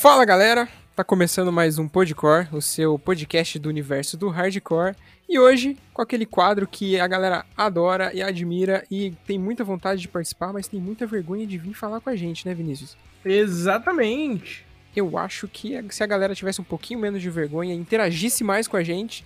[0.00, 0.66] Fala galera,
[0.96, 4.96] tá começando mais um Podcore, o seu podcast do universo do hardcore.
[5.28, 10.00] E hoje, com aquele quadro que a galera adora e admira e tem muita vontade
[10.00, 12.96] de participar, mas tem muita vergonha de vir falar com a gente, né, Vinícius?
[13.22, 14.64] Exatamente.
[14.96, 18.66] Eu acho que se a galera tivesse um pouquinho menos de vergonha e interagisse mais
[18.66, 19.22] com a gente,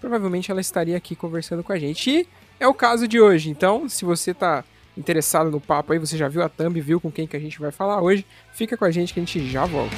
[0.00, 2.10] provavelmente ela estaria aqui conversando com a gente.
[2.10, 3.48] E é o caso de hoje.
[3.48, 4.64] Então, se você tá
[4.96, 7.58] interessado no papo aí, você já viu a thumb, viu com quem que a gente
[7.60, 9.94] vai falar hoje, fica com a gente que a gente já volta.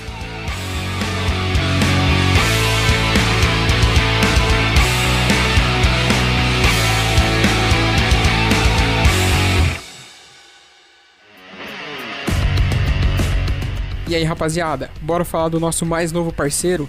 [14.08, 16.88] E aí, rapaziada, bora falar do nosso mais novo parceiro?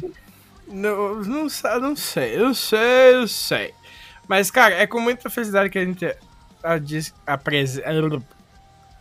[0.67, 1.47] Não, não,
[1.81, 3.73] não sei, eu sei, eu sei.
[4.27, 6.15] Mas, cara, é com muita felicidade que a gente
[6.63, 7.83] a, dis- aprese-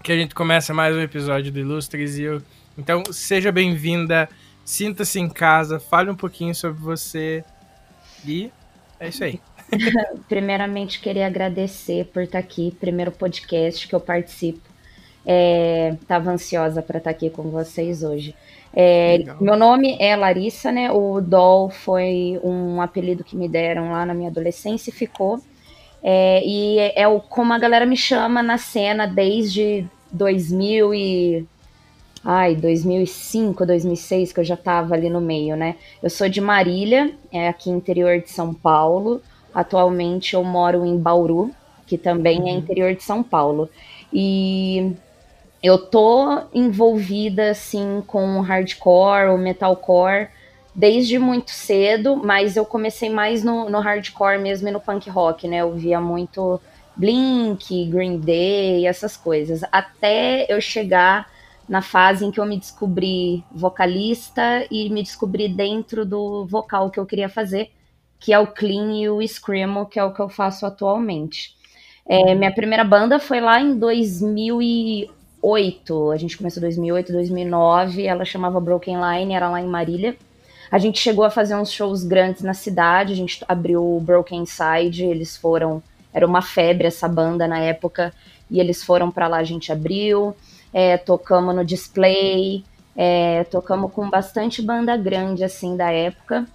[0.08, 2.42] que a gente começa mais um episódio do Ilustres e eu.
[2.78, 4.30] Então, seja bem-vinda,
[4.64, 7.44] sinta-se em casa, fale um pouquinho sobre você
[8.26, 8.50] e
[9.02, 9.42] é isso aí.
[10.30, 14.62] Primeiramente, queria agradecer por estar aqui, primeiro podcast que eu participo.
[15.26, 18.34] É, tava ansiosa para estar aqui com vocês hoje.
[18.74, 20.90] É, meu nome é Larissa, né?
[20.90, 25.42] O Doll foi um apelido que me deram lá na minha adolescência e ficou.
[26.02, 31.46] É, e é, é o como a galera me chama na cena desde 2000 e
[32.24, 35.76] ai, 2005, 2006 que eu já tava ali no meio, né?
[36.02, 39.22] Eu sou de Marília, é aqui interior de São Paulo.
[39.54, 41.52] Atualmente eu moro em Bauru,
[41.86, 43.70] que também é interior de São Paulo.
[44.12, 44.94] E
[45.64, 50.30] eu tô envolvida assim com hardcore, o metalcore
[50.78, 55.48] desde muito cedo, mas eu comecei mais no, no hardcore mesmo e no punk rock,
[55.48, 55.58] né?
[55.58, 56.62] Eu via muito
[56.98, 61.30] Blink, Green Day, essas coisas, até eu chegar
[61.68, 67.00] na fase em que eu me descobri vocalista e me descobri dentro do vocal que
[67.00, 67.70] eu queria fazer,
[68.20, 71.56] que é o clean e o screamo, que é o que eu faço atualmente.
[72.08, 78.24] É, minha primeira banda foi lá em 2008, a gente começou em 2008, 2009, ela
[78.24, 80.16] chamava Broken Line, era lá em Marília.
[80.72, 84.46] A gente chegou a fazer uns shows grandes na cidade, a gente abriu o Broken
[84.46, 85.84] Side, eles foram,
[86.18, 88.14] era uma febre essa banda na época,
[88.50, 90.36] e eles foram pra lá, a gente abriu,
[90.74, 92.64] é, tocamos no Display,
[92.96, 96.48] é, tocamos com bastante banda grande, assim, da época.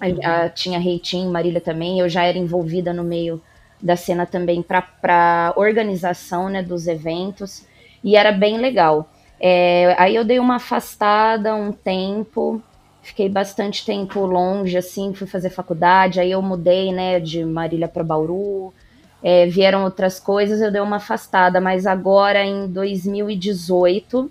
[0.00, 3.40] A- a- tinha Reitinho, Marília também, eu já era envolvida no meio
[3.80, 7.64] da cena também para organização né, dos eventos,
[8.02, 9.08] e era bem legal.
[9.38, 12.62] É, aí eu dei uma afastada um tempo,
[13.02, 18.04] fiquei bastante tempo longe, assim, fui fazer faculdade, aí eu mudei, né, de Marília para
[18.04, 18.72] Bauru,
[19.22, 24.30] é, vieram outras coisas, eu dei uma afastada, mas agora em 2018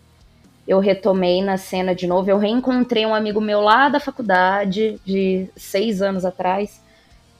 [0.67, 5.47] eu retomei na cena de novo, eu reencontrei um amigo meu lá da faculdade, de
[5.55, 6.79] seis anos atrás,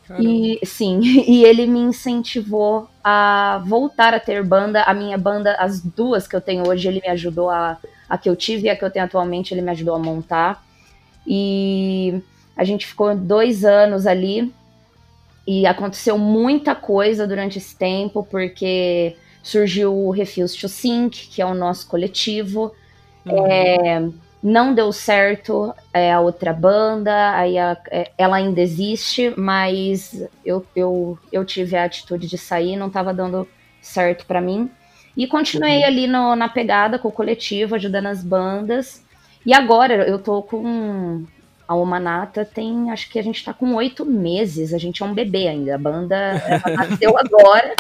[0.09, 0.27] Caramba.
[0.27, 4.81] e sim, e ele me incentivou a voltar a ter banda.
[4.81, 7.77] A minha banda, as duas que eu tenho hoje, ele me ajudou a.
[8.09, 10.63] A que eu tive e a que eu tenho atualmente, ele me ajudou a montar.
[11.27, 12.23] E
[12.57, 14.51] a gente ficou dois anos ali.
[15.49, 21.45] E aconteceu muita coisa durante esse tempo, porque surgiu o Refuse to Think, que é
[21.45, 22.71] o nosso coletivo.
[23.25, 23.47] Uhum.
[23.47, 24.09] É,
[24.43, 30.63] não deu certo é, a outra banda, aí a, é, ela ainda existe, mas eu,
[30.75, 33.47] eu, eu tive a atitude de sair, não estava dando
[33.81, 34.69] certo para mim.
[35.17, 35.85] E continuei uhum.
[35.85, 39.03] ali no, na pegada com o coletivo, ajudando as bandas.
[39.43, 41.25] E agora eu tô com
[41.69, 45.13] a Omanata tem, acho que a gente tá com oito meses, a gente é um
[45.13, 46.33] bebê ainda, a banda
[46.75, 47.75] nasceu agora.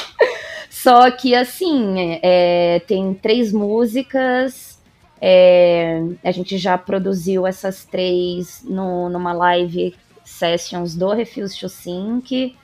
[0.69, 4.79] Só que assim, é, tem três músicas,
[5.19, 12.55] é, a gente já produziu essas três no, numa live sessions do Refuse to Sync,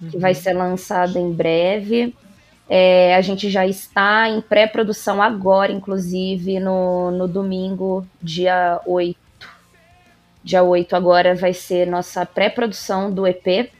[0.00, 0.10] uhum.
[0.10, 2.14] que vai ser lançada em breve.
[2.68, 9.27] É, a gente já está em pré-produção agora, inclusive, no, no domingo, dia 8.
[10.48, 13.70] Dia 8 agora vai ser nossa pré-produção do EP.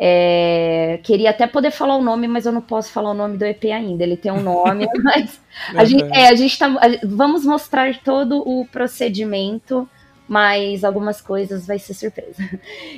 [0.00, 3.44] É, queria até poder falar o nome, mas eu não posso falar o nome do
[3.44, 4.02] EP ainda.
[4.02, 5.38] Ele tem um nome, mas
[5.76, 6.68] a gente, é, a gente tá.
[6.68, 9.86] A, vamos mostrar todo o procedimento,
[10.26, 12.42] mas algumas coisas vai ser surpresa.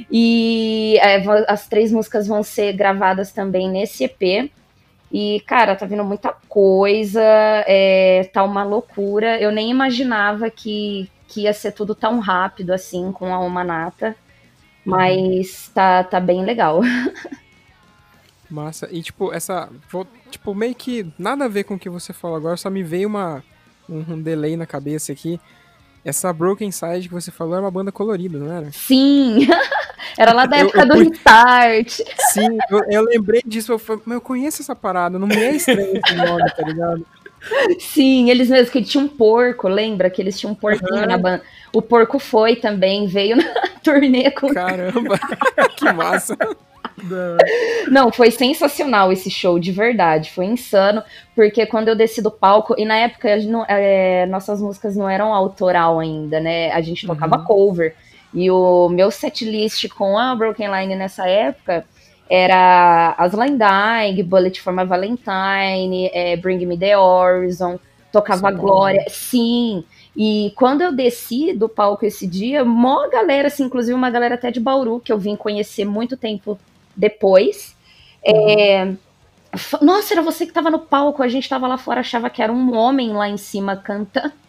[0.09, 4.49] E é, as três músicas vão ser gravadas também nesse EP.
[5.11, 7.21] E, cara, tá vindo muita coisa,
[7.67, 9.41] é, tá uma loucura.
[9.41, 14.17] Eu nem imaginava que, que ia ser tudo tão rápido assim com a Humanata.
[14.85, 16.81] Mas tá, tá bem legal.
[18.49, 18.89] Massa.
[18.93, 19.69] E tipo, essa.
[20.31, 23.09] Tipo, meio que nada a ver com o que você falou agora, só me veio
[23.09, 23.43] uma,
[23.89, 25.41] um, um delay na cabeça aqui.
[26.05, 28.71] Essa Broken Side que você falou era uma banda colorida, não era?
[28.71, 29.49] Sim!
[30.17, 32.01] era lá da época eu, eu, do Restart.
[32.33, 33.73] Sim, eu, eu, lembrei disso.
[33.73, 37.05] Eu falei, mas eu conheço essa parada, não me é estranho esse nome, tá ligado?
[37.79, 40.11] Sim, eles mesmos, que tinha um porco, lembra?
[40.11, 41.07] Que eles tinham um porquinho uhum.
[41.07, 41.43] na banda.
[41.73, 43.45] O porco foi também, veio na
[43.83, 44.49] turnê com.
[44.55, 45.19] Caramba,
[45.77, 46.37] que massa!
[47.91, 50.31] Não, foi sensacional esse show, de verdade.
[50.31, 51.03] Foi insano,
[51.35, 53.29] porque quando eu desci do palco, e na época
[53.69, 56.73] é, nossas músicas não eram autoral ainda, né?
[56.73, 57.45] A gente tocava uhum.
[57.45, 57.95] cover.
[58.35, 61.85] E o meu setlist com a Broken Line nessa época
[62.29, 67.79] era Aslan Dying, Bullet for My Valentine, é, Bring Me the Horizon,
[68.13, 68.57] tocava Sim.
[68.57, 69.05] Glória.
[69.09, 69.85] Sim.
[70.17, 74.51] E quando eu desci do palco esse dia, mó galera, assim, inclusive uma galera até
[74.51, 76.59] de Bauru, que eu vim conhecer muito tempo
[76.97, 77.77] depois.
[78.25, 78.93] É,
[79.81, 82.53] nossa, era você que estava no palco, a gente estava lá fora, achava que era
[82.53, 84.33] um homem lá em cima cantando.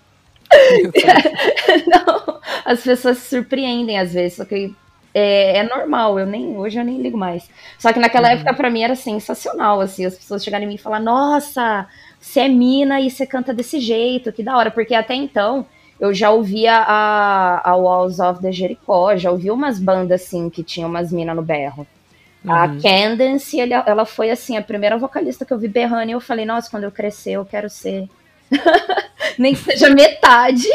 [1.88, 4.73] Não, as pessoas se surpreendem às vezes, só que
[5.18, 7.50] é, é, normal, eu nem hoje eu nem ligo mais.
[7.80, 8.36] Só que naquela uhum.
[8.36, 11.88] época para mim era sensacional, assim, as pessoas chegarem em mim e falar: "Nossa,
[12.19, 15.66] você é mina e você canta desse jeito, que da hora", porque até então
[16.00, 20.64] eu já ouvia a, a Walls of the Jericho, já ouvi umas bandas assim que
[20.64, 21.88] tinham umas minas no berro.
[22.46, 22.52] Uhum.
[22.54, 26.22] A Candace, ela, ela foi assim, a primeira vocalista que eu vi berrando e eu
[26.22, 28.08] falei, nossa, quando eu crescer eu quero ser
[29.38, 30.67] nem que seja metade.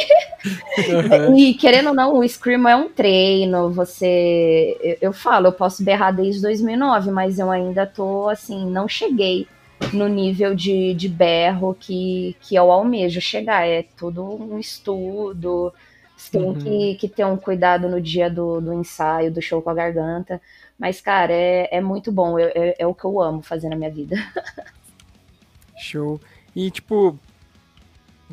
[0.88, 1.36] Uhum.
[1.36, 3.70] E querendo ou não, o Scream é um treino.
[3.70, 8.88] Você, eu, eu, falo, eu posso berrar desde 2009, mas eu ainda tô assim, não
[8.88, 9.46] cheguei
[9.92, 13.66] no nível de, de berro que, que eu almejo chegar.
[13.66, 15.72] É tudo um estudo.
[16.16, 16.54] Você tem uhum.
[16.54, 20.40] que, que ter um cuidado no dia do, do ensaio, do show com a garganta.
[20.78, 22.38] Mas, cara, é, é muito bom.
[22.38, 24.16] é, é o que eu amo fazer na minha vida.
[25.76, 26.20] Show.
[26.54, 27.18] E, tipo,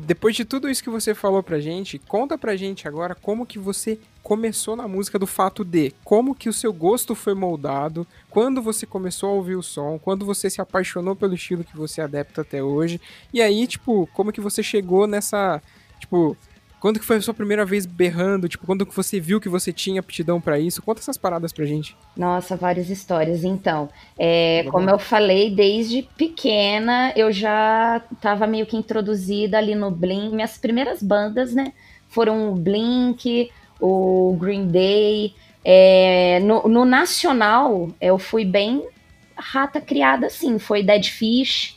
[0.06, 3.58] depois de tudo isso que você falou pra gente, conta pra gente agora como que
[3.58, 5.92] você começou na música do fato de.
[6.04, 10.24] Como que o seu gosto foi moldado, quando você começou a ouvir o som, quando
[10.24, 13.00] você se apaixonou pelo estilo que você adepta até hoje,
[13.32, 15.62] e aí, tipo, como que você chegou nessa,
[15.98, 16.36] tipo,
[16.80, 18.48] quando que foi a sua primeira vez berrando?
[18.48, 20.80] Tipo, quando que você viu que você tinha aptidão para isso?
[20.80, 21.94] Conta essas paradas pra gente.
[22.16, 23.44] Nossa, várias histórias.
[23.44, 29.90] Então, é, como eu falei, desde pequena eu já tava meio que introduzida ali no
[29.90, 30.34] Blink.
[30.34, 31.74] Minhas primeiras bandas, né,
[32.08, 35.34] foram o Blink, o Green Day.
[35.62, 38.88] É, no, no nacional, eu fui bem
[39.36, 40.58] rata criada assim.
[40.58, 41.76] Foi Dead Fish,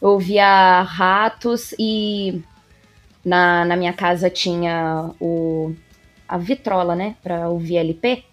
[0.00, 2.40] eu ouvia Ratos e
[3.24, 5.74] na, na minha casa tinha o,
[6.28, 8.24] a vitrola, né, para ouvir LP.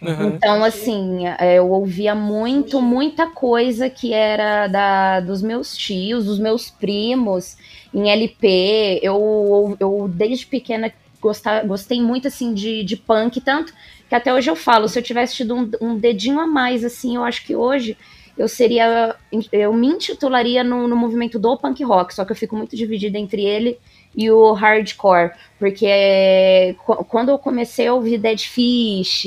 [0.00, 0.28] Uhum.
[0.28, 6.38] Então, assim, é, eu ouvia muito, muita coisa que era da, dos meus tios, dos
[6.38, 7.56] meus primos,
[7.92, 9.00] em LP.
[9.02, 13.74] Eu, eu desde pequena, gostar, gostei muito, assim, de, de punk, tanto
[14.08, 17.16] que até hoje eu falo, se eu tivesse tido um, um dedinho a mais, assim,
[17.16, 17.96] eu acho que hoje
[18.36, 19.14] eu seria,
[19.52, 23.18] eu me intitularia no, no movimento do punk rock, só que eu fico muito dividida
[23.18, 23.78] entre ele
[24.16, 26.74] e o hardcore, porque é,
[27.08, 29.26] quando eu comecei a ouvir Dead Fish,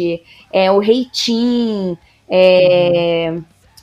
[0.51, 1.97] é, o Reitin,
[2.29, 3.37] é,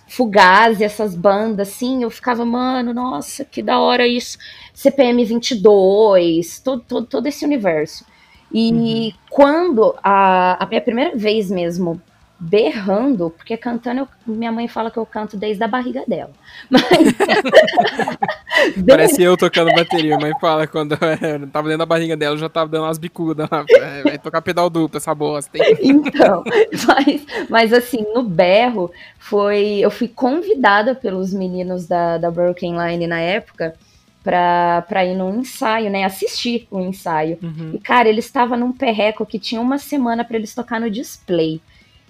[0.06, 4.38] Fugaz, essas bandas, assim, eu ficava, mano, nossa, que da hora isso.
[4.74, 8.04] CPM 22, todo, todo, todo esse universo.
[8.52, 9.12] E uhum.
[9.30, 12.02] quando a, a minha primeira vez mesmo
[12.40, 16.32] berrando, porque cantando, eu, minha mãe fala que eu canto desde a barriga dela.
[16.68, 16.82] Mas...
[18.86, 20.18] Parece eu tocando bateria.
[20.18, 23.48] Mãe fala quando eu tava dentro da barriga dela, eu já tava dando umas bicudas.
[23.70, 25.58] É, vai tocar pedal duplo essa bosta.
[25.80, 26.44] Então,
[26.86, 29.78] mas, mas assim, no berro, foi.
[29.80, 33.74] Eu fui convidada pelos meninos da, da Broken Line na época
[34.22, 36.04] para ir num ensaio, né?
[36.04, 37.38] Assistir o ensaio.
[37.42, 37.72] Uhum.
[37.74, 41.60] E, cara, eles estavam num perreco que tinha uma semana para eles tocar no display.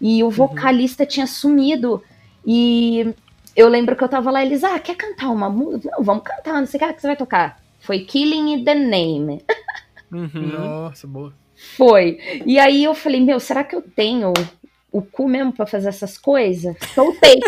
[0.00, 0.32] E o uhum.
[0.32, 1.08] vocalista uhum.
[1.08, 2.02] tinha sumido.
[2.44, 3.14] E
[3.54, 5.90] eu lembro que eu tava lá, eles, ah, quer cantar uma música?
[5.96, 7.60] Não, vamos cantar, não sei o que, você vai tocar.
[7.80, 9.42] Foi Killing the Name.
[10.12, 10.58] Uhum.
[10.58, 11.32] Nossa, boa.
[11.76, 12.18] Foi.
[12.44, 14.32] E aí eu falei, meu, será que eu tenho
[14.90, 16.76] o cu mesmo pra fazer essas coisas?
[16.92, 17.38] Soltei.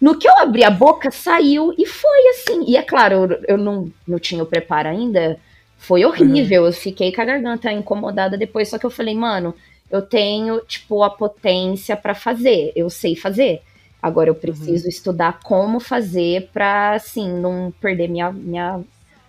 [0.00, 2.64] no que eu abri a boca, saiu e foi assim.
[2.68, 5.36] E é claro, eu, eu não, não tinha o preparo ainda.
[5.76, 6.62] Foi horrível.
[6.62, 6.68] Uhum.
[6.68, 8.68] Eu fiquei com a garganta incomodada depois.
[8.68, 9.54] Só que eu falei, mano,
[9.90, 13.60] eu tenho, tipo, a potência para fazer, eu sei fazer.
[14.04, 14.90] Agora eu preciso uhum.
[14.90, 18.82] estudar como fazer para assim, não perder minha, minha,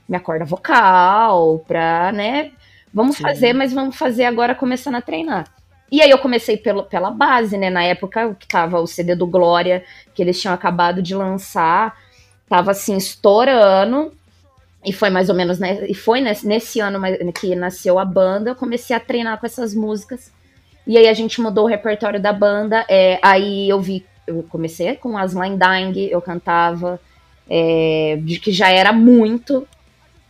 [0.06, 2.52] minha corda vocal, pra, né?
[2.94, 3.24] Vamos Sim.
[3.24, 5.48] fazer, mas vamos fazer agora começando a treinar.
[5.90, 7.70] E aí eu comecei pelo, pela base, né?
[7.70, 9.82] Na época que tava o CD do Glória,
[10.14, 11.96] que eles tinham acabado de lançar,
[12.50, 14.12] tava assim, estourando.
[14.84, 15.86] E foi mais ou menos, né?
[15.88, 17.00] E foi nesse, nesse ano
[17.32, 20.34] que nasceu a banda, eu comecei a treinar com essas músicas.
[20.86, 22.86] E aí a gente mudou o repertório da banda.
[22.90, 27.00] É, aí eu vi, eu comecei com as Line Dying, eu cantava,
[27.50, 29.68] é, de que já era muito,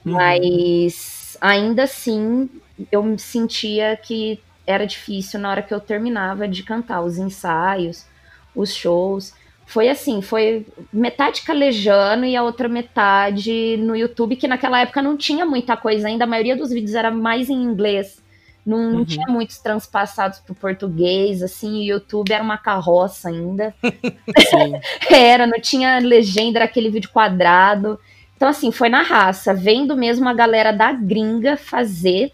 [0.06, 0.14] uhum.
[0.14, 2.50] mas ainda assim
[2.92, 8.06] eu me sentia que era difícil na hora que eu terminava de cantar os ensaios,
[8.56, 9.34] os shows.
[9.66, 15.18] Foi assim, foi metade calejando e a outra metade no YouTube, que naquela época não
[15.18, 18.24] tinha muita coisa ainda, a maioria dos vídeos era mais em inglês.
[18.66, 19.06] Não, não uhum.
[19.06, 23.76] tinha muitos transpassados para o português, assim, o YouTube era uma carroça ainda.
[25.12, 28.00] era, não tinha legenda, era aquele vídeo quadrado.
[28.36, 32.34] Então, assim, foi na raça, vendo mesmo a galera da gringa fazer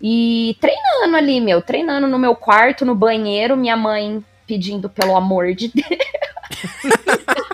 [0.00, 5.54] e treinando ali, meu, treinando no meu quarto, no banheiro, minha mãe pedindo pelo amor
[5.54, 5.88] de Deus.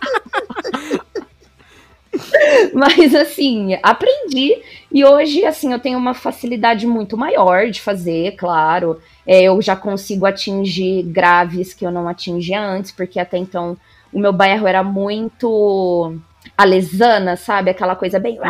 [2.73, 4.61] Mas assim, aprendi
[4.93, 9.01] e hoje assim eu tenho uma facilidade muito maior de fazer, claro.
[9.27, 13.77] É, eu já consigo atingir graves que eu não atingia antes, porque até então
[14.13, 16.17] o meu bairro era muito
[16.57, 17.71] alesana, sabe?
[17.71, 18.39] Aquela coisa bem.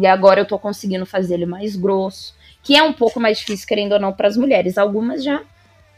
[0.00, 3.68] E agora eu tô conseguindo fazer ele mais grosso, que é um pouco mais difícil,
[3.68, 4.78] querendo ou não, para as mulheres.
[4.78, 5.42] Algumas já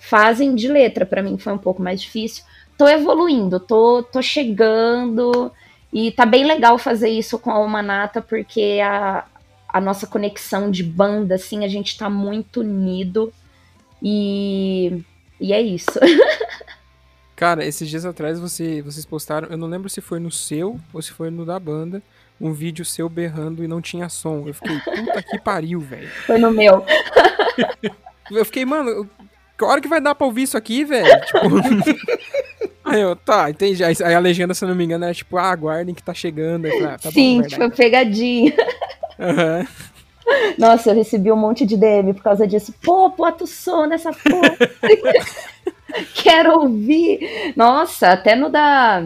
[0.01, 2.43] fazem de letra, para mim foi um pouco mais difícil.
[2.77, 5.53] Tô evoluindo, tô, tô chegando.
[5.95, 9.25] E tá bem legal fazer isso com a Almanata, porque a,
[9.69, 13.33] a nossa conexão de banda, assim, a gente tá muito unido.
[14.03, 15.01] E,
[15.41, 15.93] e é isso.
[17.37, 21.01] Cara, esses dias atrás você, vocês postaram, eu não lembro se foi no seu ou
[21.01, 22.03] se foi no da banda,
[22.41, 24.45] um vídeo seu berrando e não tinha som.
[24.49, 26.09] Eu fiquei, puta que pariu, velho.
[26.27, 26.85] Foi no meu.
[28.31, 29.09] eu fiquei, mano,
[29.57, 31.21] que hora que vai dar pra ouvir isso aqui, velho?
[31.27, 31.39] Tipo.
[32.85, 33.83] Aí eu, tá, entendi.
[33.83, 36.67] Aí, a legenda, se não me engano, era tipo, ah, aguardem que tá chegando.
[36.85, 38.53] Ah, tá Sim, bom, tipo, pegadinha.
[39.19, 39.67] Uhum.
[40.59, 42.75] Nossa, eu recebi um monte de DM por causa disso.
[42.83, 44.57] Pô, bota o som nessa porra.
[46.15, 47.53] Quero ouvir.
[47.57, 49.05] Nossa, até no da,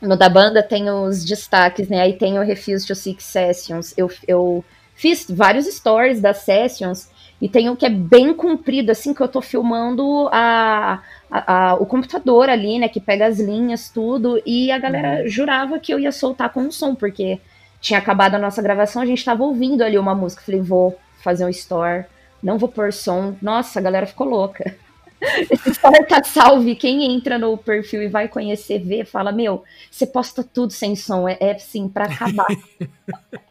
[0.00, 2.00] no da banda tem os destaques, né?
[2.00, 3.94] Aí tem o Refuse to Six Sessions.
[3.96, 7.08] Eu, eu fiz vários stories das sessions
[7.40, 11.74] e tem um que é bem comprido, assim, que eu tô filmando a, a, a,
[11.74, 15.28] o computador ali, né, que pega as linhas, tudo, e a galera uhum.
[15.28, 17.40] jurava que eu ia soltar com um som, porque
[17.80, 20.42] tinha acabado a nossa gravação, a gente tava ouvindo ali uma música.
[20.42, 22.04] Falei, vou fazer um store,
[22.42, 23.36] não vou pôr som.
[23.40, 24.76] Nossa, a galera ficou louca.
[25.50, 26.74] Esse store tá salve.
[26.74, 31.28] Quem entra no perfil e vai conhecer, vê, fala: Meu, você posta tudo sem som.
[31.28, 32.48] É, é sim, pra acabar.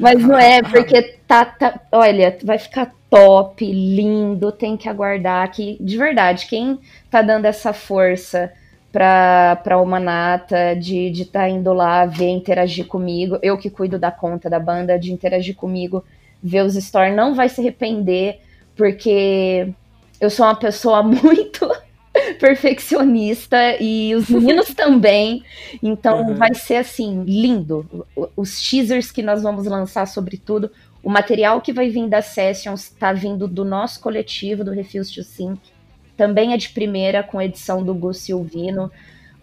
[0.00, 1.80] Mas não é, porque tá, tá.
[1.92, 6.78] Olha, vai ficar top, lindo, tem que aguardar que, de verdade, quem
[7.10, 8.52] tá dando essa força
[8.92, 13.98] pra, pra Humanata de estar de tá indo lá ver, interagir comigo, eu que cuido
[13.98, 16.04] da conta da banda, de interagir comigo,
[16.42, 18.40] ver os stories, não vai se arrepender,
[18.74, 19.68] porque
[20.20, 21.70] eu sou uma pessoa muito
[22.38, 25.42] perfeccionista e os meninos também.
[25.82, 26.34] Então uhum.
[26.34, 28.06] vai ser assim, lindo.
[28.36, 30.70] Os teasers que nós vamos lançar sobre tudo.
[31.02, 35.22] O material que vai vir das sessions está vindo do nosso coletivo, do Refuse to
[35.22, 35.60] Sync.
[36.16, 38.90] também é de primeira, com edição do Gus Silvino,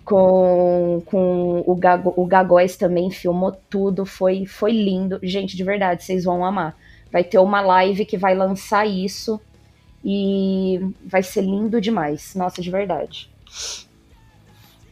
[0.04, 5.20] com, com o, Gago, o Gagóis também filmou tudo, foi, foi lindo.
[5.24, 6.76] Gente, de verdade, vocês vão amar.
[7.12, 9.40] Vai ter uma live que vai lançar isso
[10.04, 12.36] e vai ser lindo demais.
[12.36, 13.30] Nossa, de verdade.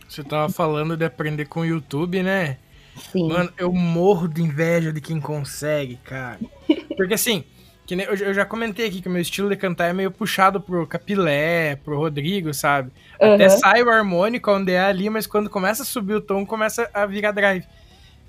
[0.07, 2.57] Você tava falando de aprender com o YouTube, né?
[3.11, 3.29] Sim.
[3.29, 6.39] Mano, eu morro de inveja de quem consegue, cara.
[6.97, 7.43] Porque assim,
[7.85, 10.11] que nem, eu, eu, já comentei aqui que o meu estilo de cantar é meio
[10.11, 12.91] puxado pro Capilé, pro Rodrigo, sabe?
[13.19, 13.35] Uhum.
[13.35, 16.89] Até sai o harmônico onde é ali, mas quando começa a subir o tom, começa
[16.93, 17.65] a virar drive.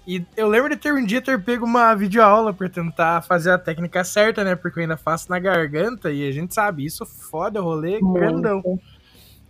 [0.06, 3.58] E eu lembro de ter um dia ter pego uma videoaula pra tentar fazer a
[3.58, 4.56] técnica certa, né?
[4.56, 8.14] Porque eu ainda faço na garganta e a gente sabe, isso foda rolê Muito.
[8.14, 8.80] grandão.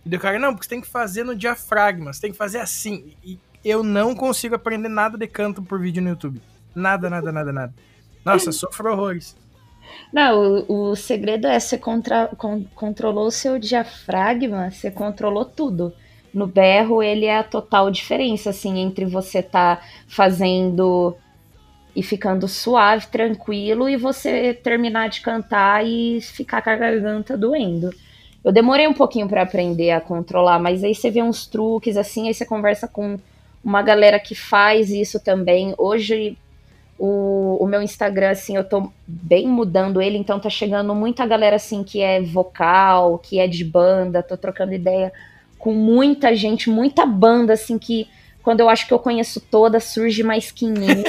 [0.05, 2.59] E o cara, não, porque você tem que fazer no diafragma, você tem que fazer
[2.59, 3.15] assim.
[3.23, 6.41] E eu não consigo aprender nada de canto por vídeo no YouTube.
[6.75, 7.73] Nada, nada, nada, nada.
[8.23, 9.35] Nossa, sofro horrores.
[10.11, 15.93] Não, o, o segredo é você contra, con, controlou o seu diafragma, você controlou tudo.
[16.33, 21.15] No berro, ele é a total diferença, assim, entre você tá fazendo
[21.95, 27.91] e ficando suave, tranquilo, e você terminar de cantar e ficar com a garganta doendo.
[28.43, 32.27] Eu demorei um pouquinho para aprender a controlar, mas aí você vê uns truques assim,
[32.27, 33.19] aí você conversa com
[33.63, 35.73] uma galera que faz isso também.
[35.77, 36.35] Hoje
[36.97, 41.55] o, o meu Instagram, assim, eu tô bem mudando ele, então tá chegando muita galera
[41.55, 45.11] assim que é vocal, que é de banda, tô trocando ideia
[45.63, 48.09] com muita gente, muita banda, assim, que
[48.43, 50.99] quando eu acho que eu conheço toda, surge mais 500.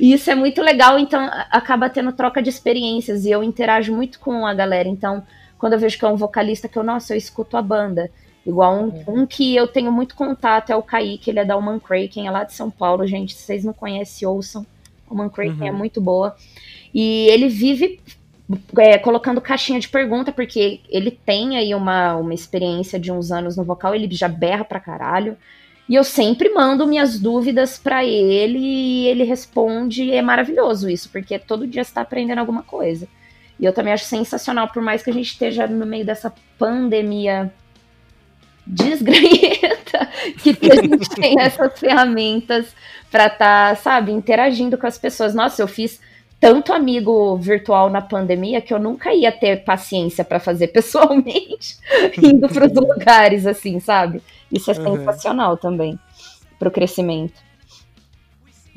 [0.00, 4.18] e isso é muito legal, então acaba tendo troca de experiências e eu interajo muito
[4.18, 4.88] com a galera.
[4.88, 5.22] Então,
[5.56, 8.10] quando eu vejo que é um vocalista que eu, nossa, eu escuto a banda.
[8.44, 9.04] Igual um, é.
[9.06, 12.30] um que eu tenho muito contato é o Kaique, ele é da Human Kraken, é
[12.32, 13.34] lá de São Paulo, gente.
[13.34, 14.66] Se vocês não conhecem, ouçam.
[15.08, 15.76] Human Kraken é uhum.
[15.76, 16.34] é muito boa.
[16.92, 18.00] E ele vive
[18.78, 23.56] é, colocando caixinha de pergunta, porque ele tem aí uma, uma experiência de uns anos
[23.56, 25.36] no vocal, ele já berra pra caralho.
[25.88, 30.12] E eu sempre mando minhas dúvidas para ele e ele responde.
[30.12, 33.08] É maravilhoso isso, porque todo dia está aprendendo alguma coisa.
[33.58, 37.52] E eu também acho sensacional, por mais que a gente esteja no meio dessa pandemia
[38.66, 40.08] desgranhenta,
[40.42, 42.74] que a gente tem essas ferramentas
[43.10, 45.34] para estar, tá, sabe, interagindo com as pessoas.
[45.34, 46.00] Nossa, eu fiz
[46.40, 51.78] tanto amigo virtual na pandemia que eu nunca ia ter paciência para fazer pessoalmente,
[52.22, 54.22] indo para os lugares assim, sabe?
[54.50, 54.96] Isso é uhum.
[54.96, 55.98] sensacional também
[56.58, 57.48] para o crescimento.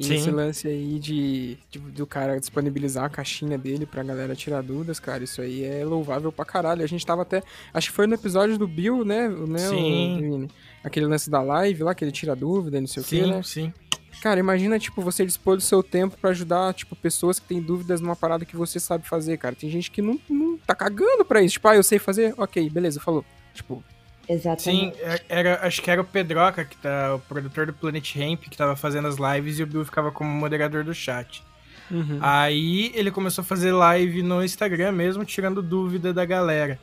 [0.02, 0.16] E Sim.
[0.16, 5.00] esse lance aí de, de, do cara disponibilizar a caixinha dele pra galera tirar dúvidas,
[5.00, 6.84] cara, isso aí é louvável pra caralho.
[6.84, 7.44] A gente tava até.
[7.72, 9.30] Acho que foi no episódio do Bill, né?
[9.30, 10.46] né sim.
[10.46, 10.48] O,
[10.84, 13.44] aquele lance da live lá, que ele tira dúvida, não sei sim, o quê, né?
[13.44, 13.74] Sim, sim.
[14.22, 18.00] Cara, imagina, tipo, você dispor do seu tempo para ajudar, tipo, pessoas que têm dúvidas
[18.00, 19.56] numa parada que você sabe fazer, cara.
[19.56, 21.54] Tem gente que não, não tá cagando pra isso.
[21.54, 23.26] Tipo, ah, eu sei fazer, ok, beleza, falou.
[23.52, 23.84] Tipo.
[24.30, 24.62] Exatamente.
[24.62, 28.44] Sim, é, era, acho que era o Pedroca, que tá, o produtor do Planet Ramp,
[28.44, 31.44] que tava fazendo as lives e o Bill ficava como moderador do chat.
[31.90, 32.20] Uhum.
[32.22, 36.80] Aí ele começou a fazer live no Instagram mesmo, tirando dúvida da galera.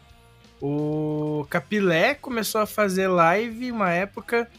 [0.60, 4.50] O Capilé começou a fazer live uma época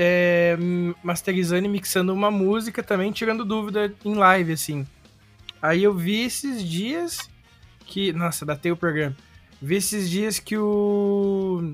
[0.00, 0.56] é,
[1.02, 4.86] masterizando e mixando uma música também, tirando dúvida em live, assim.
[5.60, 7.28] Aí eu vi esses dias
[7.84, 8.12] que.
[8.12, 9.16] Nossa, datei o programa.
[9.60, 11.72] Vi esses dias que o.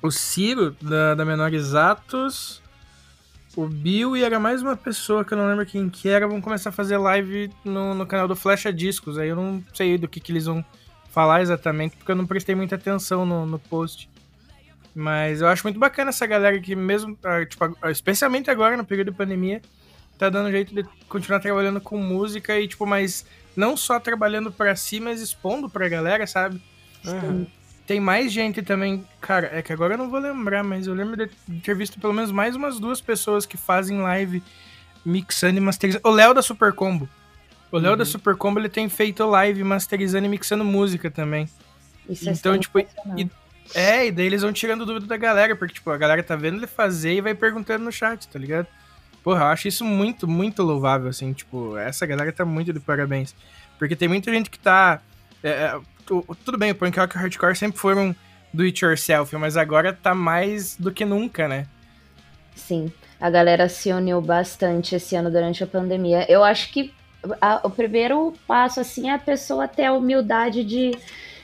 [0.00, 2.62] O Ciro, da, da Menores Atos,
[3.56, 6.40] o Bill e era mais uma pessoa que eu não lembro quem que era, vão
[6.40, 9.18] começar a fazer live no, no canal do Flecha Discos.
[9.18, 10.64] Aí eu não sei do que, que eles vão
[11.10, 14.08] falar exatamente, porque eu não prestei muita atenção no, no post.
[14.98, 19.12] Mas eu acho muito bacana essa galera que mesmo, ah, tipo, especialmente agora no período
[19.12, 19.62] de pandemia,
[20.18, 24.74] tá dando jeito de continuar trabalhando com música e, tipo, mas não só trabalhando para
[24.74, 26.60] si, mas expondo pra galera, sabe?
[27.04, 27.46] Uhum.
[27.86, 31.16] Tem mais gente também, cara, é que agora eu não vou lembrar, mas eu lembro
[31.16, 31.30] de
[31.60, 34.42] ter visto pelo menos mais umas duas pessoas que fazem live
[35.06, 36.08] mixando e masterizando.
[36.08, 37.08] O Léo da Super Combo.
[37.70, 37.98] O Léo uhum.
[37.98, 41.48] da Super Combo, ele tem feito live masterizando e mixando música também.
[42.08, 43.30] Isso é então, é tipo, e,
[43.74, 46.56] é, e daí eles vão tirando dúvida da galera, porque, tipo, a galera tá vendo
[46.56, 48.66] ele fazer e vai perguntando no chat, tá ligado?
[49.22, 53.34] Porra, eu acho isso muito, muito louvável, assim, tipo, essa galera tá muito de parabéns.
[53.78, 55.00] Porque tem muita gente que tá.
[55.42, 55.80] É, é
[56.44, 58.16] tudo bem, o punk rock e o hardcore sempre foram
[58.52, 61.66] do it yourself, mas agora tá mais do que nunca, né?
[62.54, 66.24] Sim, a galera se uniu bastante esse ano durante a pandemia.
[66.28, 66.92] Eu acho que
[67.40, 70.96] a, o primeiro passo, assim, é a pessoa ter a humildade de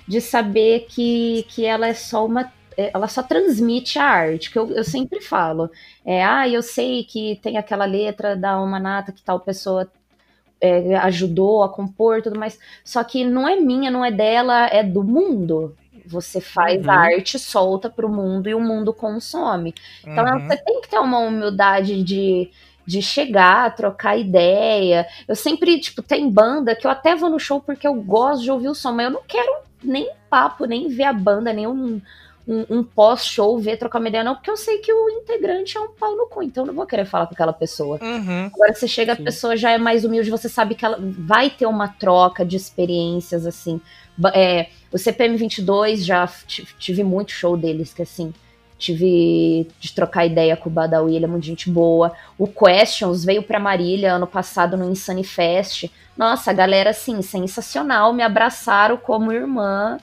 [0.06, 4.58] de saber que, que ela é só uma é, ela só transmite a arte, que
[4.58, 5.70] eu, eu sempre falo.
[6.04, 9.90] É, ah, eu sei que tem aquela letra da uma nata que tal pessoa
[10.60, 12.58] é, ajudou a compor tudo mais.
[12.84, 15.76] Só que não é minha, não é dela, é do mundo.
[16.06, 16.88] Você faz Uhum.
[16.88, 19.74] a arte, solta pro mundo e o mundo consome.
[20.10, 20.40] Então Uhum.
[20.40, 22.50] você tem que ter uma humildade de,
[22.86, 25.06] de chegar, trocar ideia.
[25.26, 28.50] Eu sempre, tipo, tem banda que eu até vou no show porque eu gosto de
[28.50, 32.00] ouvir o som, mas eu não quero nem papo, nem ver a banda, nem um,
[32.46, 35.80] um, um pós-show, ver trocar uma ideia, não, porque eu sei que o integrante é
[35.80, 37.98] um pau no cu, então eu não vou querer falar com aquela pessoa.
[38.02, 38.46] Uhum.
[38.46, 39.22] Agora você chega, Sim.
[39.22, 42.56] a pessoa já é mais humilde, você sabe que ela vai ter uma troca de
[42.56, 43.80] experiências, assim.
[44.32, 46.28] É, o CPM 22 já
[46.78, 48.32] tive muito show deles, que assim,
[48.84, 52.12] tive de trocar ideia com o Badawi, ele é muito gente boa.
[52.38, 55.90] O Questions veio pra Marília ano passado no Insane Fest.
[56.16, 59.98] Nossa, a galera, assim, sensacional, me abraçaram como irmã.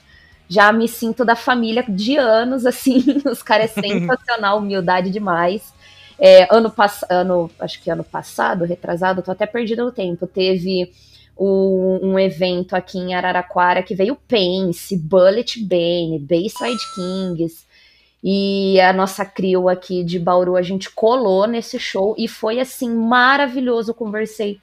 [0.48, 5.72] Já me sinto da família de anos, assim, os caras é sensacional, humildade demais.
[6.18, 10.92] É, ano passado, acho que ano passado, retrasado, tô até perdida no tempo, teve
[11.38, 17.66] um, um evento aqui em Araraquara que veio Pense, Bullet Bane, Bayside Kings,
[18.22, 22.88] e a nossa crew aqui de Bauru, a gente colou nesse show e foi assim
[22.94, 23.90] maravilhoso.
[23.90, 24.60] Eu conversei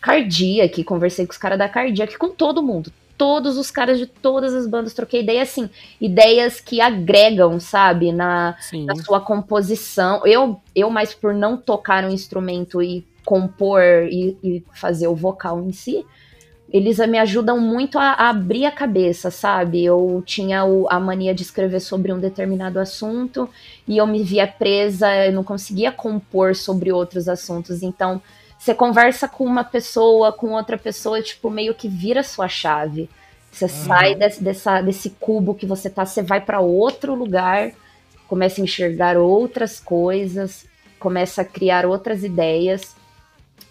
[0.00, 2.92] Cardiac, conversei com os caras da Cardiac, com todo mundo.
[3.16, 8.56] Todos os caras de todas as bandas, troquei ideia assim, ideias que agregam, sabe, na,
[8.84, 10.26] na sua composição.
[10.26, 15.60] Eu, eu mais por não tocar um instrumento e compor e, e fazer o vocal
[15.62, 16.04] em si,
[16.72, 19.84] eles me ajudam muito a, a abrir a cabeça, sabe?
[19.84, 23.48] Eu tinha o- a mania de escrever sobre um determinado assunto
[23.86, 27.82] e eu me via presa, eu não conseguia compor sobre outros assuntos.
[27.82, 28.20] Então,
[28.58, 33.08] você conversa com uma pessoa, com outra pessoa, tipo, meio que vira sua chave.
[33.50, 37.72] Você sai desse, dessa, desse cubo que você tá, você vai para outro lugar,
[38.28, 40.66] começa a enxergar outras coisas,
[40.98, 42.94] começa a criar outras ideias.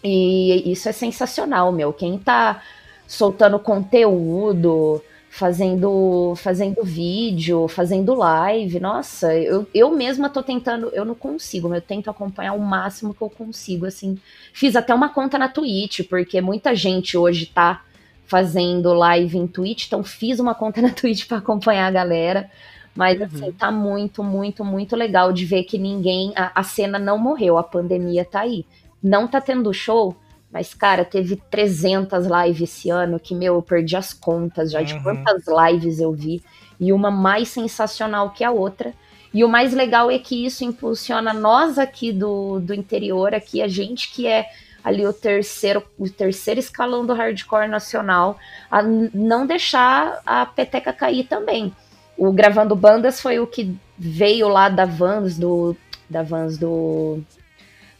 [0.02, 1.92] E isso é sensacional, meu.
[1.92, 2.62] Quem tá
[3.06, 11.14] soltando conteúdo, fazendo, fazendo vídeo, fazendo live, nossa, eu, eu mesma tô tentando, eu não
[11.14, 14.18] consigo, eu tento acompanhar o máximo que eu consigo, assim.
[14.52, 17.82] Fiz até uma conta na Twitch, porque muita gente hoje tá
[18.26, 22.50] fazendo live em Twitch, então fiz uma conta na Twitch para acompanhar a galera.
[22.94, 26.32] Mas assim, tá muito, muito, muito legal de ver que ninguém.
[26.34, 28.64] A, a cena não morreu, a pandemia tá aí.
[29.02, 30.16] Não tá tendo show,
[30.56, 34.94] mas, cara, teve 300 lives esse ano que, meu, eu perdi as contas já de
[34.94, 35.02] Uhum.
[35.02, 36.42] quantas lives eu vi.
[36.80, 38.94] E uma mais sensacional que a outra.
[39.34, 43.68] E o mais legal é que isso impulsiona nós aqui do, do interior, aqui, a
[43.68, 44.46] gente que é
[44.82, 48.38] ali o terceiro, o terceiro escalão do hardcore nacional,
[48.70, 51.70] a não deixar a peteca cair também.
[52.16, 55.76] O Gravando Bandas foi o que veio lá da Vans, do.
[56.08, 57.22] Da Vans, do.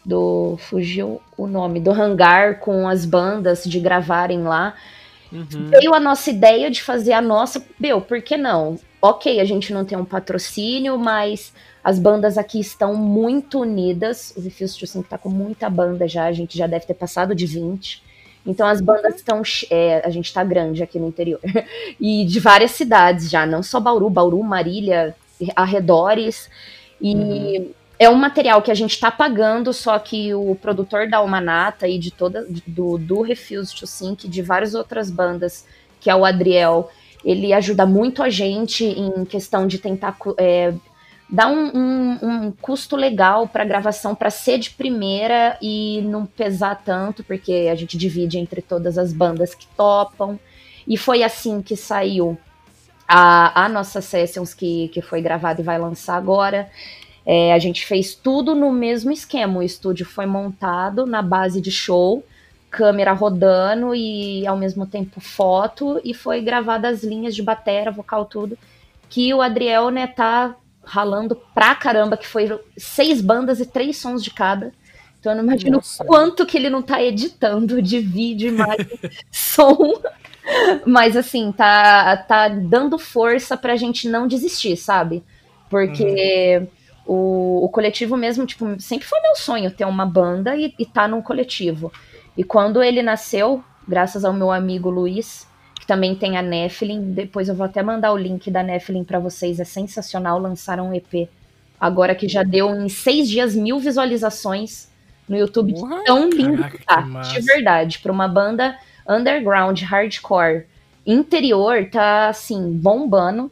[0.07, 0.57] Do.
[0.59, 4.75] Fugiu o nome, do hangar com as bandas de gravarem lá.
[5.33, 5.69] Uhum.
[5.71, 7.63] Veio a nossa ideia de fazer a nossa.
[7.79, 8.79] Meu, por que não?
[9.03, 14.33] Ok, a gente não tem um patrocínio, mas as bandas aqui estão muito unidas.
[14.37, 17.35] O Refuse to Think tá com muita banda já, a gente já deve ter passado
[17.35, 18.03] de 20.
[18.47, 19.43] Então as bandas estão.
[19.71, 21.41] é, a gente tá grande aqui no interior.
[22.01, 25.15] e de várias cidades já, não só Bauru, Bauru, Marília,
[25.55, 26.49] arredores.
[27.01, 31.89] E é um material que a gente tá pagando, só que o produtor da Almanata
[31.89, 35.65] e de toda do, do Refuse to Think, de várias outras bandas,
[36.01, 36.91] que é o Adriel,
[37.25, 40.75] ele ajuda muito a gente em questão de tentar é,
[41.29, 46.81] dar um, um- um custo legal para gravação para ser de primeira e não pesar
[46.85, 50.39] tanto, porque a gente divide entre todas as bandas que topam.
[50.87, 52.39] E foi assim que saiu
[53.09, 56.69] a, a nossa Sessions, que, que foi gravada e vai lançar agora.
[57.27, 59.59] É, a gente fez tudo no mesmo esquema.
[59.59, 62.25] O estúdio foi montado na base de show,
[62.71, 68.27] câmera rodando e ao mesmo tempo foto, e foi gravada as linhas de bateria, vocal,
[68.27, 68.57] tudo.
[69.09, 74.23] Que o Adriel, né, tá ralando pra caramba, que foi seis bandas e três sons
[74.23, 74.73] de cada.
[75.19, 76.05] Então eu não imagino Nossa.
[76.05, 78.87] quanto que ele não tá editando de vídeo, imagem,
[79.33, 80.01] som.
[80.87, 85.25] Mas assim, tá, tá dando força pra gente não desistir, sabe?
[85.69, 86.69] Porque
[87.07, 91.07] o, o coletivo mesmo, tipo, sempre foi meu sonho ter uma banda e, e tá
[91.07, 91.93] num coletivo.
[92.37, 95.47] E quando ele nasceu, graças ao meu amigo Luiz,
[95.79, 99.21] que também tem a Nephilim, depois eu vou até mandar o link da Nephilim pra
[99.21, 101.29] vocês, é sensacional, lançaram um EP.
[101.79, 104.89] Agora que já deu em seis dias mil visualizações
[105.29, 106.03] no YouTube, Porra!
[106.05, 108.77] tão lindo Caraca, que tá, que de verdade, pra uma banda
[109.09, 110.67] underground, hardcore,
[111.07, 113.51] interior, tá assim, bombando.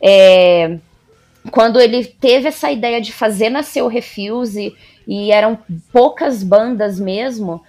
[0.00, 0.78] É,
[1.50, 4.74] quando ele teve essa ideia de fazer nascer o Refuse,
[5.06, 5.58] e eram
[5.92, 7.62] poucas bandas mesmo,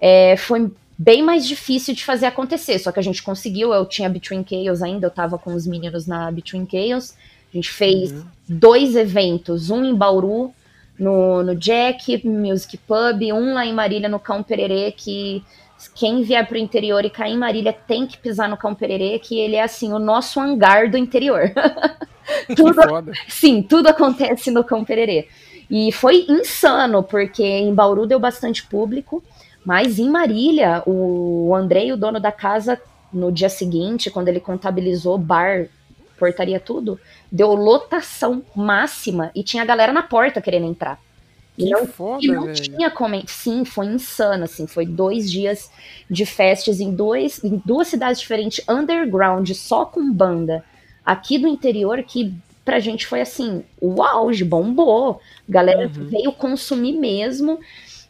[0.00, 2.78] é, foi bem mais difícil de fazer acontecer.
[2.78, 6.06] Só que a gente conseguiu, eu tinha Between Chaos ainda, eu tava com os meninos
[6.06, 7.14] na Between Chaos.
[7.52, 8.24] A gente fez uhum.
[8.48, 10.52] dois eventos, um em Bauru,
[10.98, 15.42] no, no Jack Music Pub, um lá em Marília, no Cão Pererê, que
[15.88, 19.38] quem vier pro interior e cair em Marília tem que pisar no Cão Pererê, que
[19.38, 21.52] ele é assim, o nosso hangar do interior.
[22.56, 22.80] tudo,
[23.28, 25.28] sim, tudo acontece no Cão Pererê.
[25.70, 29.22] E foi insano, porque em Bauru deu bastante público,
[29.64, 32.80] mas em Marília, o Andrei, o dono da casa,
[33.12, 35.68] no dia seguinte, quando ele contabilizou bar,
[36.18, 41.00] portaria, tudo, deu lotação máxima e tinha a galera na porta querendo entrar.
[41.62, 42.54] Que e não, foda, e não velho.
[42.62, 43.22] tinha como.
[43.26, 44.66] Sim, foi insano, assim.
[44.66, 45.70] Foi dois dias
[46.10, 50.64] de festas em, dois, em duas cidades diferentes, underground, só com banda.
[51.04, 55.20] Aqui do interior, que pra gente foi assim, o auge, bombou.
[55.48, 56.06] Galera Uhum.
[56.08, 57.58] veio consumir mesmo.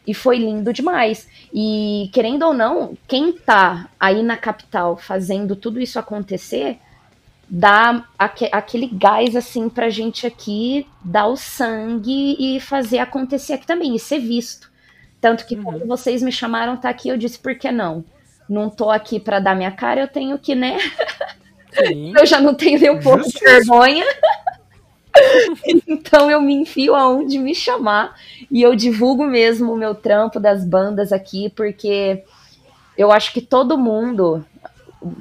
[0.06, 1.28] E foi lindo demais.
[1.54, 6.78] E querendo ou não, quem tá aí na capital fazendo tudo isso acontecer,
[7.54, 13.66] dá aque- aquele gás assim pra gente aqui dar o sangue e fazer acontecer aqui
[13.66, 14.72] também, e ser visto.
[15.20, 15.62] Tanto que Uhum.
[15.64, 18.02] quando vocês me chamaram tá aqui, eu disse, por que não?
[18.48, 20.78] Não tô aqui pra dar minha cara, eu tenho que, né?
[22.14, 23.44] Eu já não tenho nem um pouco de Justiça.
[23.50, 24.04] vergonha.
[25.88, 28.14] então eu me enfio aonde me chamar
[28.50, 32.22] e eu divulgo mesmo o meu trampo das bandas aqui, porque
[32.96, 34.44] eu acho que todo mundo,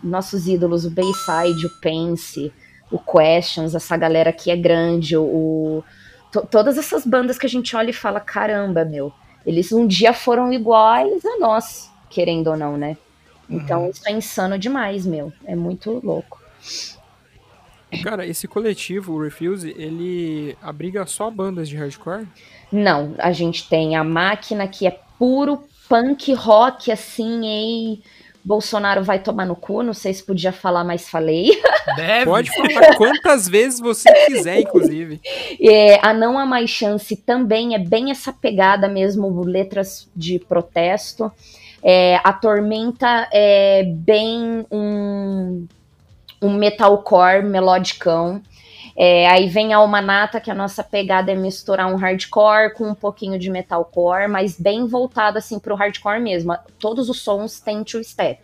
[0.03, 2.51] nossos ídolos, o Bayside, o Pense,
[2.91, 5.83] o Questions, essa galera aqui é grande, o, o-
[6.31, 9.13] to- todas essas bandas que a gente olha e fala, caramba, meu,
[9.45, 12.97] eles um dia foram iguais a nós, querendo ou não, né?
[13.49, 15.33] Então isso é insano demais, meu.
[15.45, 16.39] É muito louco.
[18.03, 22.27] Cara, esse coletivo, o Refuse, ele abriga só bandas de hardcore?
[22.71, 28.03] Não, a gente tem a máquina que é puro punk rock, assim, ei.
[28.43, 31.51] Bolsonaro vai tomar no cu, não sei se podia falar, mas falei.
[31.95, 32.25] Deve.
[32.25, 35.19] Pode falar quantas vezes você quiser, inclusive.
[35.63, 41.31] É, a Não Há Mais Chance também é bem essa pegada mesmo, letras de protesto.
[41.83, 45.67] É, a Tormenta é bem um,
[46.41, 48.41] um metalcore melodicão.
[49.03, 52.93] É, aí vem a Almanata, que a nossa pegada é misturar um hardcore com um
[52.93, 56.55] pouquinho de metalcore, mas bem voltado assim pro hardcore mesmo.
[56.77, 58.39] Todos os sons têm two step.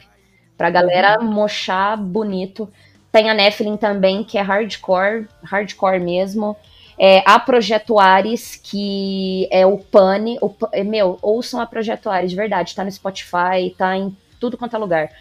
[0.57, 2.67] Pra galera mochar bonito.
[3.11, 6.57] Tem a Nephilim também, que é hardcore, hardcore mesmo.
[6.97, 10.39] É, a Projeto Ares, que é o Pane.
[10.41, 12.73] O, é, meu, ouçam a Projeto Ares, de verdade.
[12.73, 15.11] Tá no Spotify, tá em tudo quanto é lugar.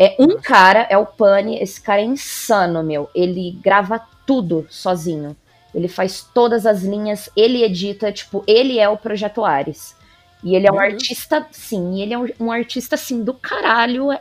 [0.00, 3.10] É, um cara é o Pane, esse cara é insano, meu.
[3.12, 5.36] Ele grava tudo sozinho.
[5.74, 9.96] Ele faz todas as linhas, ele edita, tipo, ele é o Projeto Ares.
[10.42, 10.92] E ele é um Deus.
[10.92, 14.18] artista, sim, ele é um, um artista, assim, do caralho, é,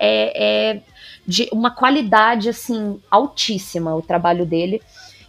[0.80, 0.82] é
[1.26, 4.82] de uma qualidade, assim, altíssima o trabalho dele.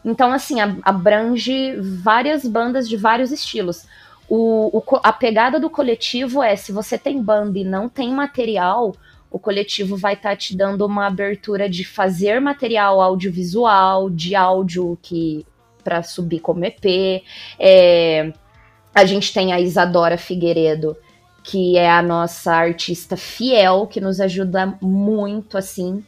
[0.05, 3.85] Então, assim, abrange várias bandas de vários estilos.
[4.29, 8.95] O, o a pegada do coletivo é, se você tem banda e não tem material,
[9.31, 15.47] o coletivo vai estar te dando uma abertura de fazer material audiovisual, de áudio que
[15.85, 17.23] para subir como EP.
[17.59, 18.33] É,
[18.95, 20.97] a gente tem a Isadora Figueiredo,
[21.43, 26.05] que é a nossa artista fiel, que nos ajuda muito, assim.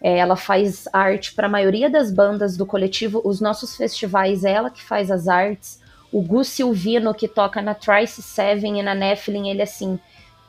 [0.00, 3.20] É, ela faz arte para a maioria das bandas do coletivo.
[3.24, 5.80] Os nossos festivais, é ela que faz as artes.
[6.12, 9.98] O Gu Silvino, que toca na Trice Seven e na Nephilim, ele, assim,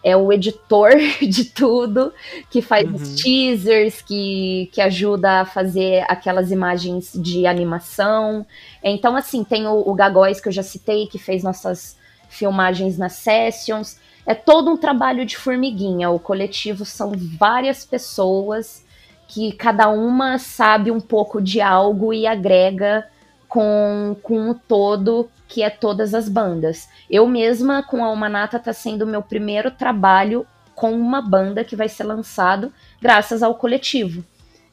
[0.04, 2.14] é o editor de tudo,
[2.50, 2.96] que faz Uhum.
[2.96, 8.46] os teasers, que, que ajuda a fazer aquelas imagens de animação.
[8.84, 11.98] Então, assim, tem o, o Gagóis, que eu já citei, que fez nossas
[12.30, 14.00] filmagens nas sessions.
[14.26, 16.10] É todo um trabalho de formiguinha.
[16.10, 18.86] O coletivo são várias pessoas
[19.28, 23.08] que cada uma sabe um pouco de algo e agrega
[23.48, 26.88] com, com o todo, que é todas as bandas.
[27.10, 31.76] Eu mesma, com a Almanata, tá sendo o meu primeiro trabalho com uma banda que
[31.76, 34.24] vai ser lançado graças ao coletivo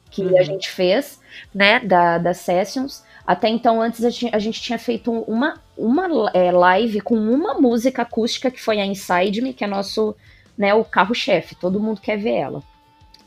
[0.09, 0.37] que Uhum.
[0.37, 1.19] a gente fez,
[1.53, 3.03] né, da, das sessions.
[3.25, 7.55] Até então, antes a gente, a gente tinha feito uma, uma é, live com uma
[7.55, 10.15] música acústica que foi a Inside Me, que é nosso,
[10.57, 11.55] né, o carro-chefe.
[11.55, 12.63] Todo mundo quer ver ela.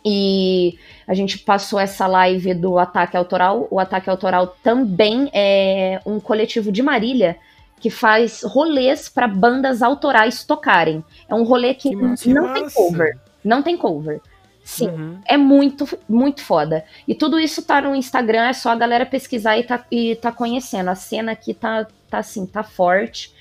[0.04, 3.68] E a gente passou essa live do Ataque Autoral.
[3.70, 7.36] O Ataque Autoral também é um coletivo de Marília
[7.78, 11.04] que faz rolês para bandas autorais tocarem.
[11.28, 12.28] É um rolê que, Que massa.
[12.30, 13.18] não tem cover.
[13.44, 14.20] Não tem cover.
[14.62, 15.18] Sim, Uhum.
[15.26, 16.84] é muito, muito foda.
[17.08, 20.30] E tudo isso tá no Instagram, é só a galera pesquisar e tá, e tá
[20.30, 20.90] conhecendo.
[20.90, 23.32] A cena aqui tá, tá assim, tá forte.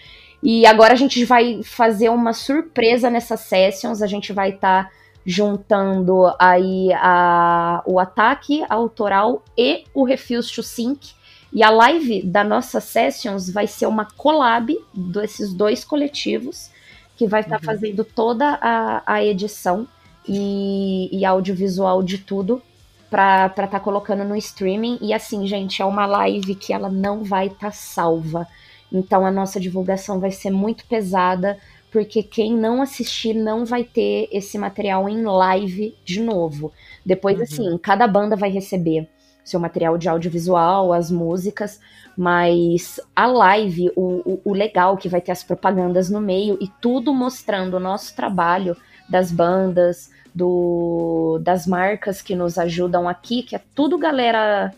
[0.41, 4.01] E agora a gente vai fazer uma surpresa nessas sessions.
[4.01, 4.89] A gente vai estar
[5.29, 11.11] juntando aí a, o ataque autoral e o Refuse to Sync.
[11.53, 16.71] E a live da nossa Sessions vai ser uma collab desses dois coletivos,
[17.15, 17.65] que vai estar tá uhum.
[17.65, 19.87] fazendo toda a, a edição
[20.27, 22.59] e, e audiovisual de tudo
[23.07, 24.97] para estar tá colocando no streaming.
[24.99, 28.47] E assim, gente, é uma live que ela não vai estar tá salva.
[28.91, 31.55] Então a nossa divulgação vai ser muito pesada,
[31.91, 36.71] porque quem não assistir não vai ter esse material em live de novo.
[37.05, 37.43] Depois, uhum.
[37.43, 39.07] assim, cada banda vai receber
[39.43, 41.79] seu material de audiovisual, as músicas,
[42.15, 46.67] mas a live, o, o, o legal que vai ter as propagandas no meio e
[46.79, 48.77] tudo mostrando o nosso trabalho
[49.09, 54.71] das bandas, do, das marcas que nos ajudam aqui, que é tudo galera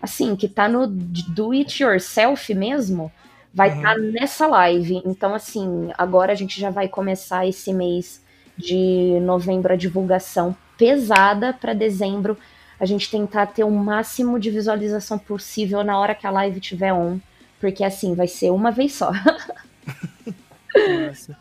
[0.00, 3.10] assim, que tá no do it yourself mesmo,
[3.58, 4.12] vai estar uhum.
[4.12, 5.02] tá nessa live.
[5.04, 8.22] Então, assim, agora a gente já vai começar esse mês
[8.56, 12.38] de novembro a divulgação pesada para dezembro.
[12.78, 16.92] A gente tentar ter o máximo de visualização possível na hora que a live tiver
[16.92, 17.18] on,
[17.60, 19.10] porque assim vai ser uma vez só.
[21.08, 21.36] Nossa.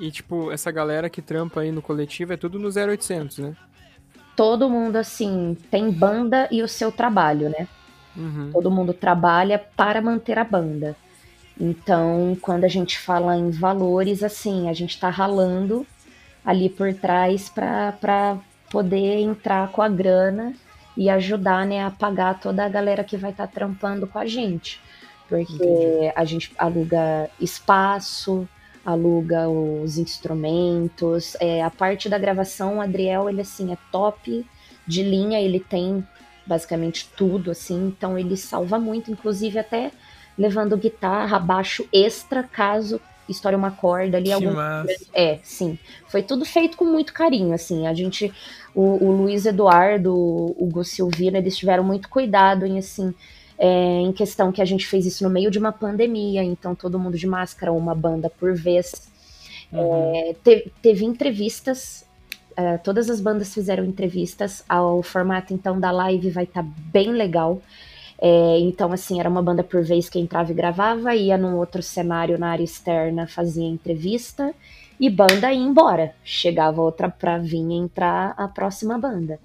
[0.00, 3.56] E, tipo, essa galera que trampa aí no coletivo é tudo no 0800, né?
[4.34, 7.68] Todo mundo, assim, tem banda e o seu trabalho, né?
[8.16, 8.50] Uhum.
[8.52, 10.96] Todo mundo trabalha para manter a banda.
[11.60, 15.86] Então, quando a gente fala em valores, assim, a gente tá ralando
[16.44, 18.38] ali por trás para
[18.70, 20.54] poder entrar com a grana
[20.96, 24.26] e ajudar, né, a pagar toda a galera que vai estar tá trampando com a
[24.26, 24.80] gente.
[25.28, 26.12] Porque Entendi.
[26.14, 28.48] a gente aluga espaço,
[28.84, 31.36] aluga os instrumentos.
[31.40, 34.46] É, a parte da gravação, o Adriel, ele assim, é top
[34.86, 36.06] de linha, ele tem
[36.46, 39.90] basicamente tudo, assim, então ele salva muito, inclusive até
[40.38, 44.32] levando guitarra, baixo extra, caso estoure uma corda ali.
[44.32, 44.54] Algum...
[45.12, 45.78] É, sim.
[46.06, 47.86] Foi tudo feito com muito carinho, assim.
[47.86, 48.32] A gente,
[48.74, 53.14] o, o Luiz Eduardo, o Gu Silvino, eles tiveram muito cuidado em, assim,
[53.58, 56.98] é, em questão que a gente fez isso no meio de uma pandemia, então todo
[56.98, 59.10] mundo de máscara, uma banda por vez.
[59.72, 60.14] Uhum.
[60.14, 62.06] É, te, teve entrevistas,
[62.56, 67.12] é, todas as bandas fizeram entrevistas, o formato então da live vai estar tá bem
[67.12, 67.60] legal.
[68.20, 71.82] É, então, assim, era uma banda por vez que entrava e gravava, ia num outro
[71.82, 74.52] cenário na área externa, fazia entrevista,
[74.98, 76.14] e banda ia embora.
[76.24, 79.38] Chegava outra pra vir entrar a próxima banda.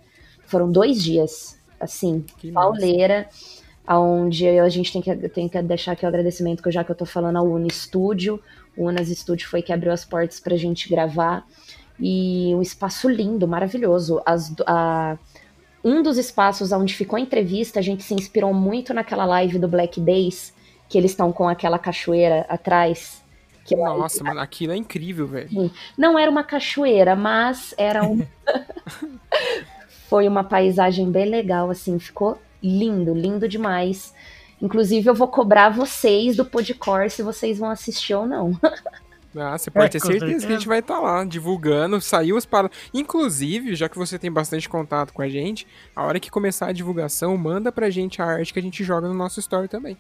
[0.46, 3.28] Foram dois dias, assim, que pauleira.
[3.30, 6.92] Massa onde a gente tem que, tem que deixar aqui o agradecimento, que já que
[6.92, 8.40] eu tô falando ao Uni Studio,
[8.78, 11.46] o Unas Studio foi que abriu as portas pra gente gravar,
[12.00, 14.22] e um espaço lindo, maravilhoso.
[14.26, 15.18] As, a,
[15.84, 19.68] um dos espaços onde ficou a entrevista, a gente se inspirou muito naquela live do
[19.68, 20.54] Black Days,
[20.88, 23.22] que eles estão com aquela cachoeira atrás.
[23.66, 25.72] Que Nossa, mano, aquilo é incrível, velho.
[25.98, 28.26] Não era uma cachoeira, mas era um.
[30.10, 34.14] Foi uma paisagem bem legal, assim, ficou lindo, lindo demais.
[34.62, 38.58] Inclusive, eu vou cobrar vocês do Podcore se vocês vão assistir ou não.
[39.36, 42.38] Ah, você pode é, ter certeza que a gente vai estar tá lá divulgando, saiu
[42.38, 42.78] as paradas.
[42.94, 46.72] Inclusive, já que você tem bastante contato com a gente, a hora que começar a
[46.72, 49.98] divulgação, manda pra gente a arte que a gente joga no nosso story também.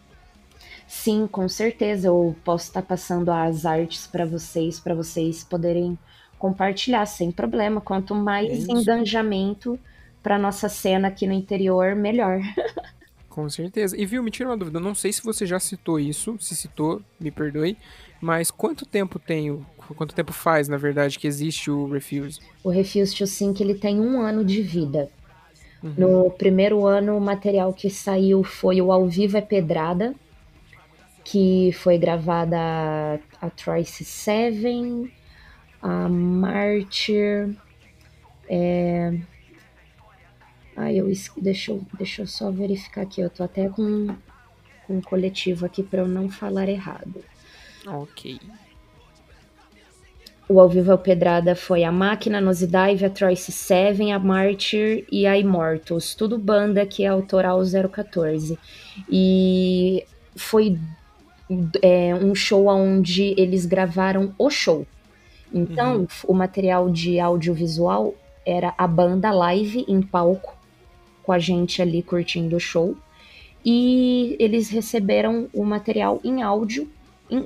[0.87, 2.07] Sim, com certeza.
[2.07, 5.97] Eu posso estar tá passando as artes para vocês, para vocês poderem
[6.37, 7.81] compartilhar sem problema.
[7.81, 9.79] Quanto mais é engajamento,
[10.21, 12.39] para nossa cena aqui no interior, melhor.
[13.29, 13.99] Com certeza.
[13.99, 17.01] E viu, me tira uma dúvida, não sei se você já citou isso, se citou,
[17.19, 17.75] me perdoe,
[18.23, 19.61] mas quanto tempo tem,
[19.97, 22.39] quanto tempo faz, na verdade, que existe o Refuse?
[22.63, 25.09] O Refuse to Sync, ele tem um ano de vida.
[25.83, 25.93] Uhum.
[25.97, 30.15] No primeiro ano, o material que saiu foi o Ao Vivo é Pedrada,
[31.21, 35.11] que foi gravada a Trice Seven,
[35.81, 37.53] a Martyr,
[38.47, 39.19] é,
[40.77, 43.19] Ai, eu deixa, eu, deixa eu só verificar aqui.
[43.19, 44.15] Eu tô até com,
[44.87, 47.21] com um coletivo aqui para eu não falar errado.
[47.85, 48.39] Ok.
[50.47, 55.25] O Ao Vivo é Pedrada foi a Máquina, Nosidive, a Troyce Seven, a Martyr e
[55.25, 56.13] a Immortals.
[56.15, 57.61] Tudo banda que é autoral
[57.91, 58.59] 014.
[59.09, 60.05] E
[60.35, 60.77] foi
[61.81, 64.85] é, um show onde eles gravaram o show.
[65.53, 66.07] Então, uhum.
[66.27, 68.13] o material de audiovisual
[68.45, 70.57] era a banda live em palco
[71.23, 72.95] com a gente ali curtindo o show.
[73.65, 76.89] E eles receberam o material em áudio,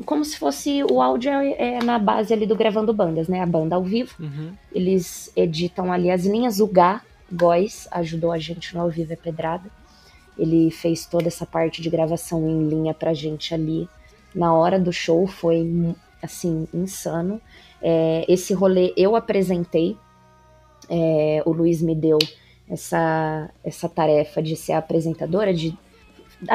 [0.05, 3.41] como se fosse o áudio é, é, na base ali do Gravando Bandas, né?
[3.41, 4.13] A banda ao vivo.
[4.19, 4.51] Uhum.
[4.73, 6.59] Eles editam ali as linhas.
[6.59, 9.69] O Gá Góis ajudou a gente no Ao Vivo é Pedrada.
[10.37, 13.89] Ele fez toda essa parte de gravação em linha pra gente ali
[14.33, 15.27] na hora do show.
[15.27, 17.41] Foi, assim, insano.
[17.81, 19.97] É, esse rolê eu apresentei
[20.89, 22.17] é, o Luiz me deu
[22.69, 25.77] essa, essa tarefa de ser apresentadora, de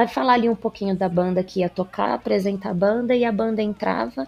[0.09, 3.62] falar ali um pouquinho da banda que ia tocar, apresentar a banda e a banda
[3.62, 4.26] entrava.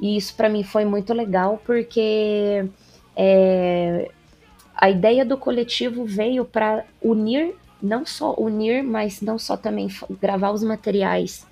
[0.00, 2.64] E isso para mim foi muito legal porque
[3.16, 4.10] é,
[4.74, 9.88] a ideia do coletivo veio para unir, não só unir, mas não só também
[10.20, 11.46] gravar os materiais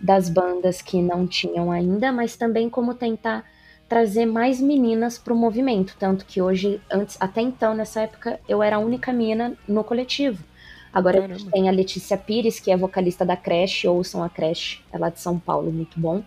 [0.00, 3.44] das bandas que não tinham ainda, mas também como tentar
[3.88, 8.62] trazer mais meninas para o movimento, tanto que hoje, antes, até então nessa época, eu
[8.62, 10.42] era a única menina no coletivo.
[10.92, 11.34] Agora Caramba.
[11.34, 15.08] a gente tem a Letícia Pires, que é vocalista da Crash, ouçam a Crash, ela
[15.08, 16.22] é de São Paulo, muito bom.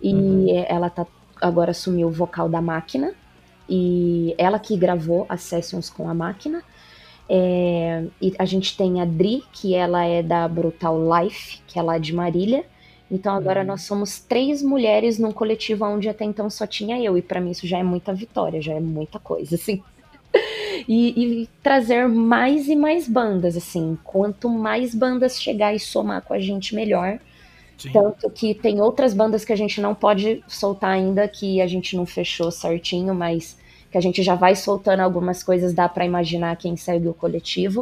[0.00, 0.46] E uhum.
[0.68, 1.06] ela tá
[1.40, 3.12] agora assumiu o vocal da máquina,
[3.68, 6.62] e ela que gravou as sessions com a máquina.
[7.28, 11.82] É, e a gente tem a Dri, que ela é da Brutal Life, que é
[11.82, 12.64] lá de Marília.
[13.10, 13.66] Então agora uhum.
[13.66, 17.50] nós somos três mulheres num coletivo onde até então só tinha eu, e para mim
[17.50, 19.82] isso já é muita vitória, já é muita coisa, assim.
[20.88, 23.98] E, e, trazer mais e mais bandas, assim.
[24.04, 27.18] Quanto mais bandas chegar e somar com a gente, melhor.
[27.76, 27.90] Sim.
[27.90, 31.96] Tanto que tem outras bandas que a gente não pode soltar ainda, que a gente
[31.96, 33.58] não fechou certinho, mas
[33.90, 37.80] que a gente já vai soltando algumas coisas, dá para imaginar quem segue o coletivo.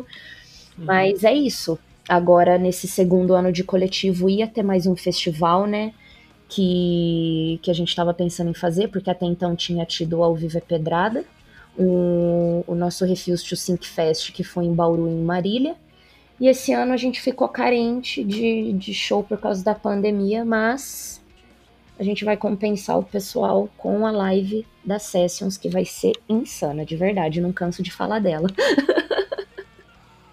[0.78, 0.84] Uhum.
[0.86, 1.78] Mas é isso.
[2.08, 5.92] Agora, nesse segundo ano de coletivo, ia ter mais um festival, né?
[6.48, 10.34] Que, que a gente estava pensando em fazer, porque até então tinha tido o Ao
[10.34, 11.24] Vivo é Pedrada,
[11.78, 15.76] o, o nosso Refuse to Sync Fest, que foi em Bauru, em Marília.
[16.40, 21.22] E esse ano a gente ficou carente de, de show por causa da pandemia, mas
[21.98, 26.84] a gente vai compensar o pessoal com a live das Sessions, que vai ser insana,
[26.84, 28.48] de verdade, não canso de falar dela.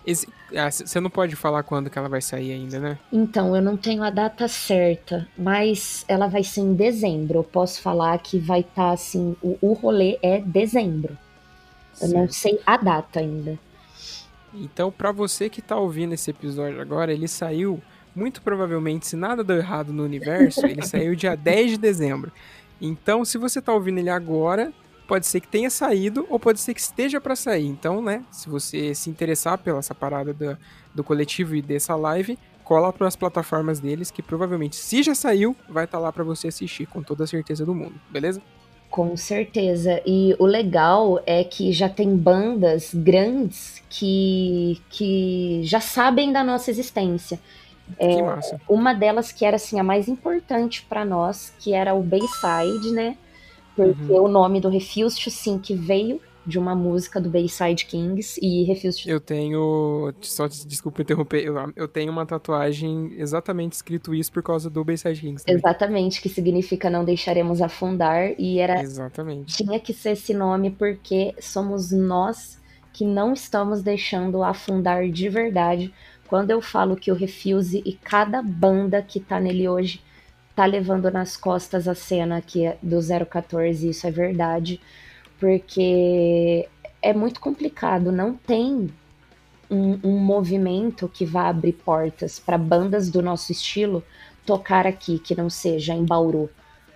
[0.04, 2.98] Você ah, não pode falar quando que ela vai sair ainda, né?
[3.14, 7.40] Então, eu não tenho a data certa, mas ela vai ser em dezembro.
[7.40, 11.18] Eu posso falar que vai estar tá, assim, o, o rolê é dezembro.
[12.02, 13.58] Eu não sei a data ainda.
[14.54, 17.82] Então, para você que tá ouvindo esse episódio agora, ele saiu,
[18.16, 22.32] muito provavelmente, se nada deu errado no universo, ele saiu dia 10 de dezembro.
[22.82, 24.74] Então, se você tá ouvindo ele agora,
[25.08, 27.68] pode ser que tenha saído ou pode ser que esteja para sair.
[27.68, 30.58] Então, né, se você se interessar pela essa parada do,
[30.94, 35.56] do coletivo e dessa live, cola para as plataformas deles que provavelmente, se já saiu,
[35.70, 38.42] vai estar tá lá para você assistir com toda a certeza do mundo, beleza?
[38.92, 40.02] Com certeza.
[40.06, 46.70] E o legal é que já tem bandas grandes que, que já sabem da nossa
[46.70, 47.40] existência.
[47.98, 48.62] É, que massa.
[48.68, 53.16] Uma delas que era assim a mais importante para nós, que era o Bayside, né?
[53.78, 54.26] Porque uhum.
[54.26, 59.08] o nome do Refuse to Sync veio de uma música do Bayside Kings e Refuse
[59.08, 60.14] Eu tenho.
[60.22, 65.22] Só desculpa interromper, eu, eu tenho uma tatuagem exatamente escrito isso por causa do Bayside
[65.22, 65.46] Kings.
[65.46, 65.60] Também.
[65.60, 68.34] Exatamente, que significa não deixaremos afundar.
[68.40, 68.82] E era.
[68.82, 69.56] Exatamente.
[69.56, 72.60] Tinha que ser esse nome porque somos nós
[72.94, 75.94] que não estamos deixando afundar de verdade.
[76.28, 80.02] Quando eu falo que o Refuse e cada banda que tá nele hoje
[80.56, 84.80] tá levando nas costas a cena aqui do 014, isso é verdade,
[85.42, 86.70] porque
[87.02, 88.92] é muito complicado, não tem
[89.72, 94.04] um, um movimento que vá abrir portas para bandas do nosso estilo
[94.46, 96.48] tocar aqui, que não seja em Bauru.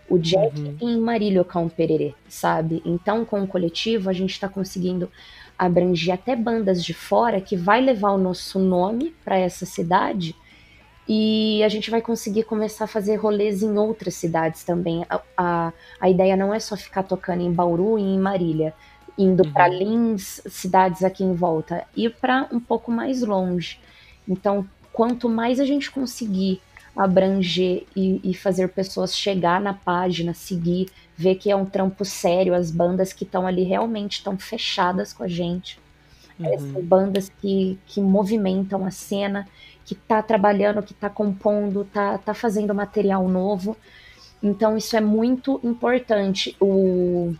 [0.07, 0.77] O Jack uhum.
[0.79, 2.83] em Marília Cão Pererê, sabe?
[2.85, 5.09] Então, com o coletivo, a gente está conseguindo
[5.57, 10.35] abranger até bandas de fora que vai levar o nosso nome para essa cidade
[11.07, 15.05] e a gente vai conseguir começar a fazer rolês em outras cidades também.
[15.09, 18.73] A, a, a ideia não é só ficar tocando em Bauru e em Marília,
[19.17, 19.53] indo uhum.
[19.53, 23.79] para Lins, cidades aqui em volta, ir para um pouco mais longe.
[24.27, 26.59] Então, quanto mais a gente conseguir
[26.95, 32.55] abranger e, e, fazer pessoas chegar na página, seguir, ver que é um trampo sério,
[32.55, 35.77] as bandas que estão ali realmente estão fechadas com a gente.
[36.39, 36.73] Uhum.
[36.73, 39.47] São bandas que, que movimentam a cena
[39.85, 43.77] que está trabalhando, que está compondo, está tá fazendo material novo.
[44.41, 46.55] Então isso é muito importante.
[46.59, 47.33] O,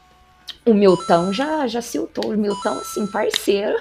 [0.65, 3.75] o Milton já, já citou, o Milton, assim, parceiro.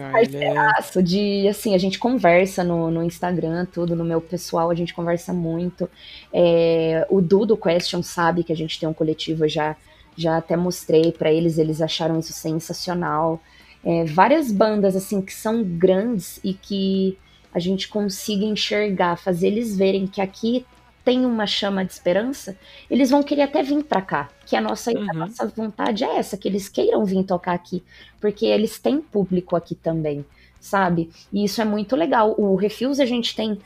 [0.00, 1.02] Ah, Parceiraço é...
[1.02, 5.32] de, assim, a gente conversa no, no Instagram, tudo, no meu pessoal, a gente conversa
[5.32, 5.88] muito.
[6.32, 9.76] É, o Dudo Question sabe que a gente tem um coletivo, já,
[10.16, 13.40] já até mostrei para eles, eles acharam isso sensacional.
[13.84, 17.16] É, várias bandas, assim, que são grandes e que
[17.58, 20.64] a gente consiga enxergar, fazer eles verem que aqui
[21.04, 22.56] tem uma chama de esperança,
[22.90, 24.28] eles vão querer até vir para cá.
[24.44, 25.10] Que a nossa, uhum.
[25.10, 27.82] a nossa vontade é essa, que eles queiram vir tocar aqui,
[28.20, 30.24] porque eles têm público aqui também,
[30.60, 31.10] sabe?
[31.32, 32.34] E isso é muito legal.
[32.38, 33.58] O Refuse a gente tem,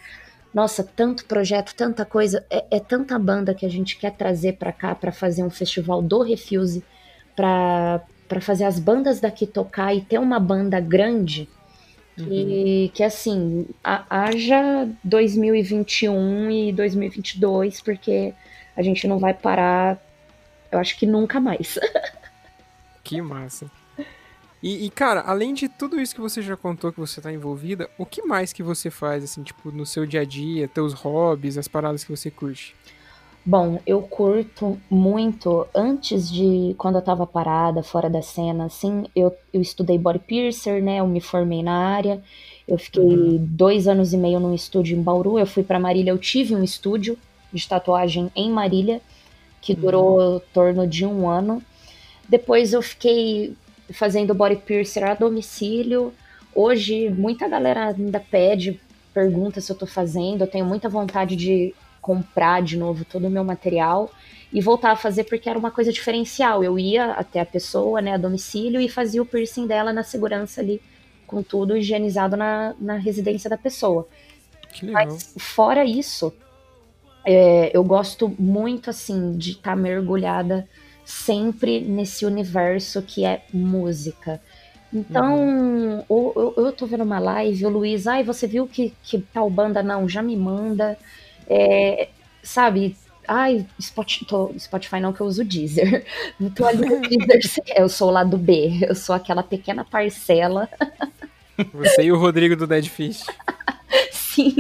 [0.55, 4.73] nossa, tanto projeto, tanta coisa, é, é tanta banda que a gente quer trazer para
[4.73, 6.85] cá para fazer um festival do Refuse
[7.35, 11.47] para para fazer as bandas daqui tocar e ter uma banda grande
[12.17, 18.35] que, que assim, haja 2021 e 2022, porque
[18.77, 20.03] a gente não vai parar,
[20.71, 21.79] eu acho que nunca mais.
[23.05, 23.69] Que massa.
[24.63, 27.91] E, e, cara, além de tudo isso que você já contou que você tá envolvida,
[27.99, 31.59] o que mais que você faz, assim, tipo, no seu dia a dia, teus hobbies,
[31.59, 32.77] as paradas que você curte?
[33.45, 39.35] Bom, eu curto muito, antes de, quando eu tava parada, fora da cena, assim, eu,
[39.53, 42.23] eu estudei body piercer, né, eu me formei na área,
[42.69, 46.19] eu fiquei dois anos e meio num estúdio em Bauru, eu fui pra Marília, eu
[46.19, 47.19] tive um estúdio
[47.53, 49.01] de tatuagem em Marília,
[49.61, 51.61] que durou em torno de um ano,
[52.29, 53.57] depois eu fiquei
[53.93, 56.15] fazendo body piercer a domicílio,
[56.55, 58.81] hoje muita galera ainda pede,
[59.13, 63.31] pergunta se eu tô fazendo, eu tenho muita vontade de comprar de novo todo o
[63.31, 64.13] meu material
[64.53, 66.65] e voltar a fazer porque era uma coisa diferencial.
[66.65, 70.61] Eu ia até a pessoa, né, a domicílio e fazia o piercing dela na segurança
[70.63, 70.83] ali,
[71.27, 74.09] com tudo higienizado na, na residência da pessoa.
[74.73, 75.23] Que legal.
[75.23, 76.35] Mas fora isso,
[77.25, 80.69] é, eu gosto muito assim de estar mergulhada
[81.05, 84.41] sempre nesse universo que é música.
[84.93, 89.21] Então, o- eu, eu tô vendo uma live, o Luiz, ai, você viu que, que
[89.21, 90.09] tal banda não?
[90.09, 90.99] Já me manda.
[91.49, 92.09] É,
[92.43, 96.05] sabe, ai, Spotify, tô- Spotify não que eu uso o Deezer.
[96.41, 100.69] Eu tô ali no Deezer, eu sou lá do B, eu sou aquela pequena parcela,
[101.73, 103.25] Você e o Rodrigo do Dead Fish.
[104.11, 104.55] sim.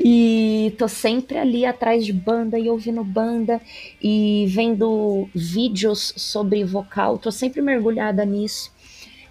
[0.00, 3.60] E tô sempre ali atrás de banda e ouvindo banda
[4.02, 8.70] e vendo vídeos sobre vocal, tô sempre mergulhada nisso.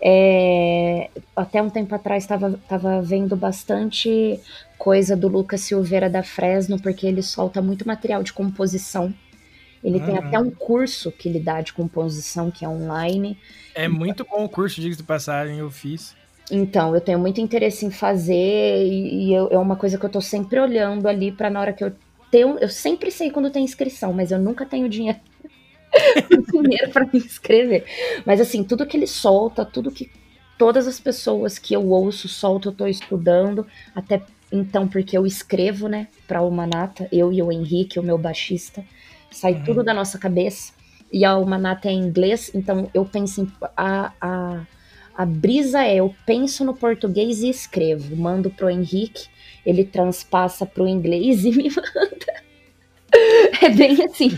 [0.07, 4.39] É, até um tempo atrás estava tava vendo bastante
[4.77, 9.11] coisa do Lucas Silveira da Fresno, porque ele solta muito material de composição.
[9.83, 10.27] Ele tem Uhum.
[10.27, 13.37] até um curso que ele dá de composição, que é online.
[13.73, 16.15] É muito bom o curso, diga de passagem, eu fiz.
[16.51, 20.09] Então, eu tenho muito interesse em fazer e, e eu- é uma coisa que eu
[20.09, 21.91] tô sempre olhando ali para na hora que eu
[22.31, 22.57] tenho.
[22.59, 25.19] Eu sempre sei quando tem inscrição, mas eu nunca tenho dinheiro,
[26.63, 27.85] dinheiro para me inscrever.
[28.25, 30.11] Mas assim, tudo que ele solta, tudo que
[30.57, 33.65] todas as pessoas que eu ouço soltam, eu tô estudando.
[33.93, 34.21] Até
[34.51, 38.83] então, porque eu escrevo, né, pra Almanata, eu e o Henrique, o meu baixista,
[39.31, 40.73] sai tudo da nossa cabeça.
[41.11, 43.51] E a Almanata é em inglês, então eu penso em.
[43.75, 44.65] A, a,
[45.15, 49.27] a brisa é: eu penso no português e escrevo, mando pro Henrique,
[49.65, 52.44] ele transpassa pro inglês e me manda.
[53.61, 54.35] É bem assim.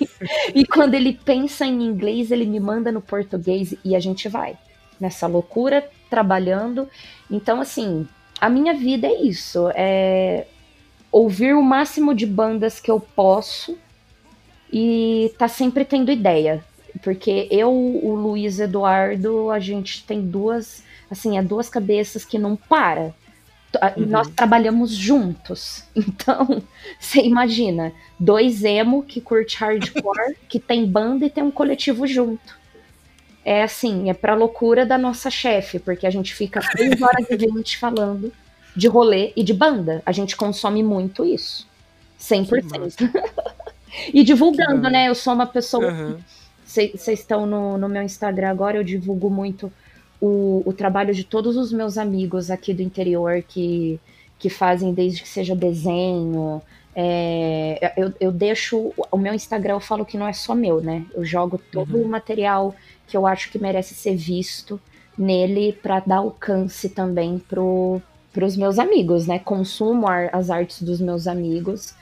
[0.53, 4.57] E quando ele pensa em inglês, ele me manda no português e a gente vai
[4.99, 6.87] nessa loucura trabalhando.
[7.29, 8.07] Então, assim,
[8.39, 10.45] a minha vida é isso: é
[11.11, 13.77] ouvir o máximo de bandas que eu posso
[14.71, 16.63] e tá sempre tendo ideia.
[17.03, 22.55] Porque eu, o Luiz Eduardo, a gente tem duas, assim, é duas cabeças que não
[22.55, 23.13] para.
[23.95, 25.83] E nós trabalhamos juntos.
[25.95, 26.61] Então,
[26.99, 32.57] você imagina, dois emo que curte hardcore, que tem banda e tem um coletivo junto.
[33.43, 37.37] É assim, é pra loucura da nossa chefe, porque a gente fica 3 horas e
[37.37, 38.31] 20 falando
[38.75, 40.01] de rolê e de banda.
[40.05, 41.67] A gente consome muito isso.
[42.19, 43.09] 100%.
[44.13, 45.07] e divulgando, né?
[45.07, 46.19] Eu sou uma pessoa
[46.67, 49.71] vocês estão no, no meu Instagram agora, eu divulgo muito
[50.21, 53.99] o, o trabalho de todos os meus amigos aqui do interior que,
[54.39, 56.61] que fazem desde que seja desenho.
[56.95, 58.91] É, eu, eu deixo.
[59.11, 61.05] O meu Instagram eu falo que não é só meu, né?
[61.13, 62.75] Eu jogo todo o material
[63.07, 64.79] que eu acho que merece ser visto
[65.17, 68.01] nele para dar alcance também pro,
[68.33, 69.39] pros meus amigos, né?
[69.39, 71.93] Consumo ar- as artes dos meus amigos.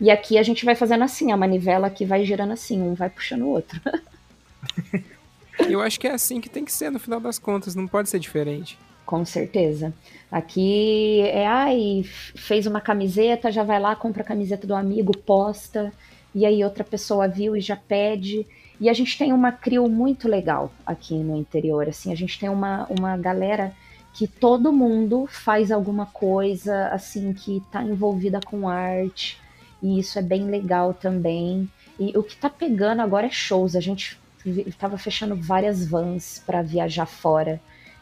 [0.00, 3.10] E aqui a gente vai fazendo assim, a manivela aqui vai girando assim, um vai
[3.10, 3.80] puxando o outro.
[5.68, 8.08] Eu acho que é assim que tem que ser no final das contas, não pode
[8.08, 8.78] ser diferente.
[9.04, 9.92] Com certeza.
[10.30, 15.92] Aqui é, ai, fez uma camiseta, já vai lá, compra a camiseta do amigo, posta,
[16.32, 18.46] e aí outra pessoa viu e já pede.
[18.80, 22.48] E a gente tem uma crew muito legal aqui no interior, assim, a gente tem
[22.48, 23.74] uma, uma galera
[24.14, 29.38] que todo mundo faz alguma coisa, assim, que tá envolvida com arte,
[29.82, 31.68] e isso é bem legal também.
[31.98, 36.42] E o que tá pegando agora é shows, a gente vi- tava fechando várias vans
[36.46, 37.60] para viajar fora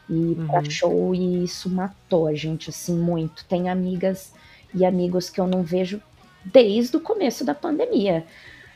[0.09, 3.45] e pra show e isso matou a gente assim muito.
[3.45, 4.32] Tem amigas
[4.74, 6.01] e amigos que eu não vejo
[6.45, 8.24] desde o começo da pandemia.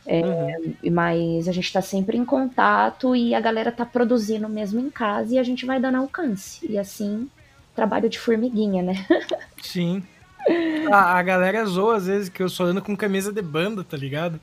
[0.05, 4.91] É, Mas a gente tá sempre em contato e a galera tá produzindo mesmo em
[4.91, 6.59] casa e a gente vai dando alcance.
[6.69, 7.29] E assim,
[7.75, 9.07] trabalho de formiguinha, né?
[9.63, 10.03] Sim.
[10.91, 13.97] A, a galera zoa às vezes que eu só ando com camisa de banda, tá
[13.97, 14.41] ligado?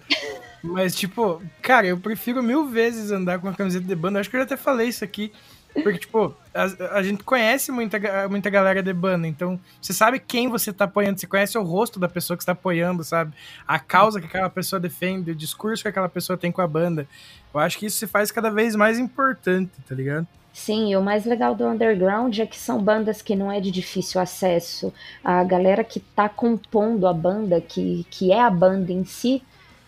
[0.63, 4.19] Mas, tipo, cara, eu prefiro mil vezes andar com uma camiseta de banda.
[4.19, 5.31] Acho que eu já até falei isso aqui.
[5.73, 10.49] Porque, tipo, a, a, gente conhece muita, muita galera de banda, então você sabe quem
[10.49, 13.33] você tá apoiando, você conhece o rosto da pessoa que está apoiando, sabe?
[13.67, 17.07] A causa que aquela pessoa defende, o discurso que aquela pessoa tem com a banda.
[17.53, 20.27] Eu acho que isso se faz cada vez mais importante, tá ligado?
[20.51, 23.69] Sim, e o mais legal do underground é que são bandas que não é de
[23.69, 24.91] difícil acesso.
[25.23, 29.41] A galera que tá compondo a banda, que, que é a banda em si,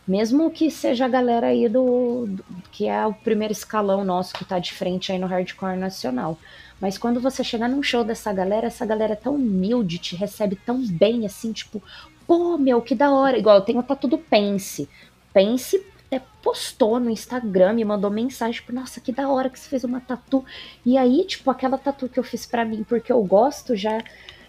[0.07, 4.45] mesmo que seja a galera aí do, do, que é o primeiro escalão nosso que
[4.45, 6.37] tá de frente aí no hardcore nacional.
[6.79, 10.55] Mas quando você chegar num show dessa galera, essa galera é tão humilde, te recebe
[10.55, 11.81] tão bem, assim, tipo,
[12.25, 13.37] pô, meu, que da hora.
[13.37, 14.89] Igual eu tenho o tatu do Pense.
[15.31, 15.79] Pense
[16.11, 19.85] até postou no Instagram, me mandou mensagem, tipo, nossa, que da hora que você fez
[19.85, 20.43] uma tatu.
[20.85, 24.03] E aí, tipo, aquela tatu que eu fiz para mim porque eu gosto já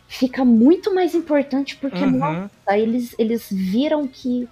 [0.09, 2.19] fica muito mais importante porque, uhum.
[2.19, 4.49] nossa, eles, eles viram que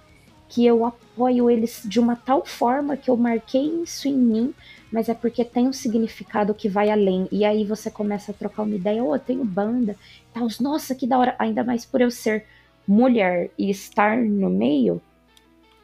[0.51, 4.53] que eu apoio eles de uma tal forma que eu marquei isso em mim,
[4.91, 7.25] mas é porque tem um significado que vai além.
[7.31, 9.95] E aí você começa a trocar uma ideia, oh, eu tenho banda,
[10.33, 12.45] tal, nossa, que da hora, ainda mais por eu ser
[12.85, 15.01] mulher e estar no meio,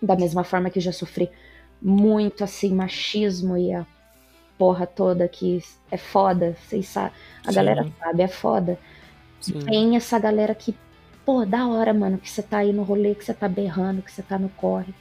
[0.02, 1.30] da mesma forma que já sofri
[1.82, 3.86] muito assim machismo e a
[4.58, 7.14] porra toda que é foda, vocês sabem,
[7.46, 7.56] a Sim.
[7.56, 8.78] galera sabe, é foda.
[9.40, 9.60] Sim.
[9.60, 10.76] Tem essa galera que
[11.28, 14.10] pô, da hora, mano, que você tá aí no rolê, que você tá berrando, que
[14.10, 14.94] você tá no corre.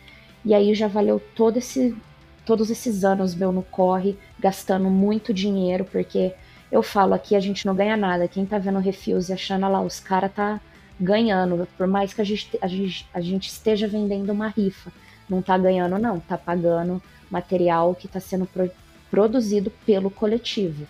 [0.45, 1.97] E aí já valeu todo esse,
[2.45, 6.35] todos esses anos meu no corre, gastando muito dinheiro, porque
[6.70, 8.27] eu falo aqui a gente não ganha nada.
[8.27, 10.61] Quem tá vendo o Refuse achando lá, os caras tá
[10.99, 14.91] ganhando, por mais que a gente, a, gente, a gente esteja vendendo uma rifa.
[15.29, 17.01] Não tá ganhando, não, tá pagando
[17.31, 18.68] material que tá sendo pro,
[19.09, 20.89] produzido pelo coletivo.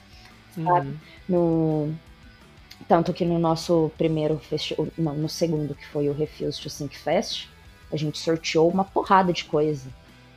[0.55, 0.89] Sabe?
[0.89, 0.97] Uhum.
[1.28, 1.95] No,
[2.89, 6.97] tanto que no nosso primeiro festival, não, no segundo, que foi o Refuse to Sync
[6.97, 7.49] Fest,
[7.93, 9.89] a gente sorteou uma porrada de coisa.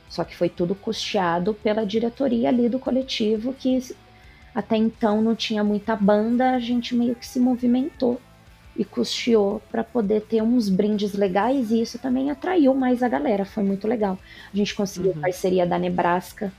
[0.08, 3.78] Só que foi tudo custeado pela diretoria ali do coletivo, que
[4.52, 8.20] até então não tinha muita banda, a gente meio que se movimentou
[8.76, 13.44] e custeou para poder ter uns brindes legais e isso também atraiu mais a galera,
[13.44, 14.18] foi muito legal.
[14.52, 15.20] A gente conseguiu uhum.
[15.20, 16.52] parceria da Nebraska.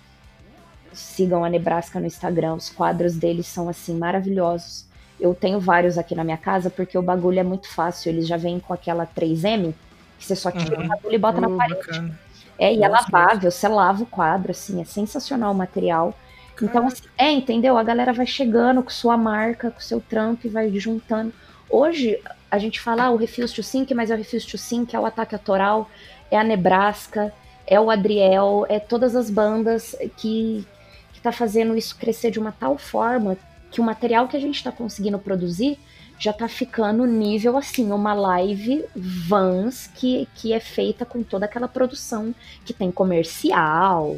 [0.93, 4.85] Sigam a Nebraska no Instagram, os quadros deles são assim maravilhosos.
[5.21, 8.09] Eu tenho vários aqui na minha casa porque o bagulho é muito fácil.
[8.09, 9.73] Eles já vêm com aquela 3M,
[10.17, 10.85] que você só tira uhum.
[10.85, 11.75] o bagulho e bota na parede.
[11.75, 12.19] Bacana.
[12.57, 16.13] É, e Nossa, é lavável, você lava o quadro, assim, é sensacional o material.
[16.61, 17.75] Então, assim, é, entendeu?
[17.77, 21.33] A galera vai chegando com sua marca, com seu trampo e vai juntando.
[21.67, 22.19] Hoje,
[22.51, 24.99] a gente fala ah, o Refuse to Sync, mas é o Refuse to Sync, é
[24.99, 25.89] o Ataque Atoral,
[26.29, 27.33] é a Nebraska,
[27.65, 30.67] é o Adriel, é todas as bandas que,
[31.13, 33.37] que tá fazendo isso crescer de uma tal forma
[33.71, 35.79] que o material que a gente está conseguindo produzir
[36.19, 41.67] já tá ficando nível assim, uma live Vans que, que é feita com toda aquela
[41.67, 44.17] produção que tem comercial,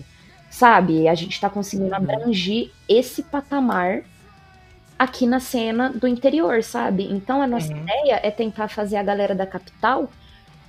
[0.49, 1.07] sabe?
[1.07, 1.95] A gente tá conseguindo uhum.
[1.95, 4.03] abranger esse patamar
[4.99, 7.07] aqui na cena do interior, sabe?
[7.09, 7.83] Então a nossa uhum.
[7.83, 10.09] ideia é tentar fazer a galera da capital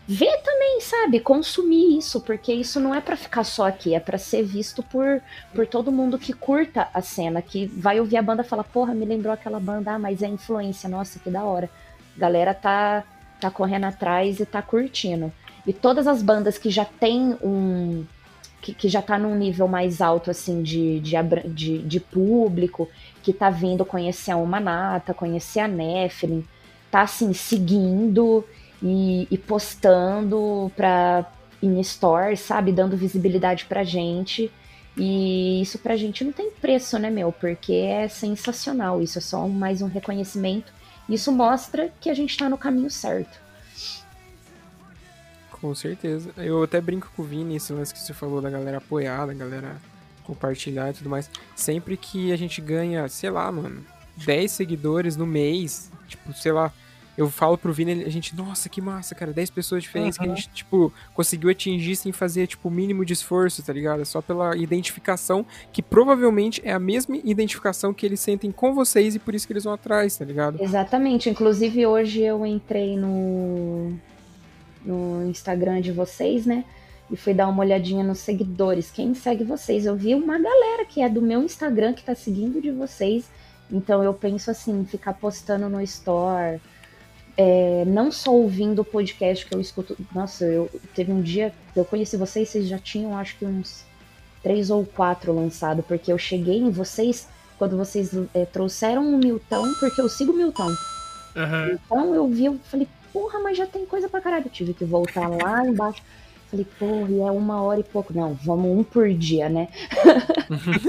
[0.07, 1.21] ver também, sabe?
[1.21, 5.23] Consumir isso, porque isso não é para ficar só aqui, é para ser visto por,
[5.55, 8.95] por todo mundo que curta a cena, que vai ouvir a banda e fala, porra,
[8.95, 11.71] me lembrou aquela banda, ah, mas é influência, nossa, que da hora.
[12.17, 13.03] A galera tá,
[13.41, 15.33] tá correndo atrás e tá curtindo.
[15.67, 18.05] E todas as bandas que já tem um.
[18.61, 21.17] Que, que já tá num nível mais alto, assim, de, de,
[21.49, 22.89] de, de público,
[23.23, 26.47] que tá vindo conhecer a Humanata, conhecer a Nephilim,
[26.91, 28.43] tá, assim, seguindo
[28.85, 31.25] e, e postando pra,
[31.63, 32.71] em store, sabe?
[32.71, 34.53] Dando visibilidade pra gente.
[34.95, 37.33] E isso pra gente não tem preço, né, meu?
[37.33, 39.03] Porque é sensacional.
[39.03, 40.71] Isso é só mais um reconhecimento.
[41.09, 43.41] Isso mostra que a gente tá no caminho certo.
[45.51, 46.31] Com certeza.
[46.37, 49.33] Eu até brinco com o Vini, esse lance que você falou da galera apoiar, da
[49.33, 49.77] galera
[50.25, 51.31] compartilhar e tudo mais.
[51.57, 53.85] Sempre que a gente ganha, sei lá, mano,
[54.27, 56.71] 10 seguidores no mês, tipo, sei lá,
[57.17, 60.25] eu falo pro Vini, a gente, nossa, que massa, cara, 10 pessoas diferentes uhum.
[60.25, 64.03] que a gente, tipo, conseguiu atingir sem fazer, tipo, o mínimo de esforço, tá ligado?
[64.03, 69.15] É só pela identificação, que provavelmente é a mesma identificação que eles sentem com vocês
[69.15, 70.61] e por isso que eles vão atrás, tá ligado?
[70.61, 71.31] Exatamente.
[71.31, 73.93] Inclusive, hoje eu entrei no,
[74.85, 76.65] no Instagram de vocês, né?
[77.11, 78.91] E fui dar uma olhadinha nos seguidores.
[78.91, 79.87] Quem segue vocês?
[79.87, 83.31] Eu vi uma galera que é do meu Instagram que tá seguindo de vocês.
[83.71, 86.61] Então eu penso assim, ficar postando no store
[87.37, 89.97] é, não só ouvindo o podcast que eu escuto.
[90.15, 93.85] Nossa, eu teve um dia eu conheci vocês, vocês já tinham acho que uns
[94.43, 97.27] três ou quatro lançado, porque eu cheguei em vocês
[97.59, 100.69] quando vocês é, trouxeram o Milton, porque eu sigo o Milton.
[101.37, 101.73] Uhum.
[101.73, 104.47] Então eu vi, eu falei, porra, mas já tem coisa pra caralho.
[104.47, 106.03] Eu tive que voltar lá embaixo.
[106.55, 108.13] Falei, porra, e é uma hora e pouco.
[108.15, 109.69] Não, vamos um por dia, né?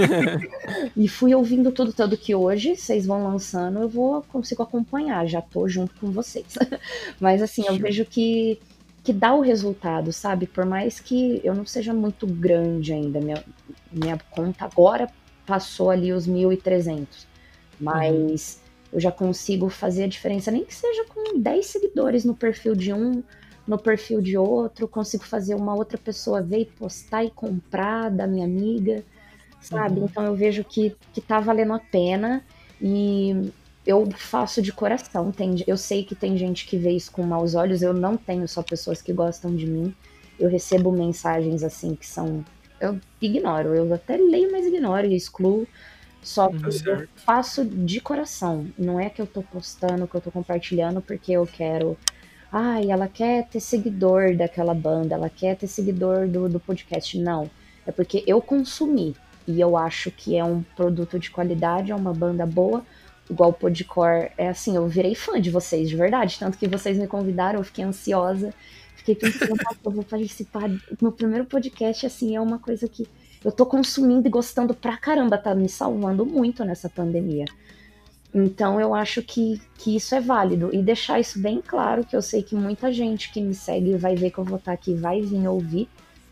[0.95, 5.41] e fui ouvindo tudo, tanto que hoje vocês vão lançando, eu vou consigo acompanhar, já
[5.41, 6.55] tô junto com vocês.
[7.19, 8.59] Mas assim, eu vejo que
[9.03, 10.47] que dá o resultado, sabe?
[10.47, 13.43] Por mais que eu não seja muito grande ainda, minha,
[13.91, 15.07] minha conta agora
[15.45, 17.05] passou ali os 1.300,
[17.79, 18.93] mas uhum.
[18.93, 22.91] eu já consigo fazer a diferença, nem que seja com 10 seguidores no perfil de
[22.93, 23.21] um,
[23.67, 28.27] no perfil de outro, consigo fazer uma outra pessoa ver e postar e comprar da
[28.27, 29.03] minha amiga,
[29.59, 29.99] sabe?
[29.99, 30.05] Uhum.
[30.05, 32.43] Então eu vejo que, que tá valendo a pena
[32.81, 33.51] e
[33.85, 35.31] eu faço de coração.
[35.31, 37.81] Tem, eu sei que tem gente que vê isso com maus olhos.
[37.81, 39.93] Eu não tenho só pessoas que gostam de mim.
[40.39, 42.43] Eu recebo mensagens assim que são.
[42.79, 43.73] Eu ignoro.
[43.75, 45.67] Eu até leio, mas ignoro e excluo.
[46.21, 47.03] Só que certo.
[47.03, 48.67] eu faço de coração.
[48.77, 51.95] Não é que eu tô postando, que eu tô compartilhando porque eu quero.
[52.57, 57.19] Ai, ela quer ter seguidor daquela banda, ela quer ter seguidor do, do podcast.
[57.19, 57.49] Não.
[57.85, 59.13] É porque eu consumi.
[59.45, 62.81] E eu acho que é um produto de qualidade, é uma banda boa
[63.29, 66.37] igual o Podcore, é assim, eu virei fã de vocês, de verdade.
[66.39, 68.53] Tanto que vocês me convidaram, eu fiquei ansiosa.
[68.95, 70.69] Fiquei pensando, eu vou participar.
[71.01, 73.07] Meu primeiro podcast, assim, é uma coisa que
[73.43, 77.45] eu tô consumindo e gostando pra caramba, tá me salvando muito nessa pandemia.
[78.37, 80.69] Então eu acho que, que isso é válido.
[80.73, 84.13] E deixar isso bem claro, que eu sei que muita gente que me segue vai
[84.13, 85.87] ver que eu vou estar aqui, vai vir ouvir.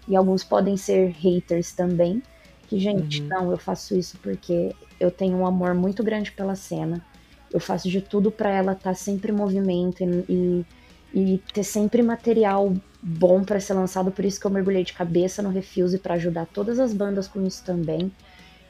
[0.05, 2.21] E alguns podem ser haters também.
[2.67, 3.27] Que, gente, uhum.
[3.29, 7.01] não, eu faço isso porque eu tenho um amor muito grande pela cena.
[7.49, 10.65] Eu faço de tudo para ela estar tá sempre em movimento e,
[11.13, 14.11] e, ter sempre material bom para ser lançado.
[14.11, 17.45] Por isso que eu mergulhei de cabeça no Refuse para ajudar todas as bandas com
[17.45, 18.11] isso também.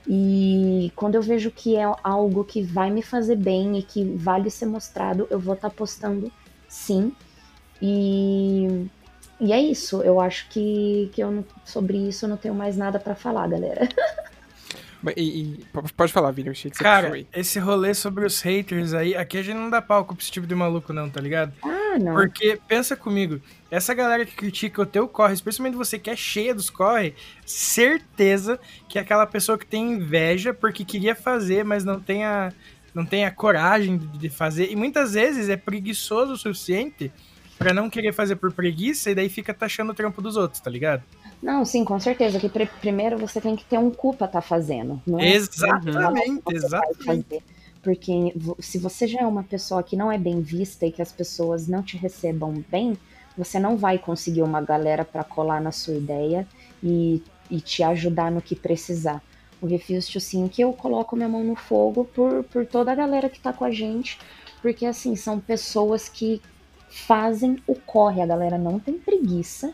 [0.07, 4.49] E quando eu vejo que é algo que vai me fazer bem e que vale
[4.49, 6.31] ser mostrado, eu vou estar tá postando
[6.67, 7.13] sim.
[7.81, 8.87] E,
[9.39, 10.01] e é isso.
[10.01, 13.87] Eu acho que, que eu, sobre isso eu não tenho mais nada para falar, galera.
[15.17, 17.27] E, e, pode falar, Vini, eu achei que você Cara, foi.
[17.33, 20.47] esse rolê sobre os haters aí, aqui a gente não dá palco pra esse tipo
[20.47, 21.53] de maluco, não, tá ligado?
[21.61, 22.13] Ah, não.
[22.13, 26.55] Porque, pensa comigo, essa galera que critica o teu corre, especialmente você que é cheia
[26.55, 27.13] dos corre,
[27.45, 32.53] certeza que é aquela pessoa que tem inveja porque queria fazer, mas não tem a,
[32.93, 34.71] não tem a coragem de fazer.
[34.71, 37.11] E muitas vezes é preguiçoso o suficiente
[37.57, 40.69] para não querer fazer por preguiça e daí fica taxando o trampo dos outros, tá
[40.69, 41.03] ligado?
[41.43, 42.39] Não, sim, com certeza.
[42.39, 45.01] Que primeiro você tem que ter um cu pra estar tá fazendo.
[45.05, 47.43] Não é exatamente, exatamente.
[47.81, 51.11] Porque se você já é uma pessoa que não é bem vista e que as
[51.11, 52.97] pessoas não te recebam bem,
[53.37, 56.47] você não vai conseguir uma galera para colar na sua ideia
[56.81, 57.21] e,
[57.51, 59.21] e te ajudar no que precisar.
[59.61, 63.27] O Refuse sim que eu coloco minha mão no fogo por, por toda a galera
[63.27, 64.17] que tá com a gente,
[64.61, 66.41] porque assim, são pessoas que
[66.89, 69.73] fazem o corre, a galera não tem preguiça,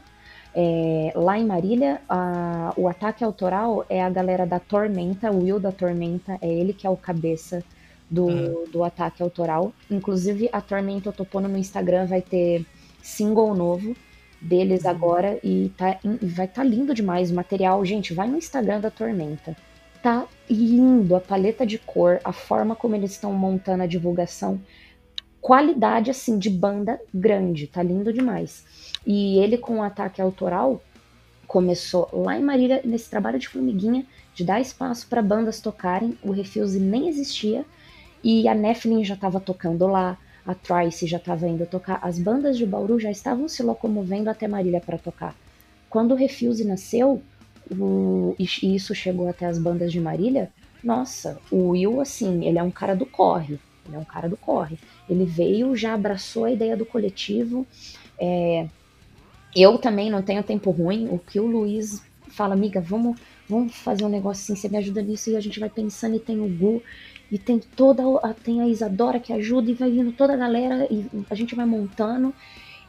[0.56, 5.60] é, lá em Marília, a, o ataque autoral é a galera da Tormenta, o Will
[5.60, 7.64] da Tormenta, é ele que é o cabeça
[8.10, 8.64] do, uhum.
[8.72, 9.72] do ataque autoral.
[9.89, 12.66] Inclusive, a Tormenta, eu tô pondo no Instagram, vai ter
[13.02, 13.95] single novo
[14.41, 14.89] deles uhum.
[14.89, 17.84] agora e tá, vai estar tá lindo demais o material.
[17.86, 19.56] Gente, vai no Instagram da Tormenta.
[20.02, 24.60] Tá lindo a paleta de cor, a forma como eles estão montando a divulgação.
[25.42, 28.66] Qualidade, assim, de banda grande, tá lindo demais.
[29.06, 30.82] E ele, com o ataque autoral,
[31.48, 36.18] começou lá em Marília, nesse trabalho de formiguinha, de dar espaço para bandas tocarem.
[36.22, 37.66] O Refuse nem existia.
[38.24, 42.00] E a Nephilim já estava tocando lá, a Trice já estava indo tocar.
[42.02, 45.36] As bandas de Bauru já estavam se locomovendo até Marília para tocar.
[45.90, 47.22] Quando o Refuse nasceu,
[47.72, 50.52] o, e isso chegou até as bandas de Marília,
[50.84, 53.60] nossa, o Will, assim, ele é um cara do corre.
[53.90, 54.78] Ele é um cara do corre.
[55.10, 57.66] Ele veio, já abraçou a ideia do coletivo.
[58.20, 58.68] É,
[59.56, 61.10] eu também não tenho tempo ruim.
[61.10, 63.20] O que o Luiz fala, amiga, vamos,
[63.50, 66.20] vamos fazer um negócio assim, você me ajuda nisso e a gente vai pensando e
[66.20, 66.82] tem o Gu
[67.32, 70.88] e tem toda a, tem a Isadora que ajuda e vai vindo toda a galera
[70.90, 72.34] e a gente vai montando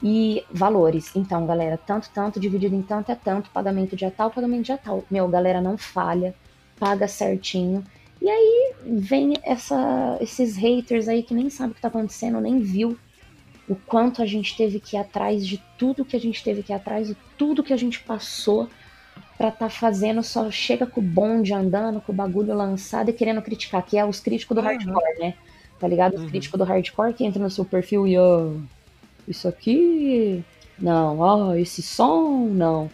[0.02, 1.14] e valores.
[1.14, 5.04] Então, galera, tanto, tanto, dividido em tanto é tanto, pagamento dia tal, pagamento dia tal.
[5.10, 6.34] Meu, galera, não falha,
[6.78, 7.84] paga certinho.
[8.20, 12.60] E aí vem essa, esses haters aí que nem sabe o que tá acontecendo, nem
[12.60, 12.98] viu
[13.68, 16.72] o quanto a gente teve que ir atrás de tudo que a gente teve que
[16.72, 18.68] ir atrás, de tudo que a gente passou
[19.38, 23.12] para estar tá fazendo, só chega com o bonde andando, com o bagulho lançado e
[23.12, 24.66] querendo criticar, que é os críticos do uhum.
[24.66, 25.34] hardcore, né?
[25.78, 26.14] Tá ligado?
[26.14, 26.28] Os uhum.
[26.28, 28.60] críticos do hardcore que entram no seu perfil e, ó, oh,
[29.26, 30.44] isso aqui,
[30.78, 32.90] não, ó, oh, esse som, não.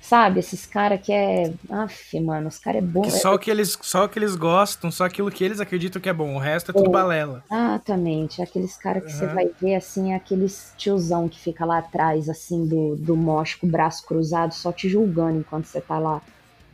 [0.00, 0.40] Sabe?
[0.40, 1.52] Esses caras que é.
[1.70, 3.02] Aff, mano, os caras é bom.
[3.02, 6.00] Que só, o que eles, só o que eles gostam, só aquilo que eles acreditam
[6.00, 6.34] que é bom.
[6.34, 6.92] O resto é tudo É.
[6.92, 7.44] balela.
[7.50, 8.42] Exatamente.
[8.42, 9.34] Aqueles caras que você Uhum.
[9.34, 13.66] vai ver assim, é aqueles tiozão que fica lá atrás, assim, do, do moche com
[13.66, 16.20] o braço cruzado, só te julgando enquanto você tá lá.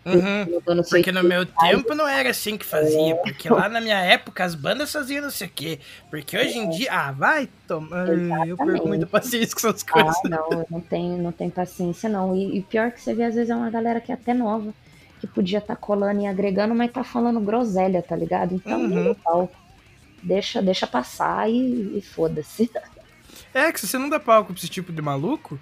[0.06, 0.60] Uhum.
[0.88, 3.16] Porque no meu tempo não era assim que fazia.
[3.16, 5.80] Porque lá na minha época as bandas faziam não sei o quê.
[6.08, 6.92] Porque hoje em dia.
[6.92, 8.06] Ah, vai tomar.
[8.46, 10.20] Eu perco muita paciência com essas Ah, coisas.
[10.24, 12.36] não, eu não tenho, não tenho paciência, não.
[12.36, 14.72] E, e pior que você vê, às vezes, é uma galera que é até nova,
[15.20, 18.54] que podia estar colando e agregando, mas tá falando groselha, tá ligado?
[18.54, 19.14] Então, Uhum.
[19.24, 19.56] palco.
[20.22, 22.70] Deixa, deixa passar e, e foda-se.
[23.52, 25.58] É, que se você não dá palco pra esse tipo de maluco,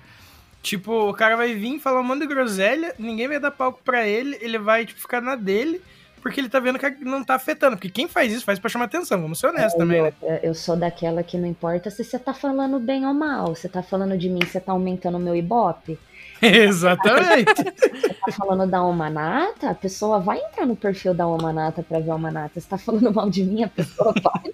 [0.65, 4.07] tipo, o cara vai vir falar um monte de groselha, ninguém vai dar palco pra
[4.07, 5.81] ele, ele vai, tipo, ficar na dele,
[6.23, 7.77] porque ele tá vendo que não tá afetando.
[7.77, 10.13] Porque quem faz isso faz pra chamar atenção, vamos ser honestos também, né?
[10.23, 13.55] Eu, eu sou daquela que não importa se você tá falando bem ou mal.
[13.55, 15.99] Você tá falando de mim, você tá aumentando o meu ibope.
[16.41, 17.63] Exatamente.
[18.27, 22.15] tá falando da Omanata, a pessoa vai entrar no perfil da Omanata pra ver a
[22.15, 22.59] Omanata.
[22.59, 24.53] Você tá falando mal de mim, a pessoa vai.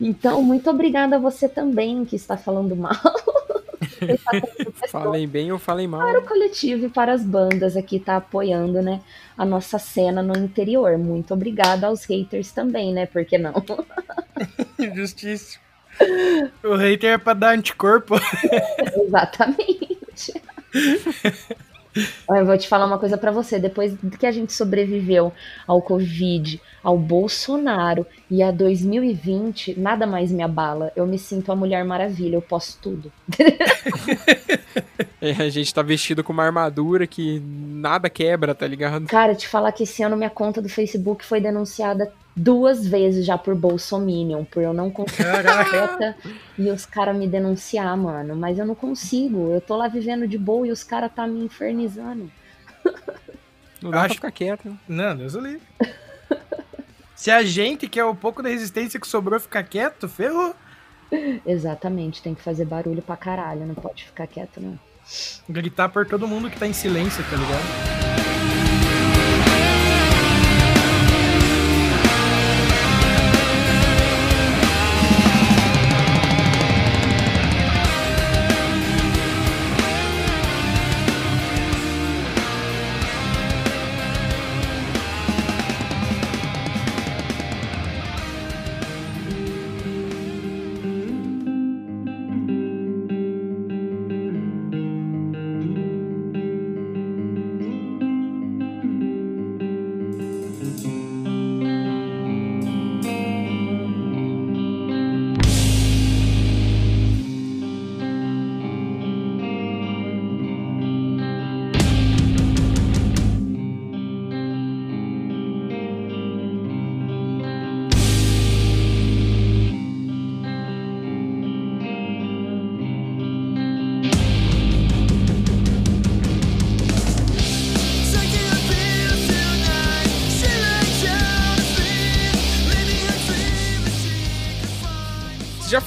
[0.00, 2.92] Então, muito obrigada a você também que está falando mal.
[4.90, 6.00] Falem bem ou falem mal.
[6.00, 9.00] Para o coletivo e para as bandas aqui tá apoiando, né,
[9.36, 10.98] a nossa cena no interior.
[10.98, 13.06] Muito obrigada aos haters também, né?
[13.06, 13.52] Por que não?
[14.94, 15.58] Justiça.
[16.62, 18.14] O hater é pra dar anticorpo.
[19.06, 20.32] Exatamente.
[22.28, 23.58] Eu vou te falar uma coisa pra você.
[23.58, 25.32] Depois que a gente sobreviveu
[25.66, 30.92] ao Covid, ao Bolsonaro e a 2020, nada mais me abala.
[30.96, 33.12] Eu me sinto a Mulher Maravilha, eu posso tudo.
[35.22, 39.04] É, a gente tá vestido com uma armadura que nada quebra, tá ligado?
[39.06, 43.36] Cara, te falar que esse ano minha conta do Facebook foi denunciada duas vezes já
[43.36, 46.16] por Bolsominion, por eu não conseguir reta
[46.58, 48.34] e os caras me denunciar, mano.
[48.36, 49.50] Mas eu não consigo.
[49.52, 52.30] Eu tô lá vivendo de boa e os caras tá me infernizando.
[53.82, 54.68] Não dá pra Acho- ficar quieto.
[54.68, 54.76] né?
[54.88, 55.62] Não, Deus o livre.
[57.14, 60.54] Se a gente, que é o pouco da resistência que sobrou, ficar quieto, ferrou.
[61.44, 64.78] Exatamente, tem que fazer barulho pra caralho, não pode ficar quieto, não.
[65.48, 67.99] Gritar por todo mundo que tá em silêncio, tá ligado?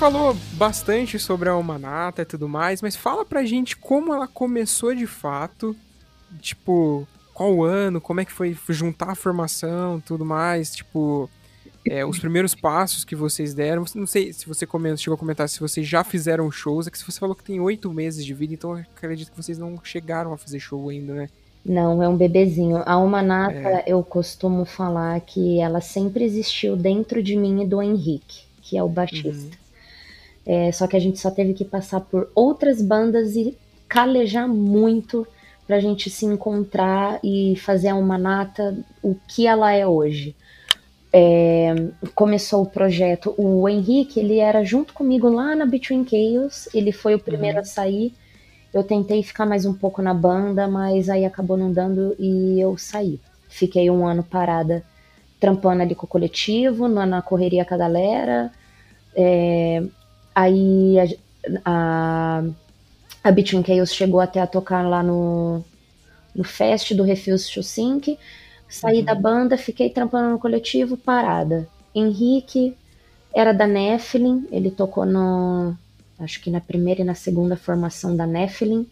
[0.04, 4.93] Falou bastante sobre a Almanata e tudo mais, mas fala pra gente como ela começou
[4.93, 5.74] de fato.
[6.41, 11.30] Tipo, qual ano, como é que foi juntar a formação tudo mais, tipo.
[11.88, 13.86] é, os primeiros passos que vocês deram.
[13.95, 16.86] Não sei se você come- chegou a comentar se vocês já fizeram shows.
[16.86, 19.38] É que se você falou que tem oito meses de vida, então eu acredito que
[19.41, 21.30] vocês não chegaram a fazer show ainda, né?
[21.66, 22.78] Não, é um bebezinho.
[22.86, 23.54] A Almanata,
[23.88, 28.84] eu costumo falar que ela sempre existiu dentro de mim e do Henrique, que é
[28.84, 29.62] o baixista.
[30.45, 35.25] É, só que a gente só teve que passar por outras bandas e calejar muito
[35.65, 40.35] pra gente se encontrar e fazer a Almanata o que ela é hoje.
[41.15, 41.73] É,
[42.15, 43.33] começou o projeto.
[43.37, 46.67] O Henrique, ele era junto comigo lá na Between Chaos.
[46.73, 48.13] Ele foi o primeiro a sair.
[48.73, 52.75] Eu tentei ficar mais um pouco na banda, mas aí acabou não dando e eu
[52.77, 53.19] saí.
[53.47, 54.83] Fiquei um ano parada,
[55.39, 58.51] trampando ali com o coletivo, na, na correria com a galera.
[59.15, 59.83] É,
[60.34, 61.07] aí a,
[61.65, 62.43] a,
[63.23, 65.63] a Between Chaos chegou até a tocar lá no,
[66.36, 68.17] no Fest do Refuse to Sink.
[68.67, 71.67] Saí da banda, fiquei trampando no coletivo, parada.
[71.93, 72.75] Henrique
[73.34, 75.75] era da Nephilim, ele tocou no,
[76.19, 78.88] acho que na primeira e na segunda formação da Nephilim.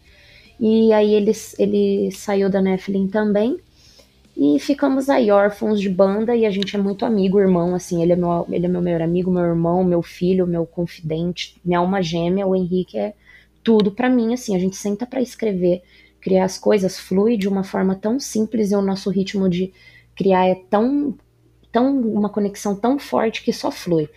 [0.60, 3.58] E aí ele, ele saiu da Nephilim também.
[4.36, 8.12] E ficamos aí, órfãos de banda, e a gente é muito amigo, irmão, assim, ele
[8.12, 12.02] é meu, ele é meu melhor amigo, meu irmão, meu filho, meu confidente, minha alma
[12.02, 13.14] gêmea, o Henrique é
[13.62, 15.82] tudo pra mim, assim, a gente senta pra escrever
[16.22, 19.72] criar as coisas flui de uma forma tão simples e o nosso ritmo de
[20.14, 21.14] criar é tão,
[21.70, 24.08] tão uma conexão tão forte que só flui.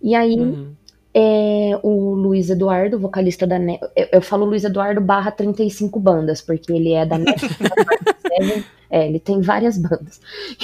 [0.00, 0.74] E aí uhum.
[1.16, 6.40] É, o Luiz Eduardo, vocalista da ne eu, eu, falo Luiz Eduardo barra 35 bandas,
[6.40, 7.16] porque ele é da
[8.90, 10.20] é, ele tem várias bandas.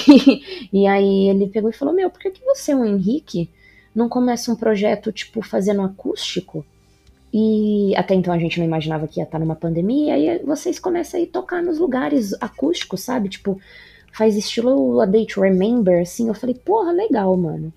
[0.07, 3.49] E, e, aí ele pegou e falou: Meu, por que, que você, o Henrique,
[3.95, 6.65] não começa um projeto, tipo, fazendo acústico?
[7.33, 10.79] E até então a gente não imaginava que ia estar numa pandemia, e aí vocês
[10.79, 13.29] começam a tocar nos lugares acústicos, sabe?
[13.29, 13.57] Tipo,
[14.11, 16.27] faz estilo A Day to Remember, assim.
[16.27, 17.71] Eu falei, porra, legal, mano.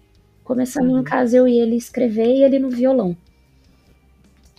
[0.44, 1.00] Começamos uhum.
[1.00, 3.16] em casa eu e ele escrever e ele no violão.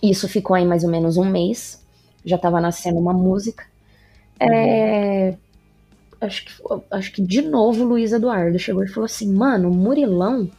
[0.02, 1.82] Isso ficou aí mais ou menos um mês.
[2.24, 3.64] Já tava nascendo uma música.
[4.38, 5.34] É,
[6.20, 6.52] acho, que,
[6.90, 10.50] acho que de novo o Luiz Eduardo chegou e falou assim: Mano, Murilão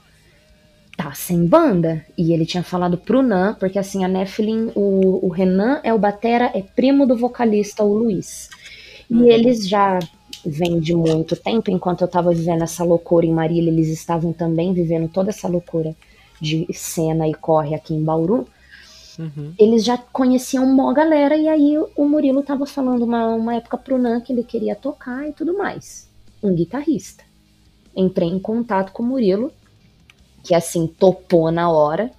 [0.96, 2.04] tá sem banda.
[2.18, 6.00] E ele tinha falado pro Nan, porque assim, a Nephilim, o, o Renan é o
[6.00, 8.50] batera, é primo do vocalista, o Luiz.
[9.10, 9.28] E uhum.
[9.28, 10.00] eles já
[10.46, 14.74] vêm de muito tempo, enquanto eu tava vivendo essa loucura em Marília, eles estavam também
[14.74, 15.96] vivendo toda essa loucura
[16.40, 18.48] de cena e corre aqui em Bauru.
[19.18, 19.54] Uhum.
[19.58, 23.98] Eles já conheciam uma galera, e aí o Murilo tava falando uma, uma época pro
[23.98, 26.08] Nan que ele queria tocar e tudo mais.
[26.42, 27.24] Um guitarrista.
[27.96, 29.52] Entrei em contato com o Murilo,
[30.44, 32.12] que assim, topou na hora.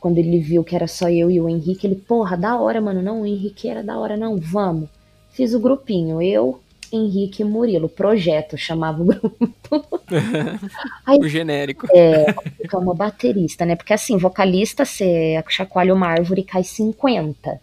[0.00, 3.02] Quando ele viu que era só eu e o Henrique, ele, porra, da hora, mano.
[3.02, 4.88] Não, o Henrique era da hora, não, vamos.
[5.30, 6.60] Fiz o grupinho, eu,
[6.92, 7.88] Henrique e Murilo.
[7.88, 10.00] Projeto chamava o grupo.
[11.06, 11.86] Aí, o genérico.
[11.94, 13.76] É, fica uma baterista, né?
[13.76, 17.60] Porque assim, vocalista, você chacoalha uma árvore e cai 50.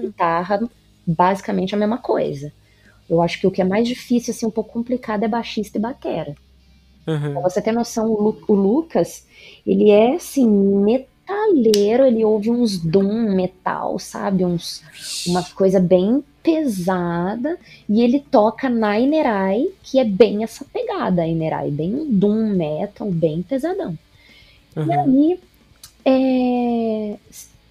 [0.00, 0.60] Guitarra,
[1.06, 2.52] basicamente a mesma coisa.
[3.08, 5.80] Eu acho que o que é mais difícil, assim, um pouco complicado é baixista e
[5.80, 6.34] batera.
[7.06, 7.32] Uhum.
[7.32, 9.26] Pra você ter noção, o, Lu, o, Lucas,
[9.66, 10.46] ele é assim,
[11.24, 14.44] metaleiro, ele ouve uns doom metal, sabe?
[14.44, 14.82] Uns,
[15.26, 17.58] uma coisa bem pesada,
[17.88, 23.10] e ele toca na Inerai, que é bem essa pegada, a Inerai, bem doom metal,
[23.10, 23.98] bem pesadão.
[24.76, 24.86] Uhum.
[24.86, 25.40] E aí,
[26.04, 27.16] é,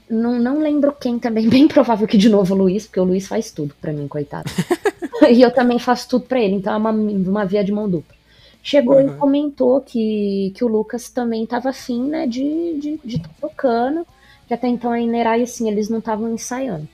[0.09, 3.27] não, não lembro quem também, bem provável que de novo o Luiz, porque o Luiz
[3.27, 4.49] faz tudo para mim, coitado.
[5.31, 8.22] e eu também faço tudo para ele, então é uma, uma via de mão dupla
[8.63, 9.07] chegou uhum.
[9.07, 14.07] e comentou que, que o Lucas também estava afim, né, de, de, de tá tocando,
[14.47, 16.87] que até então a Inerai, assim, eles não estavam ensaiando.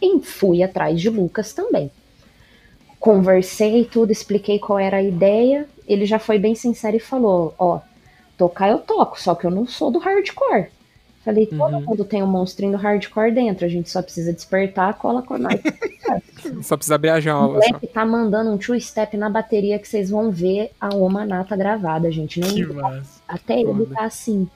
[0.00, 1.90] E fui atrás de Lucas também.
[3.00, 7.80] Conversei tudo, expliquei qual era a ideia, ele já foi bem sincero e falou, ó,
[8.36, 10.68] tocar eu toco, só que eu não sou do hardcore.
[11.24, 11.80] Falei, todo uhum.
[11.80, 15.58] mundo tem um monstrinho do hardcore dentro, a gente só precisa despertar, cola com nós.
[16.60, 17.48] só precisa abrir a jaula.
[17.48, 22.12] O moleque tá mandando um two-step na bateria que vocês vão ver a Omanata gravada,
[22.12, 22.40] gente.
[22.40, 22.66] Nem que
[23.26, 24.46] Até ele tá assim,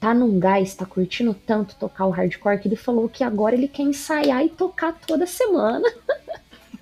[0.00, 3.68] tá num gás, tá curtindo tanto tocar o hardcore que ele falou que agora ele
[3.68, 5.88] quer ensaiar e tocar toda semana.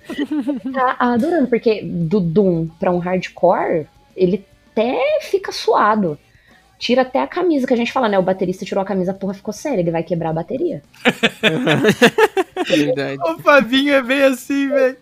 [0.73, 6.17] tá adorando, porque do Doom pra um hardcore, ele até fica suado
[6.81, 8.17] tira até a camisa, que a gente fala, né?
[8.17, 10.81] O baterista tirou a camisa, porra ficou séria, ele vai quebrar a bateria.
[12.67, 13.21] Verdade.
[13.21, 14.97] O Fabinho é bem assim, velho.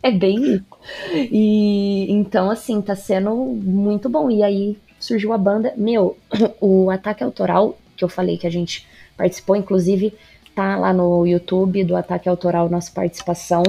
[0.00, 0.64] é bem.
[1.12, 4.30] E então, assim, tá sendo muito bom.
[4.30, 5.74] E aí surgiu a banda.
[5.76, 6.16] Meu,
[6.60, 8.86] o Ataque Autoral, que eu falei que a gente
[9.16, 10.14] participou, inclusive,
[10.54, 13.64] tá lá no YouTube do Ataque Autoral, nossa participação.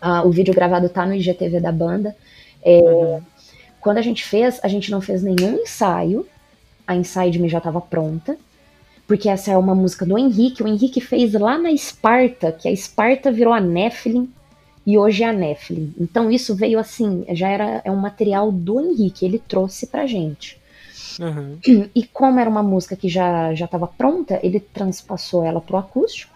[0.00, 2.14] Ah, o vídeo gravado tá no IGTV da banda.
[2.62, 3.22] É, uhum.
[3.80, 6.26] Quando a gente fez, a gente não fez nenhum ensaio.
[6.86, 8.36] A Inside Me já estava pronta.
[9.06, 10.62] Porque essa é uma música do Henrique.
[10.62, 14.30] O Henrique fez lá na Esparta, que a Esparta virou a Nephilim
[14.86, 15.94] e hoje é a Nephilim.
[15.98, 20.60] Então isso veio assim, já era é um material do Henrique, ele trouxe pra gente.
[21.18, 21.58] Uhum.
[21.94, 26.34] E como era uma música que já já estava pronta, ele transpassou ela pro acústico.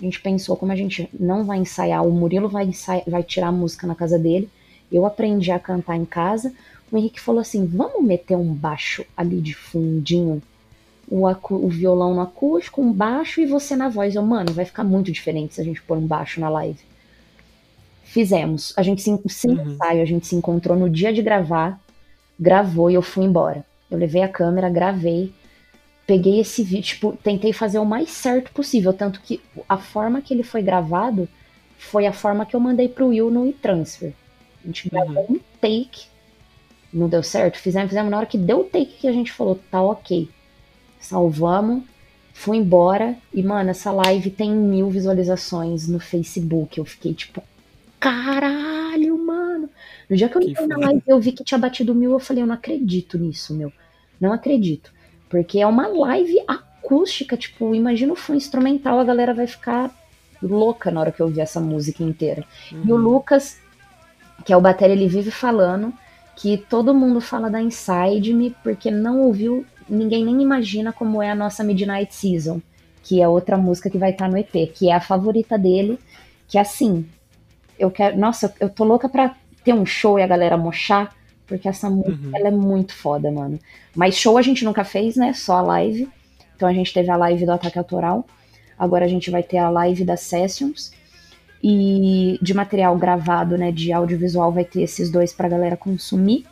[0.00, 3.48] A gente pensou como a gente não vai ensaiar, o Murilo vai ensaiar, vai tirar
[3.48, 4.48] a música na casa dele.
[4.90, 6.52] Eu aprendi a cantar em casa.
[6.90, 10.42] O Henrique falou assim: vamos meter um baixo ali de fundinho,
[11.08, 14.14] o, o violão no acústico, um baixo e você na voz.
[14.14, 16.80] Eu, mano, vai ficar muito diferente se a gente pôr um baixo na live.
[18.04, 18.72] Fizemos.
[18.76, 19.72] A gente se, sem uhum.
[19.72, 21.80] ensaio, a gente se encontrou no dia de gravar,
[22.38, 23.64] gravou e eu fui embora.
[23.90, 25.32] Eu levei a câmera, gravei,
[26.06, 30.34] peguei esse vídeo, tipo, tentei fazer o mais certo possível, tanto que a forma que
[30.34, 31.28] ele foi gravado
[31.78, 34.12] foi a forma que eu mandei pro Will no e-transfer.
[34.62, 35.36] A gente gravou uhum.
[35.36, 36.06] um take,
[36.92, 39.58] não deu certo, fizemos, fizemos na hora que deu o take que a gente falou,
[39.70, 40.28] tá ok.
[41.00, 41.82] Salvamos,
[42.32, 46.78] fui embora e, mano, essa live tem mil visualizações no Facebook.
[46.78, 47.42] Eu fiquei tipo,
[47.98, 49.68] caralho, mano.
[50.08, 52.42] No dia que eu entrei na live eu vi que tinha batido mil, eu falei,
[52.42, 53.72] eu não acredito nisso, meu.
[54.20, 54.92] Não acredito.
[55.28, 59.94] Porque é uma live acústica, tipo, imagina o fundo instrumental, a galera vai ficar
[60.42, 62.44] louca na hora que eu ouvi essa música inteira.
[62.72, 62.82] Uhum.
[62.84, 63.58] E o Lucas,
[64.44, 65.92] que é o bater, ele vive falando
[66.36, 71.30] que todo mundo fala da Inside Me porque não ouviu, ninguém nem imagina como é
[71.30, 72.60] a nossa Midnight Season,
[73.02, 75.98] que é outra música que vai estar no EP, que é a favorita dele,
[76.48, 77.06] que é assim,
[77.78, 79.34] eu quero, nossa, eu tô louca pra
[79.64, 81.14] ter um show e a galera mochar,
[81.46, 82.36] porque essa música uhum.
[82.36, 83.58] ela é muito foda, mano.
[83.94, 85.32] Mas show a gente nunca fez, né?
[85.32, 86.08] Só a live.
[86.54, 88.26] Então a gente teve a live do Ataque Autoral.
[88.78, 90.92] Agora a gente vai ter a live das Sessions.
[91.62, 93.70] E de material gravado, né?
[93.70, 96.46] De audiovisual, vai ter esses dois pra galera consumir.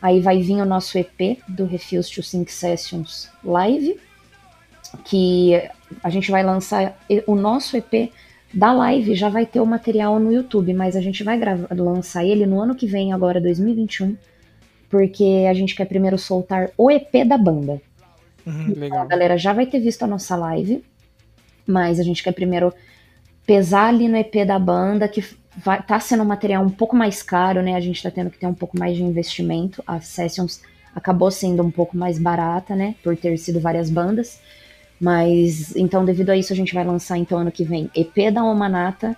[0.00, 3.98] Aí vai vir o nosso EP do Refuse to Sync Sessions Live.
[5.04, 5.60] Que
[6.02, 8.12] a gente vai lançar o nosso EP
[8.54, 11.38] da live já vai ter o material no YouTube, mas a gente vai
[11.70, 14.16] lançar ele no ano que vem, agora 2021,
[14.88, 17.82] porque a gente quer primeiro soltar o EP da banda.
[18.46, 20.82] Uhum, então, a galera já vai ter visto a nossa live,
[21.66, 22.72] mas a gente quer primeiro
[23.46, 25.24] pesar ali no EP da banda, que
[25.56, 27.74] vai, tá sendo um material um pouco mais caro, né?
[27.74, 29.82] A gente tá tendo que ter um pouco mais de investimento.
[29.86, 30.60] A Sessions
[30.94, 32.94] acabou sendo um pouco mais barata, né?
[33.02, 34.40] Por ter sido várias bandas.
[35.00, 38.42] Mas então, devido a isso, a gente vai lançar então ano que vem EP da
[38.42, 39.16] Omanata,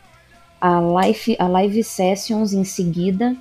[0.60, 3.36] a live, a live sessions em seguida,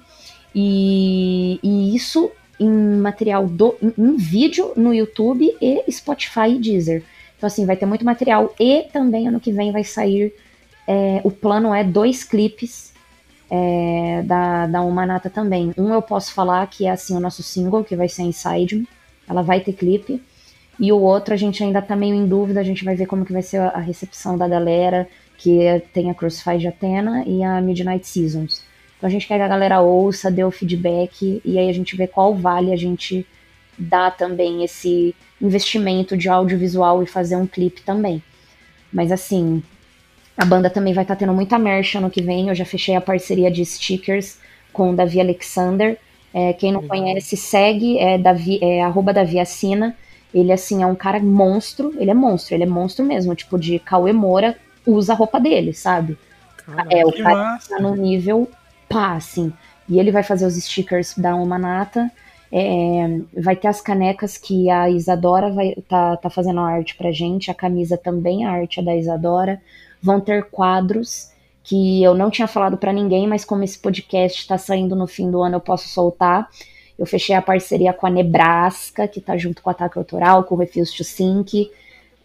[0.53, 7.03] e, e isso em material do, em, em, vídeo no YouTube e Spotify e Deezer.
[7.37, 10.33] Então, assim, vai ter muito material e também ano que vem vai sair.
[10.87, 12.93] É, o plano é dois clipes
[13.49, 15.73] é, da, da Omanata também.
[15.77, 18.87] Um eu posso falar que é assim o nosso single, que vai ser Inside Me.
[19.27, 20.21] Ela vai ter clipe.
[20.79, 23.25] E o outro a gente ainda tá meio em dúvida, a gente vai ver como
[23.25, 25.07] que vai ser a recepção da galera,
[25.37, 25.59] que
[25.91, 28.63] tem a Crucify de Athena e a Midnight Seasons.
[28.97, 31.95] Então a gente quer que a galera ouça, dê o feedback, e aí a gente
[31.95, 33.25] vê qual vale a gente
[33.77, 38.21] dar também esse investimento de audiovisual e fazer um clipe também.
[38.91, 39.61] Mas assim,
[40.37, 42.49] a banda também vai estar tá tendo muita merch ano que vem.
[42.49, 44.37] Eu já fechei a parceria de stickers
[44.71, 45.97] com o Davi Alexander.
[46.33, 49.95] É, quem não conhece, segue, é, Davi, é arroba Davi Assina.
[50.33, 51.93] Ele, assim, é um cara monstro.
[51.97, 53.33] Ele é monstro, ele é monstro mesmo.
[53.33, 56.17] Tipo, de Cauê Moura usa a roupa dele, sabe?
[56.57, 57.69] Caraca, é, o cara massa.
[57.69, 58.47] tá no nível
[58.87, 59.51] pá, assim.
[59.89, 62.11] E ele vai fazer os stickers da Omanata.
[62.51, 67.11] É, vai ter as canecas que a Isadora vai tá, tá fazendo a arte pra
[67.11, 67.49] gente.
[67.49, 69.59] A camisa também, a arte é da Isadora.
[70.01, 71.31] Vão ter quadros
[71.63, 75.29] que eu não tinha falado para ninguém, mas como esse podcast tá saindo no fim
[75.29, 76.49] do ano, eu posso soltar.
[76.97, 80.55] Eu fechei a parceria com a Nebraska, que tá junto com o Ataque Autoral, com
[80.55, 81.69] o Refuse to Sync.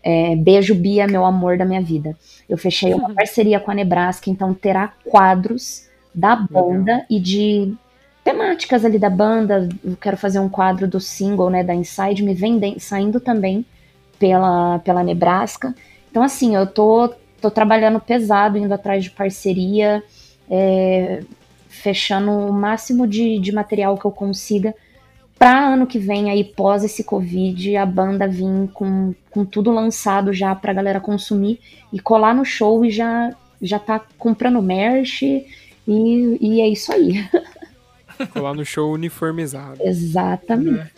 [0.02, 2.16] É, beijo, Bia, meu amor da minha vida.
[2.48, 7.06] Eu fechei uma parceria com a Nebraska, então terá quadros da banda Legal.
[7.10, 7.74] e de
[8.24, 9.68] temáticas ali da banda.
[9.84, 13.64] Eu quero fazer um quadro do single, né, da Inside, me vendendo, saindo também
[14.18, 15.74] pela, pela Nebraska.
[16.10, 17.12] Então, assim, eu tô,
[17.43, 20.03] tô trabalhando pesado, indo atrás de parceria.
[20.51, 21.22] É,
[21.68, 24.74] fechando o máximo de, de material que eu consiga
[25.43, 30.32] para ano que vem, aí pós esse Covid, a banda vir com, com tudo lançado
[30.32, 31.59] já pra galera consumir
[31.93, 35.45] e colar no show e já, já tá comprando merch e,
[35.88, 37.28] e é isso aí.
[38.32, 39.82] Colar no show uniformizado.
[39.82, 40.93] Exatamente.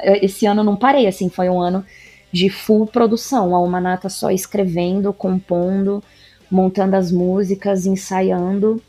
[0.00, 0.24] É.
[0.24, 1.84] Esse ano não parei, assim, foi um ano
[2.32, 3.54] de full produção.
[3.54, 6.02] A Humanata só escrevendo, compondo,
[6.50, 8.82] montando as músicas, ensaiando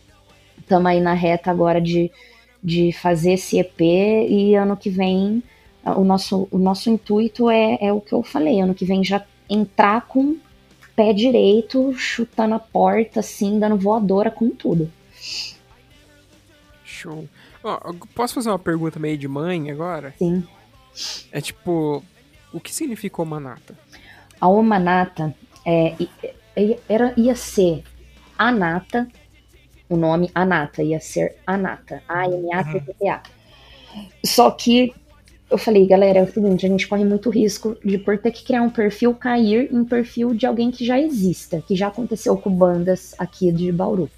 [0.67, 2.11] estamos aí na reta agora de,
[2.61, 5.41] de fazer esse EP e ano que vem
[5.95, 9.23] o nosso, o nosso intuito é, é o que eu falei, ano que vem já
[9.49, 10.35] entrar com
[10.93, 14.91] pé direito, chutando a porta, assim, dando voadora com tudo.
[16.83, 17.29] Show.
[17.63, 20.13] Oh, posso fazer uma pergunta meio de mãe agora?
[20.17, 20.43] Sim.
[21.31, 22.03] É tipo,
[22.57, 23.75] o que significa Omanata?
[24.39, 25.33] A Omanata
[25.65, 25.95] é,
[26.87, 27.83] era, ia ser
[28.37, 29.07] a nata
[29.89, 33.21] o nome Anata, ia ser Anata, A-N-A-T-T-A.
[34.25, 34.93] Só que
[35.49, 38.43] eu falei, galera, é o seguinte, a gente corre muito risco de por ter que
[38.43, 42.49] criar um perfil cair em perfil de alguém que já exista, que já aconteceu com
[42.49, 44.09] bandas aqui de Bauru.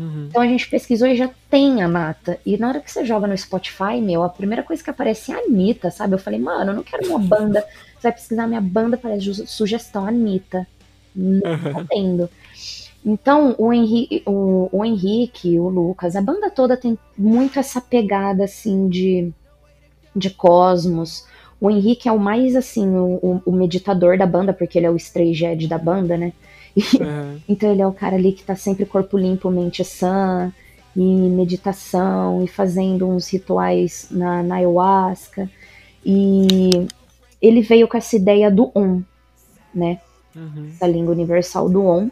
[0.00, 0.28] Uhum.
[0.30, 2.38] Então a gente pesquisou e já tem a Nata.
[2.46, 5.34] E na hora que você joga no Spotify, meu, a primeira coisa que aparece é
[5.34, 6.14] a Anitta, sabe?
[6.14, 7.60] Eu falei, mano, eu não quero uma banda.
[7.60, 10.66] Você vai pesquisar minha banda, parece sugestão Anitta.
[11.14, 12.30] Não tá tendo.
[13.04, 18.44] Então, o Henrique, o, o Henrique, o Lucas, a banda toda tem muito essa pegada,
[18.44, 19.30] assim, de,
[20.16, 21.26] de cosmos.
[21.60, 24.96] O Henrique é o mais, assim, o, o meditador da banda, porque ele é o
[24.96, 25.34] stray
[25.66, 26.32] da banda, né?
[26.76, 27.40] Uhum.
[27.48, 30.52] Então ele é o cara ali que tá sempre corpo limpo, mente sã,
[30.96, 35.50] e meditação, e fazendo uns rituais na, na ayahuasca.
[36.04, 36.86] E
[37.40, 39.02] ele veio com essa ideia do Om,
[39.74, 40.00] né?
[40.34, 40.68] Uhum.
[40.68, 42.08] Essa língua universal do Om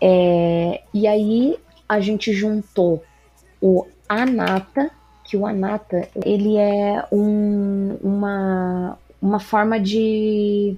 [0.00, 1.56] É, e aí
[1.88, 3.02] a gente juntou
[3.60, 4.90] o Anata,
[5.24, 10.76] que o Anata ele é um, uma, uma forma de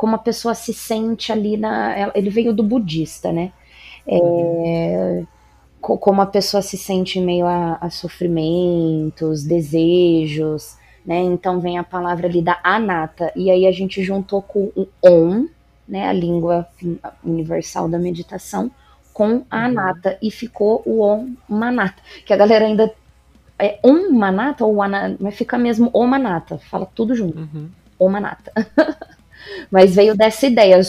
[0.00, 2.10] como a pessoa se sente ali na.
[2.14, 3.52] Ele veio do budista, né?
[4.08, 5.22] É.
[5.78, 11.20] Como a pessoa se sente em meio a, a sofrimentos, desejos, né?
[11.20, 15.46] Então vem a palavra ali da anata, e aí a gente juntou com o on,
[15.86, 16.08] né?
[16.08, 16.66] A língua
[17.22, 18.70] universal da meditação,
[19.12, 19.64] com a uhum.
[19.64, 22.90] anata, e ficou o om manata, que a galera ainda
[23.58, 27.38] é um manata ou anata, mas fica mesmo o manata, fala tudo junto.
[27.38, 27.68] Uhum.
[27.98, 28.50] O manata.
[29.70, 30.80] mas veio dessa ideia,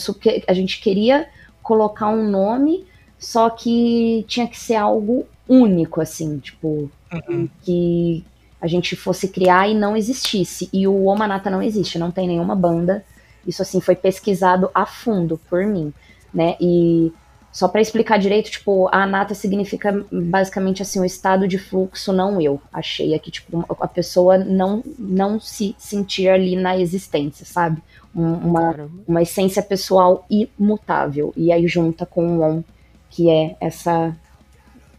[0.48, 1.28] a gente queria
[1.62, 2.86] colocar um nome,
[3.18, 7.50] só que tinha que ser algo único, assim, tipo, uhum.
[7.62, 8.24] que
[8.60, 10.70] a gente fosse criar e não existisse.
[10.72, 13.04] E o Omanata não existe, não tem nenhuma banda.
[13.46, 15.94] Isso, assim, foi pesquisado a fundo por mim,
[16.34, 16.56] né?
[16.60, 17.12] E
[17.52, 22.40] só para explicar direito, tipo, a anata significa basicamente assim o estado de fluxo não
[22.40, 22.62] eu.
[22.72, 27.82] Achei aqui tipo a pessoa não não se sentir ali na existência, sabe?
[28.14, 32.64] Um, uma uma essência pessoal imutável e aí junta com o on,
[33.10, 34.16] que é essa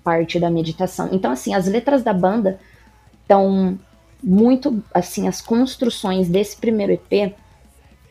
[0.03, 1.11] parte da meditação.
[1.13, 2.59] Então assim, as letras da banda
[3.21, 3.79] estão
[4.23, 7.35] muito assim as construções desse primeiro EP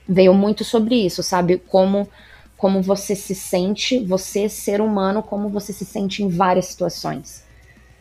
[0.07, 1.57] veio muito sobre isso, sabe?
[1.57, 2.07] Como
[2.61, 7.44] como você se sente, você ser humano, como você se sente em várias situações.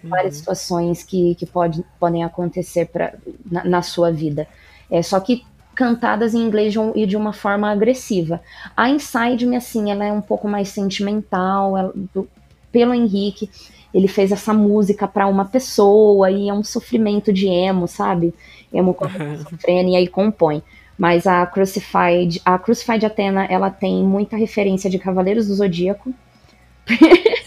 [0.05, 0.11] Uhum.
[0.11, 3.15] Várias situações que, que pode, podem acontecer pra,
[3.51, 4.47] na, na sua vida.
[4.91, 5.47] É, só que
[5.81, 8.43] cantadas em inglês e de uma forma agressiva.
[8.77, 12.29] A Inside Me, assim, ela é um pouco mais sentimental, ela, do,
[12.71, 13.49] pelo Henrique,
[13.95, 18.35] ele fez essa música para uma pessoa e é um sofrimento de emo, sabe?
[18.71, 20.63] Emo com sofrendo e aí compõe.
[20.99, 26.13] Mas a Crucified, a Crucified Athena, ela tem muita referência de Cavaleiros do Zodíaco.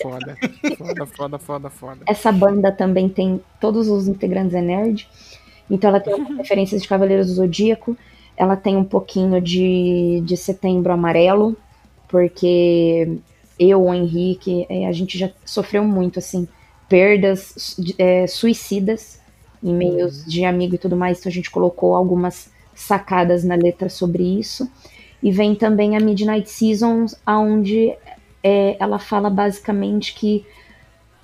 [0.02, 0.36] Foda,
[0.76, 2.00] foda, foda, foda, foda.
[2.08, 5.08] Essa banda também tem todos os integrantes é nerd.
[5.70, 7.96] Então ela tem referências de Cavaleiros do Zodíaco.
[8.36, 11.56] Ela tem um pouquinho de, de Setembro Amarelo,
[12.08, 13.18] porque
[13.60, 16.48] eu, o Henrique, é, a gente já sofreu muito, assim,
[16.90, 19.20] perdas é, suicidas
[19.64, 20.28] em meios uhum.
[20.28, 21.20] de amigo e tudo mais.
[21.20, 24.70] Então a gente colocou algumas sacadas na letra sobre isso.
[25.22, 27.96] E vem também a Midnight Seasons, onde
[28.44, 30.46] é, ela fala basicamente que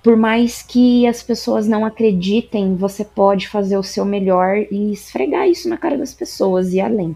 [0.03, 5.47] por mais que as pessoas não acreditem, você pode fazer o seu melhor e esfregar
[5.47, 7.15] isso na cara das pessoas e além.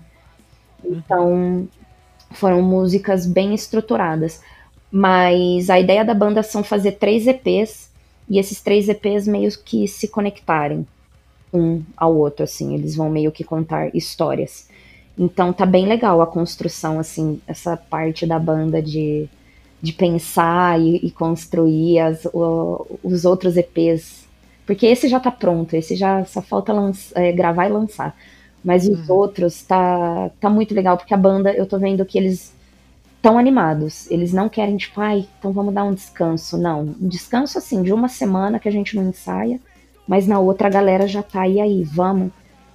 [0.83, 1.67] Então,
[2.31, 4.41] foram músicas bem estruturadas.
[4.91, 7.89] Mas a ideia da banda são fazer três EPs
[8.29, 10.85] e esses três EPs meio que se conectarem
[11.53, 14.67] um ao outro, assim, eles vão meio que contar histórias.
[15.17, 19.29] Então tá bem legal a construção, assim, essa parte da banda de,
[19.83, 24.23] de pensar e, e construir as, o, os outros EPs.
[24.65, 26.73] Porque esse já tá pronto, esse já só falta
[27.13, 28.15] é, gravar e lançar.
[28.63, 29.15] Mas os uhum.
[29.15, 32.55] outros tá, tá muito legal, porque a banda, eu tô vendo que eles
[33.17, 34.09] estão animados.
[34.09, 36.57] Eles não querem, tipo, ai, então vamos dar um descanso.
[36.57, 39.59] Não, um descanso assim, de uma semana que a gente não ensaia
[40.07, 42.31] mas na outra a galera já tá e aí, vamos,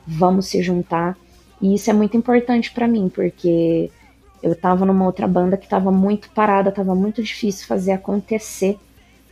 [0.07, 1.17] vamos se juntar.
[1.61, 3.91] E isso é muito importante para mim, porque
[4.43, 8.79] eu tava numa outra banda que tava muito parada, tava muito difícil fazer acontecer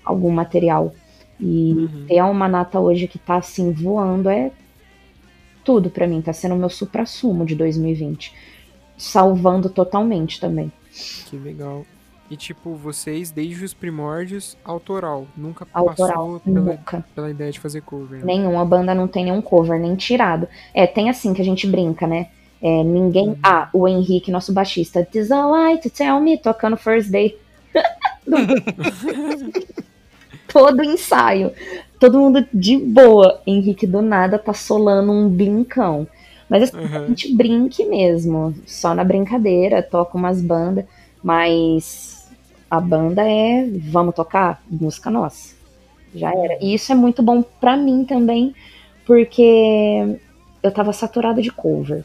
[0.04, 0.94] algum material.
[1.38, 2.06] E uhum.
[2.08, 4.50] ter uma nata hoje que tá assim voando é
[5.64, 8.32] tudo para mim, tá sendo o meu supra-sumo de 2020.
[8.96, 10.72] Salvando totalmente também.
[11.26, 11.84] Que legal.
[12.30, 15.26] E, tipo, vocês, desde os primórdios, autoral.
[15.36, 17.04] Nunca autoral, passou pela, nunca.
[17.14, 18.20] pela ideia de fazer cover.
[18.20, 18.24] Né?
[18.24, 20.48] Nenhuma banda não tem nenhum cover, nem tirado.
[20.74, 22.28] É, tem assim que a gente brinca, né?
[22.60, 23.28] É, ninguém.
[23.28, 23.38] Uhum.
[23.42, 25.06] Ah, o Henrique, nosso baixista.
[25.10, 27.38] Tis alright to tell me, tocando First Day.
[30.48, 31.52] Todo ensaio.
[31.98, 33.40] Todo mundo de boa.
[33.46, 36.06] Henrique do nada tá solando um blincão.
[36.48, 37.04] Mas assim, uhum.
[37.04, 38.54] a gente brinque mesmo.
[38.66, 40.84] Só na brincadeira, toca umas bandas.
[41.22, 42.28] Mas
[42.70, 45.54] a banda é vamos tocar música nossa.
[46.14, 46.58] Já era.
[46.60, 48.54] E isso é muito bom para mim também,
[49.04, 50.18] porque
[50.62, 52.04] eu tava saturada de cover,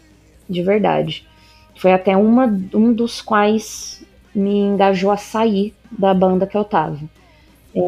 [0.51, 1.27] de verdade.
[1.75, 4.03] Foi até uma, um dos quais
[4.33, 6.99] me engajou a sair da banda que eu tava.
[7.73, 7.79] É,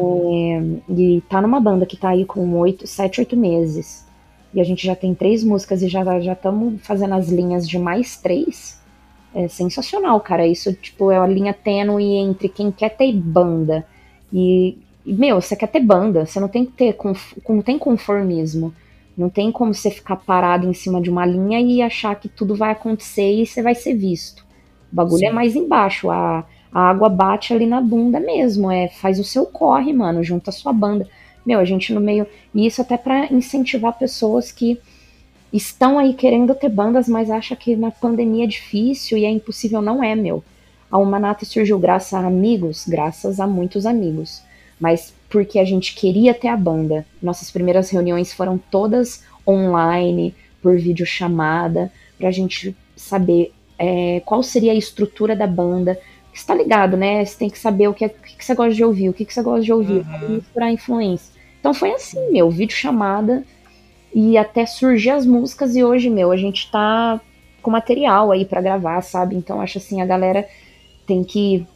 [0.88, 4.06] e tá numa banda que tá aí com oito, sete, oito meses.
[4.52, 8.16] E a gente já tem três músicas e já estamos fazendo as linhas de mais
[8.16, 8.82] três
[9.34, 10.46] é sensacional, cara.
[10.46, 13.84] Isso, tipo, é uma linha tênue entre quem quer ter banda
[14.32, 16.96] e, meu, você quer ter banda, você não tem que ter,
[17.48, 18.72] não tem conformismo.
[19.16, 22.54] Não tem como você ficar parado em cima de uma linha e achar que tudo
[22.54, 24.44] vai acontecer e você vai ser visto.
[24.92, 25.26] O bagulho é Sim.
[25.26, 26.10] é mais embaixo.
[26.10, 30.50] A, a água bate ali na bunda mesmo, é, faz o seu corre, mano, junta
[30.50, 31.08] a sua banda.
[31.46, 34.80] Meu, a gente no meio, e isso até para incentivar pessoas que
[35.52, 39.80] estão aí querendo ter bandas, mas acha que na pandemia é difícil e é impossível,
[39.80, 40.42] não é, meu.
[40.90, 44.42] A Humanata surgiu graças a amigos, graças a muitos amigos,
[44.80, 47.04] mas porque a gente queria ter a banda.
[47.22, 54.76] Nossas primeiras reuniões foram todas online, por videochamada, pra gente saber é, qual seria a
[54.76, 55.98] estrutura da banda.
[56.32, 57.24] Você tá ligado, né?
[57.24, 59.24] Você tem que saber o que, é, o que, você gosta de ouvir, o que,
[59.24, 60.36] que você gosta de ouvir, uhum.
[60.36, 61.32] misturar influência.
[61.60, 63.44] Então foi assim, meu, videochamada
[64.14, 67.20] e até surgir as músicas e hoje, meu, a gente tá
[67.62, 69.34] com material aí para gravar, sabe?
[69.34, 70.46] Então acho assim, a galera
[71.06, 71.66] tem que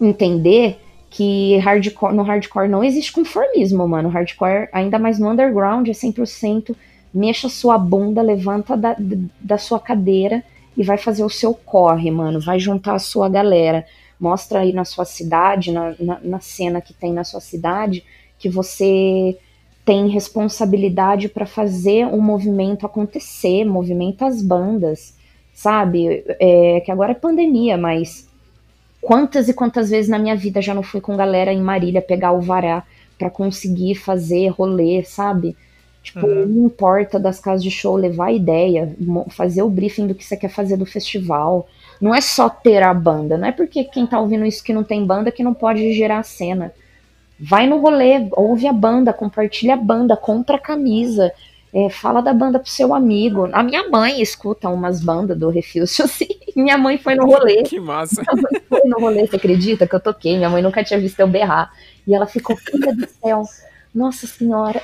[0.00, 0.78] entender
[1.10, 4.08] que hardcore, no hardcore não existe conformismo, mano.
[4.08, 6.74] Hardcore, ainda mais no underground, é 100%
[7.12, 8.96] mexa sua bunda, levanta da,
[9.40, 10.44] da sua cadeira
[10.76, 12.40] e vai fazer o seu corre, mano.
[12.40, 13.86] Vai juntar a sua galera.
[14.20, 18.04] Mostra aí na sua cidade, na, na, na cena que tem na sua cidade,
[18.38, 19.38] que você
[19.84, 25.16] tem responsabilidade para fazer o um movimento acontecer, movimenta as bandas,
[25.54, 26.24] sabe?
[26.40, 28.25] É, que agora é pandemia, mas
[29.06, 32.32] quantas e quantas vezes na minha vida já não fui com galera em Marília pegar
[32.32, 32.82] o vará
[33.16, 35.56] para conseguir fazer rolê, sabe?
[36.02, 36.46] Tipo, uhum.
[36.46, 38.96] não importa das casas de show levar a ideia,
[39.30, 41.68] fazer o briefing do que você quer fazer do festival.
[42.00, 44.82] Não é só ter a banda, não é porque quem tá ouvindo isso que não
[44.82, 46.72] tem banda que não pode gerar a cena.
[47.38, 51.32] Vai no rolê, ouve a banda, compartilha a banda, compra a camisa,
[51.72, 53.48] é, fala da banda pro seu amigo.
[53.52, 56.28] A minha mãe escuta umas bandas do Refuse, assim.
[56.54, 57.62] Minha mãe foi no rolê.
[57.68, 58.22] Que massa.
[58.22, 60.36] Minha mãe foi no rolê, você acredita que eu toquei?
[60.36, 61.72] Minha mãe nunca tinha visto eu berrar.
[62.06, 63.42] E ela ficou, filha do céu,
[63.94, 64.80] nossa senhora.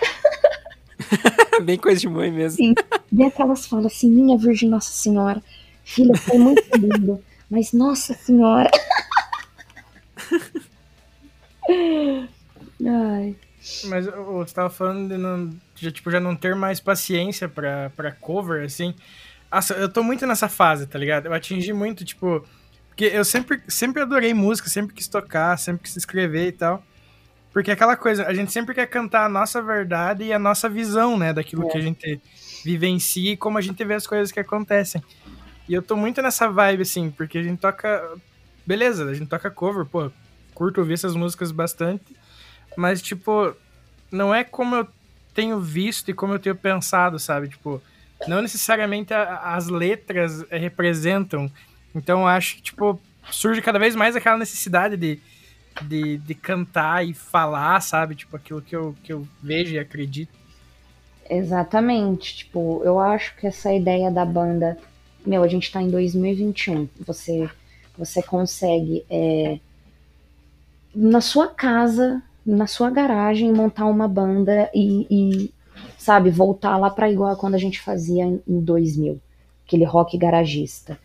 [1.63, 2.57] Bem coisa de mãe mesmo.
[2.57, 2.75] Sim.
[3.11, 5.43] Bem aquelas falam assim, minha Virgem Nossa Senhora.
[5.85, 7.23] Filha, foi muito lindo.
[7.51, 8.71] Mas Nossa Senhora.
[12.85, 13.37] Ai.
[13.85, 15.51] Mas você tava falando de, não,
[15.83, 18.95] de tipo, já não ter mais paciência pra, pra cover, assim.
[19.77, 21.27] Eu tô muito nessa fase, tá ligado?
[21.27, 22.47] Eu atingi muito, tipo.
[22.89, 26.85] Porque eu sempre, sempre adorei música, sempre quis tocar, sempre quis escrever e tal.
[27.53, 30.69] Porque é aquela coisa, a gente sempre quer cantar a nossa verdade e a nossa
[30.69, 31.33] visão, né?
[31.33, 31.71] Daquilo é.
[31.71, 32.21] que a gente
[32.65, 35.03] vivencia e como a gente vê as coisas que acontecem.
[35.69, 38.17] E eu tô muito nessa vibe, assim, porque a gente toca.
[38.65, 40.11] Beleza, a gente toca cover, pô,
[40.55, 42.17] curto ouvir essas músicas bastante.
[42.77, 43.55] Mas, tipo,
[44.11, 44.89] não é como eu
[45.35, 47.49] tenho visto e como eu tenho pensado, sabe?
[47.49, 47.83] Tipo,
[48.27, 51.51] não necessariamente a, as letras representam.
[51.95, 53.01] Então, acho que, tipo,
[53.31, 55.19] surge cada vez mais aquela necessidade de,
[55.83, 58.15] de, de cantar e falar, sabe?
[58.15, 60.33] Tipo, aquilo que eu, que eu vejo e acredito.
[61.29, 62.37] Exatamente.
[62.37, 64.79] Tipo, eu acho que essa ideia da banda.
[65.25, 66.89] Meu, a gente tá em 2021.
[67.07, 67.49] Você,
[67.97, 69.05] você consegue.
[69.09, 69.59] É,
[70.95, 75.55] na sua casa na sua garagem montar uma banda e, e
[75.99, 79.21] sabe, voltar lá para igual quando a gente fazia em 2000,
[79.67, 80.99] aquele rock garagista.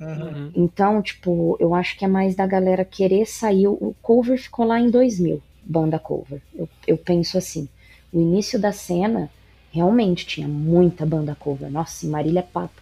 [0.00, 0.50] Uhum.
[0.54, 3.66] Então, tipo, eu acho que é mais da galera querer sair.
[3.66, 6.40] O cover ficou lá em 2000, banda cover.
[6.54, 7.68] Eu, eu penso assim.
[8.12, 9.28] O início da cena,
[9.70, 11.70] realmente tinha muita banda cover.
[11.70, 12.80] Nossa, em Marília é Papo.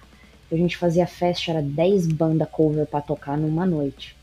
[0.51, 4.15] A gente fazia festa, era 10 banda cover para tocar numa noite.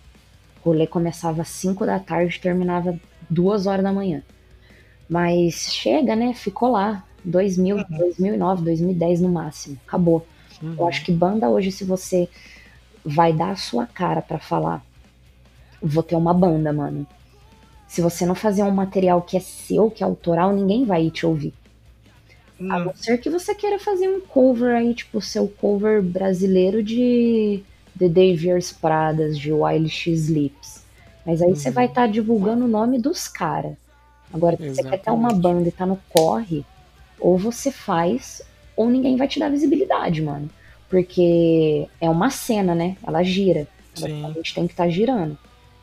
[0.64, 2.98] O rolê começava às 5 da tarde terminava
[3.34, 4.24] duas horas da manhã.
[5.10, 6.34] Mas chega, né?
[6.34, 7.04] Ficou lá.
[7.26, 7.84] 2000, uhum.
[7.90, 9.78] 2009, 2010 no máximo.
[9.88, 10.26] Acabou.
[10.62, 10.76] Uhum.
[10.78, 12.30] Eu acho que banda hoje, se você
[13.04, 14.84] vai dar a sua cara para falar,
[15.82, 17.08] vou ter uma banda, mano.
[17.88, 21.26] Se você não fazer um material que é seu, que é autoral, ninguém vai te
[21.26, 21.54] ouvir.
[22.60, 22.72] Uhum.
[22.72, 27.64] A não ser que você queira fazer um cover aí, tipo, seu cover brasileiro de
[27.98, 30.83] The Daviers Pradas, de Wild X Sleeps.
[31.26, 31.56] Mas aí uhum.
[31.56, 33.74] você vai estar tá divulgando o nome dos caras.
[34.34, 36.66] Agora, se você quer ter uma banda e tá no corre,
[37.20, 38.42] ou você faz,
[38.76, 40.50] ou ninguém vai te dar visibilidade, mano.
[40.90, 42.98] Porque é uma cena, né?
[43.06, 43.68] Ela gira.
[43.94, 44.26] Sim.
[44.26, 45.38] A gente tem que estar tá girando.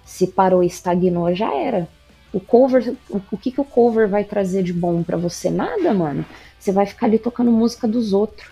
[0.04, 1.88] Se parou e estagnou, já era.
[2.32, 5.48] O cover, o, o que, que o cover vai trazer de bom para você?
[5.48, 6.24] Nada, mano.
[6.58, 8.50] Você vai ficar ali tocando música dos outros.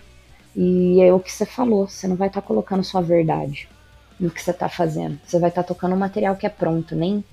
[0.56, 3.68] E é o que você falou, você não vai estar tá colocando sua verdade
[4.18, 5.18] no que você está fazendo.
[5.24, 7.24] Você vai estar tá tocando um material que é pronto, nem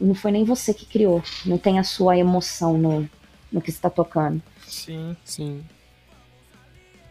[0.00, 3.08] não foi nem você que criou, não tem a sua emoção no,
[3.52, 4.42] no que está tocando.
[4.66, 5.64] Sim, sim.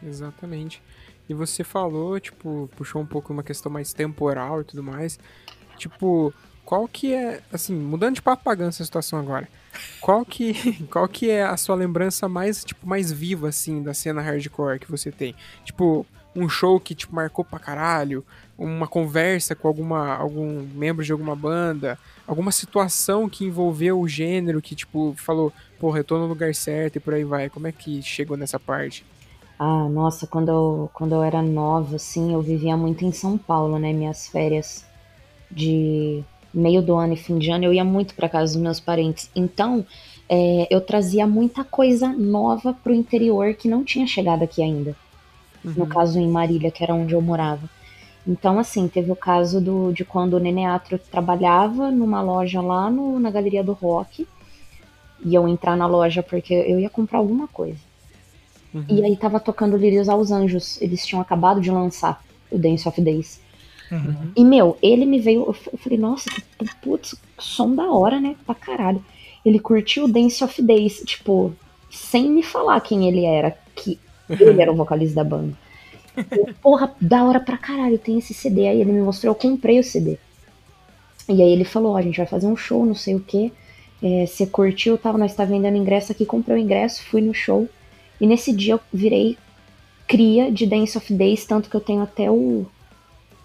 [0.04, 0.82] Exatamente.
[1.30, 5.18] E você falou, tipo, puxou um pouco uma questão mais temporal e tudo mais.
[5.78, 6.34] Tipo,
[6.66, 9.48] qual que é, assim, mudando de papo pagando essa situação agora.
[10.02, 14.22] Qual que, qual que é a sua lembrança mais, tipo, mais viva, assim, da cena
[14.22, 15.36] hardcore que você tem?
[15.64, 16.06] Tipo,
[16.36, 18.26] um show que, tipo, marcou pra caralho,
[18.58, 21.98] uma conversa com alguma, algum membro de alguma banda,
[22.28, 26.95] alguma situação que envolveu o gênero, que, tipo, falou, porra, eu tô no lugar certo
[26.95, 27.49] e por aí vai.
[27.49, 29.06] Como é que chegou nessa parte?
[29.60, 33.78] Ah, nossa, quando eu, quando eu era nova, assim, eu vivia muito em São Paulo,
[33.78, 33.94] né?
[33.94, 34.86] Minhas férias
[35.49, 38.80] de meio do ano e fim de ano, eu ia muito para casa dos meus
[38.80, 39.30] parentes.
[39.36, 39.86] Então,
[40.28, 44.95] é, eu trazia muita coisa nova pro interior que não tinha chegado aqui ainda.
[45.64, 45.74] Uhum.
[45.78, 47.70] No caso, em Marília, que era onde eu morava.
[48.28, 53.20] Então, assim, teve o caso do, de quando o Neneatro trabalhava numa loja lá no,
[53.20, 54.28] na Galeria do Rock.
[55.24, 57.80] E eu entrar na loja porque eu ia comprar alguma coisa.
[58.74, 58.86] Uhum.
[58.88, 60.82] E aí tava tocando Lírios aos Anjos.
[60.82, 63.40] Eles tinham acabado de lançar o Dance of Days.
[63.92, 64.32] Uhum.
[64.36, 65.46] E, meu, ele me veio.
[65.72, 68.36] Eu falei, nossa, que putz, som da hora, né?
[68.46, 69.04] Pra caralho.
[69.44, 71.54] Ele curtiu o Dance of Days, tipo,
[71.90, 74.00] sem me falar quem ele era, que
[74.40, 75.53] ele era o vocalista da banda.
[76.16, 78.68] Eu, Porra, da hora pra caralho, tem esse CD.
[78.68, 80.18] Aí ele me mostrou, eu comprei o CD.
[81.30, 83.53] E aí ele falou, ó, a gente vai fazer um show, não sei o que.
[84.03, 87.70] É, você curtiu, tava, nós tá vendendo ingresso aqui, comprei o ingresso, fui no show.
[88.20, 89.38] E nesse dia eu virei
[90.12, 92.66] cria de Dance of Days, tanto que eu tenho até o.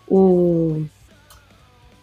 [0.09, 0.85] O.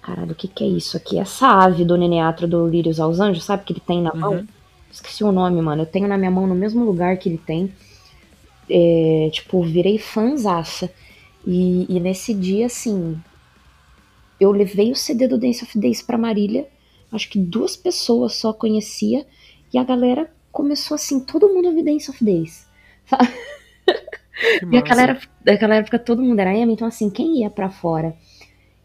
[0.02, 1.20] Caralho, o que, que é isso aqui?
[1.20, 4.20] Essa ave do Neneatro do Lírios aos Anjos, sabe que ele tem na uhum.
[4.20, 4.48] mão?
[4.92, 5.82] Esqueci o nome, mano.
[5.82, 7.74] Eu tenho na minha mão no mesmo lugar que ele tem.
[8.76, 10.92] É, tipo, virei fãzaça.
[11.46, 13.22] E, e nesse dia, assim,
[14.40, 16.68] eu levei o CD do Dance of Days pra Marília.
[17.12, 19.28] Acho que duas pessoas só conhecia.
[19.72, 22.68] E a galera começou assim, todo mundo ouvir Dance of Days.
[24.72, 28.16] e aquela, era, aquela época todo mundo era emo, então assim, quem ia para fora?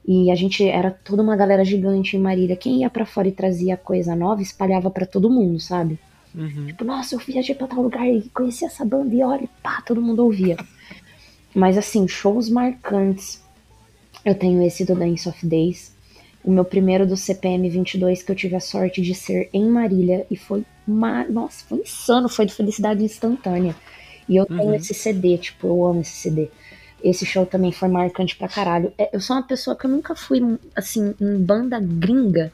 [0.06, 2.56] E a gente era toda uma galera gigante em Marília.
[2.56, 5.98] Quem ia para fora e trazia coisa nova, espalhava para todo mundo, sabe?
[6.34, 6.66] Uhum.
[6.66, 10.02] Tipo, nossa, eu viajei pra tal lugar e conheci essa banda e olha, pá, todo
[10.02, 10.56] mundo ouvia.
[11.54, 13.42] Mas assim, shows marcantes.
[14.24, 15.96] Eu tenho esse do Dance of Days.
[16.44, 20.26] O meu primeiro do CPM 22 que eu tive a sorte de ser em Marília
[20.30, 23.76] e foi nossa, foi insano, foi de felicidade instantânea.
[24.28, 24.74] E eu tenho uhum.
[24.74, 26.50] esse CD, tipo, eu amo esse CD.
[27.02, 28.92] Esse show também foi marcante pra caralho.
[28.98, 30.40] É, eu sou uma pessoa que eu nunca fui,
[30.74, 32.52] assim, em banda gringa.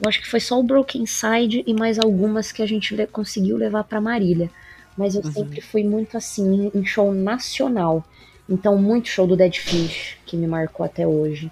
[0.00, 3.56] Eu acho que foi só o Broken Side e mais algumas que a gente conseguiu
[3.56, 4.50] levar pra Marília.
[4.96, 5.32] Mas eu uhum.
[5.32, 8.04] sempre fui muito assim, em show nacional.
[8.48, 11.50] Então, muito show do Dead Fish, que me marcou até hoje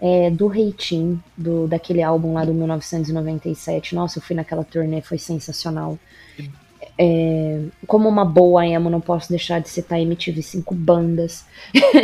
[0.00, 3.94] é, do Reitin, do daquele álbum lá do 1997.
[3.94, 5.98] Nossa, eu fui naquela turnê, foi sensacional.
[7.00, 11.44] É, como uma boa emo, não posso deixar de citar MTV cinco bandas.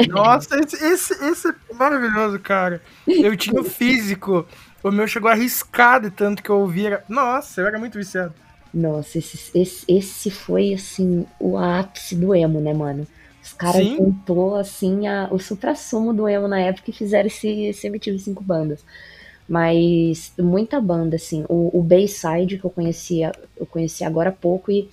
[0.08, 2.80] Nossa, esse, esse, esse é maravilhoso, cara.
[3.06, 4.46] Eu tinha o físico,
[4.84, 7.02] o meu chegou arriscado tanto que eu ouvia.
[7.08, 8.34] Nossa, eu era muito viciado.
[8.72, 13.06] Nossa, esse, esse, esse foi assim o ápice do emo, né, mano?
[13.42, 17.86] Os caras juntou, assim, a, o supra-sumo do emo na época e fizeram esse, esse
[17.86, 18.84] MTV cinco bandas.
[19.48, 21.44] Mas muita banda, assim.
[21.48, 24.88] O, o Bayside, que eu conhecia, eu conheci agora há pouco e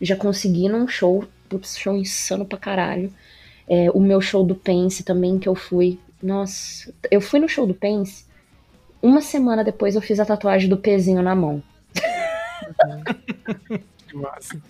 [0.00, 3.12] já consegui num show, putz, show insano pra caralho.
[3.68, 5.98] É, o meu show do Pense também, que eu fui.
[6.22, 8.25] Nossa, eu fui no show do Pense.
[9.02, 11.62] Uma semana depois eu fiz a tatuagem do pezinho na mão.
[14.06, 14.60] que massa.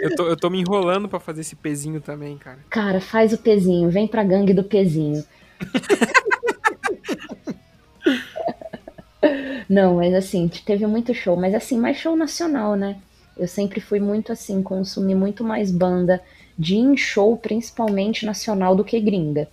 [0.00, 2.58] Eu tô, eu tô me enrolando para fazer esse pezinho também, cara.
[2.68, 3.88] Cara, faz o pezinho.
[3.90, 5.24] Vem pra gangue do pezinho.
[9.68, 13.00] Não, mas assim, teve muito show, mas assim, mais show nacional, né?
[13.36, 16.22] Eu sempre fui muito assim, consumi muito mais banda
[16.58, 19.48] de in show, principalmente nacional, do que gringa.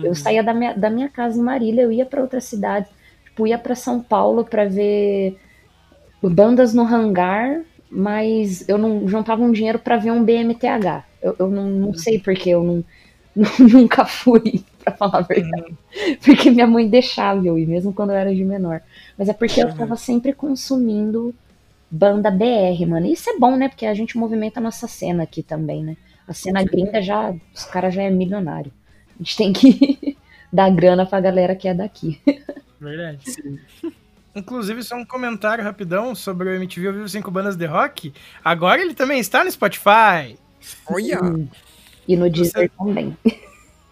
[0.00, 0.06] Uhum.
[0.06, 2.88] Eu saía da minha, da minha casa em Marília, eu ia para outra cidade,
[3.24, 5.38] tipo, ia para São Paulo para ver
[6.22, 11.04] bandas no hangar mas eu não juntava um dinheiro para ver um BMTH.
[11.20, 12.84] Eu, eu não, não sei porque eu não,
[13.58, 15.70] nunca fui, para falar a verdade.
[15.70, 16.16] Uhum.
[16.24, 18.80] Porque minha mãe deixava eu ir, mesmo quando eu era de menor.
[19.18, 19.68] Mas é porque uhum.
[19.68, 21.34] eu tava sempre consumindo
[21.90, 23.06] banda BR, mano.
[23.06, 23.68] Isso é bom, né?
[23.68, 25.96] Porque a gente movimenta a nossa cena aqui também, né?
[26.28, 28.70] A cena gringa já, os caras já é milionário.
[29.20, 30.16] A gente tem que
[30.50, 32.18] dar grana pra galera que é daqui.
[32.80, 33.30] Verdade.
[33.30, 33.58] Sim.
[34.34, 38.14] Inclusive, só um comentário rapidão sobre o MTV ao vivo 5 bandas de rock.
[38.42, 40.38] Agora ele também está no Spotify.
[40.86, 41.20] Olha!
[42.08, 42.70] E no Deezer Você...
[42.78, 43.16] também.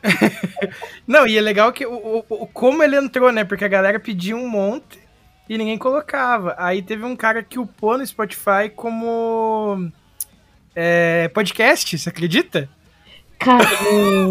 [1.07, 3.45] Não, e é legal que o, o, como ele entrou, né?
[3.45, 4.99] Porque a galera pedia um monte
[5.49, 6.55] e ninguém colocava.
[6.57, 9.91] Aí teve um cara que upou no Spotify como
[10.75, 12.71] é, podcast, você acredita?
[13.39, 13.69] Cara,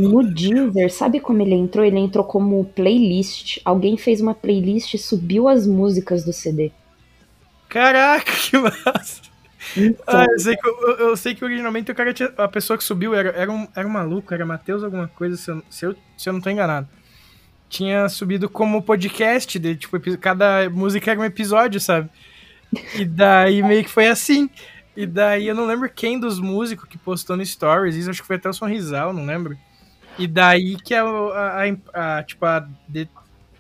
[0.02, 1.86] no, Deezer, sabe como ele entrou?
[1.86, 3.60] Ele entrou como playlist.
[3.64, 6.72] Alguém fez uma playlist e subiu as músicas do CD.
[7.70, 9.22] Caraca, que massa!
[9.76, 10.04] Então...
[10.08, 12.84] Ah, eu, sei que, eu, eu, sei que originalmente o cara tinha, a pessoa que
[12.84, 15.96] subiu era, era, um, era um maluco, era Matheus alguma coisa, se eu, se eu,
[16.18, 16.88] se eu não tô enganado.
[17.70, 22.10] Tinha subido como podcast, de, tipo, cada música era um episódio, sabe?
[22.96, 24.50] E daí meio que foi assim.
[24.98, 28.28] E daí eu não lembro quem dos músicos que postou no Stories, isso acho que
[28.28, 29.56] foi até o Sonrisal, não lembro.
[30.18, 31.64] E daí que a, a,
[31.94, 32.68] a, a tipo, a,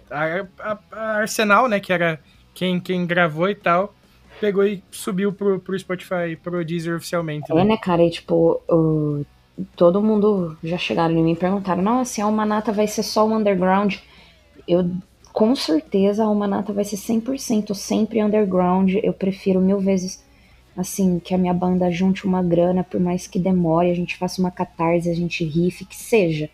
[0.10, 2.20] a, Arsenal, né, que era
[2.56, 3.94] quem, quem gravou e tal,
[4.42, 7.54] pegou e subiu pro, pro Spotify, pro Deezer oficialmente.
[7.54, 7.62] Né?
[7.62, 8.04] É, né, cara?
[8.04, 9.24] E, tipo, o,
[9.76, 13.98] todo mundo já chegaram e perguntaram: não, assim, a Almanata vai ser só o underground.
[14.68, 14.90] Eu,
[15.32, 18.96] com certeza, a Almanata vai ser 100% sempre underground.
[19.04, 20.26] Eu prefiro mil vezes,
[20.78, 24.40] assim, que a minha banda junte uma grana, por mais que demore, a gente faça
[24.40, 26.50] uma catarse, a gente rife, que seja.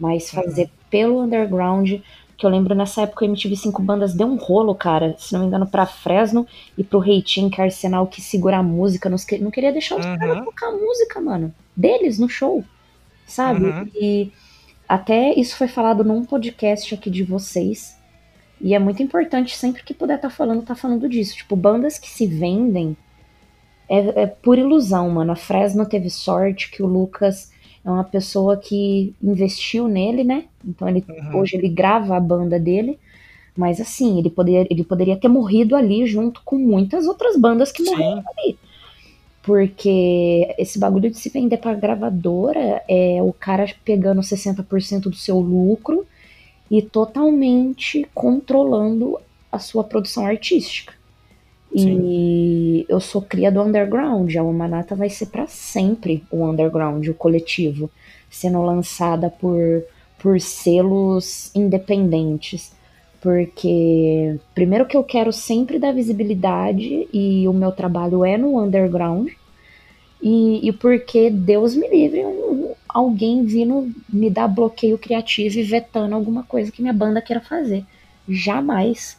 [0.00, 0.70] Mas fazer uhum.
[0.90, 2.00] pelo underground
[2.36, 5.46] que eu lembro nessa época o MTV5 Bandas deu um rolo, cara, se não me
[5.48, 6.46] engano, pra Fresno
[6.78, 10.16] e pro Reitinho, que é Arsenal que segura a música, não queria deixar os uhum.
[10.16, 12.64] caras tocar a música, mano, deles no show,
[13.26, 13.64] sabe?
[13.64, 13.90] Uhum.
[13.92, 14.32] E
[14.88, 17.98] até isso foi falado num podcast aqui de vocês,
[18.60, 21.36] e é muito importante, sempre que puder estar tá falando, tá falando disso.
[21.36, 22.96] Tipo, bandas que se vendem
[23.88, 25.32] é, é por ilusão, mano.
[25.32, 27.50] A Fresno teve sorte que o Lucas
[27.84, 30.44] é uma pessoa que investiu nele, né?
[30.66, 31.38] Então ele uhum.
[31.38, 32.98] hoje ele grava a banda dele,
[33.56, 37.82] mas assim, ele poderia, ele poderia ter morrido ali junto com muitas outras bandas que
[37.82, 37.90] Sim.
[37.90, 38.58] morreram ali.
[39.42, 45.40] Porque esse bagulho de se vender pra gravadora é o cara pegando 60% do seu
[45.40, 46.06] lucro
[46.70, 49.18] e totalmente controlando
[49.50, 50.97] a sua produção artística.
[51.76, 52.00] Sim.
[52.02, 54.34] E eu sou cria do underground.
[54.36, 57.90] A Humanata vai ser para sempre o underground, o coletivo,
[58.30, 59.84] sendo lançada por,
[60.18, 62.72] por selos independentes.
[63.20, 69.28] Porque, primeiro, que eu quero sempre dar visibilidade e o meu trabalho é no underground.
[70.22, 72.24] E, e porque Deus me livre
[72.88, 77.84] alguém vindo me dar bloqueio criativo e vetando alguma coisa que minha banda queira fazer.
[78.28, 79.17] Jamais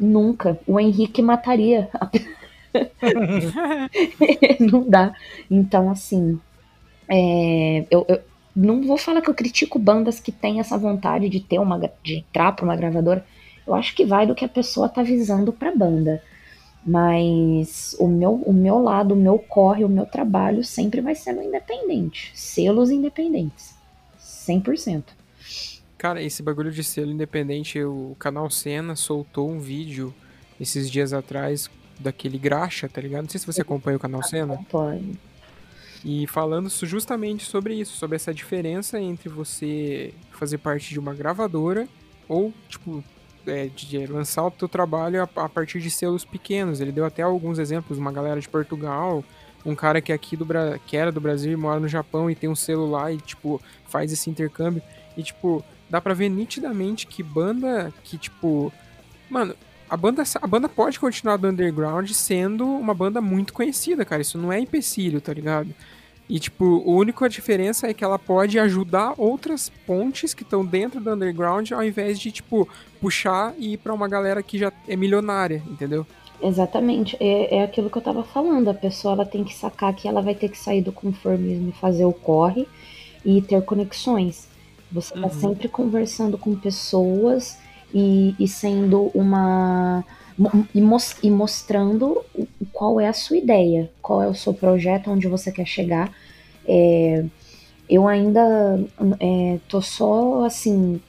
[0.00, 0.58] Nunca.
[0.66, 1.90] O Henrique mataria.
[4.58, 5.14] não dá.
[5.50, 6.40] Então, assim,
[7.06, 8.20] é, eu, eu,
[8.56, 12.16] não vou falar que eu critico bandas que têm essa vontade de ter uma de
[12.16, 13.26] entrar para uma gravadora.
[13.66, 16.22] Eu acho que vai do que a pessoa tá visando para banda.
[16.84, 21.42] Mas o meu, o meu lado, o meu corre, o meu trabalho sempre vai sendo
[21.42, 22.32] independente.
[22.34, 23.74] Selos independentes.
[24.18, 25.19] 100%.
[26.00, 30.14] Cara, esse bagulho de selo independente, o canal Cena soltou um vídeo
[30.58, 31.68] esses dias atrás
[31.98, 33.24] daquele graxa, tá ligado?
[33.24, 34.54] Não sei se você acompanha o canal Cena.
[34.54, 35.18] Acompanho.
[36.02, 41.86] E falando justamente sobre isso, sobre essa diferença entre você fazer parte de uma gravadora
[42.26, 43.04] ou, tipo,
[43.46, 46.80] é, de lançar o teu trabalho a, a, partir de selos pequenos.
[46.80, 49.22] Ele deu até alguns exemplos, uma galera de Portugal,
[49.66, 50.46] um cara que é aqui do
[50.86, 53.60] que era do Brasil e mora no Japão e tem um selo lá e, tipo,
[53.86, 54.82] faz esse intercâmbio.
[55.14, 58.72] E, tipo, dá pra ver nitidamente que banda que, tipo.
[59.28, 59.54] Mano,
[59.88, 64.22] a banda, a banda pode continuar do underground sendo uma banda muito conhecida, cara.
[64.22, 65.74] Isso não é empecilho, tá ligado?
[66.28, 71.00] E, tipo, a única diferença é que ela pode ajudar outras pontes que estão dentro
[71.00, 72.68] do underground ao invés de, tipo,
[73.00, 76.06] puxar e ir pra uma galera que já é milionária, entendeu?
[76.40, 77.16] Exatamente.
[77.18, 78.68] É, é aquilo que eu tava falando.
[78.68, 81.80] A pessoa ela tem que sacar que ela vai ter que sair do conformismo e
[81.80, 82.66] fazer o corre
[83.24, 84.48] e ter conexões.
[84.92, 85.40] Você está uhum.
[85.40, 87.58] sempre conversando com pessoas
[87.94, 90.04] e, e sendo uma.
[90.74, 90.78] E,
[91.24, 92.24] e, mostrando
[92.72, 96.10] qual é a sua ideia, qual é o seu projeto, onde você quer chegar.
[96.66, 97.24] É,
[97.88, 98.80] eu ainda
[99.18, 101.00] é, tô só assim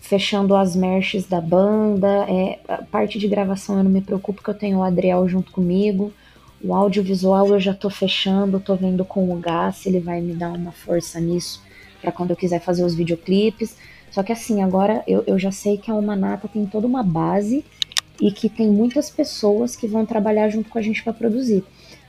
[0.00, 2.26] fechando as merches da banda.
[2.28, 5.50] É, a parte de gravação eu não me preocupo que eu tenho o Adriel junto
[5.50, 6.12] comigo.
[6.62, 10.34] O audiovisual eu já tô fechando, tô vendo com o Gás se ele vai me
[10.34, 11.67] dar uma força nisso
[12.00, 13.76] para quando eu quiser fazer os videoclipes.
[14.10, 17.64] Só que assim, agora eu, eu já sei que a Almanata tem toda uma base
[18.20, 21.64] e que tem muitas pessoas que vão trabalhar junto com a gente para produzir.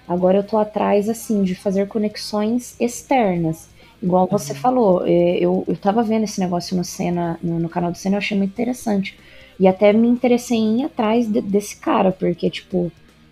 [0.08, 3.70] Agora eu tô atrás, assim, de fazer conexões externas.
[4.02, 4.38] Igual uhum.
[4.38, 7.98] você falou, é, eu, eu tava vendo esse negócio no, Cena, no, no canal do
[7.98, 9.20] Cena, eu achei muito interessante.
[9.60, 12.92] E até me interessei em ir atrás de, desse cara, porque, tipo,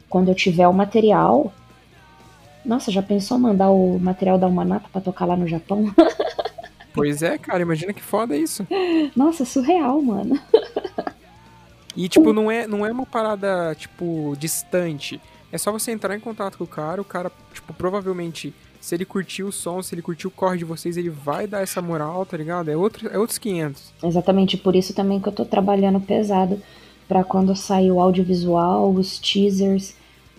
[0.09, 1.53] quando eu tiver o material.
[2.65, 5.85] Nossa, já pensou mandar o material da Almanata pra tocar lá no Japão?
[6.97, 8.65] Pois é, cara, imagina que foda isso.
[9.15, 10.39] Nossa, surreal, mano.
[11.95, 15.19] E, tipo, não é, não é uma parada, tipo, distante.
[15.51, 19.05] É só você entrar em contato com o cara, o cara, tipo, provavelmente, se ele
[19.05, 22.25] curtiu o som, se ele curtiu o corre de vocês, ele vai dar essa moral,
[22.25, 22.69] tá ligado?
[22.69, 23.93] É, outro, é outros 500.
[24.03, 26.61] Exatamente, por isso também que eu tô trabalhando pesado
[27.07, 29.95] para quando sair o audiovisual, os teasers,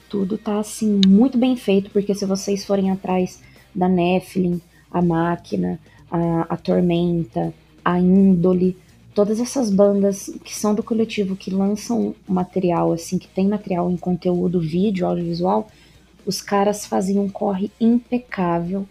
[0.09, 3.43] tudo tá assim muito bem feito, porque se vocês forem atrás
[3.75, 4.61] da Nephilim,
[4.91, 5.79] a Máquina,
[6.11, 7.53] a, a Tormenta,
[7.85, 8.77] a Índole,
[9.15, 13.97] todas essas bandas que são do coletivo que lançam material assim, que tem material em
[13.97, 15.69] conteúdo vídeo, audiovisual,
[16.25, 18.87] os caras fazem um corre impecável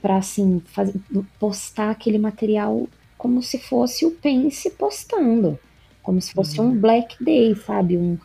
[0.00, 0.94] para assim fazer,
[1.38, 2.88] postar aquele material
[3.18, 5.58] como se fosse o Pence postando,
[6.02, 6.68] como se fosse uhum.
[6.68, 7.98] um Black Day, sabe?
[7.98, 8.16] Um,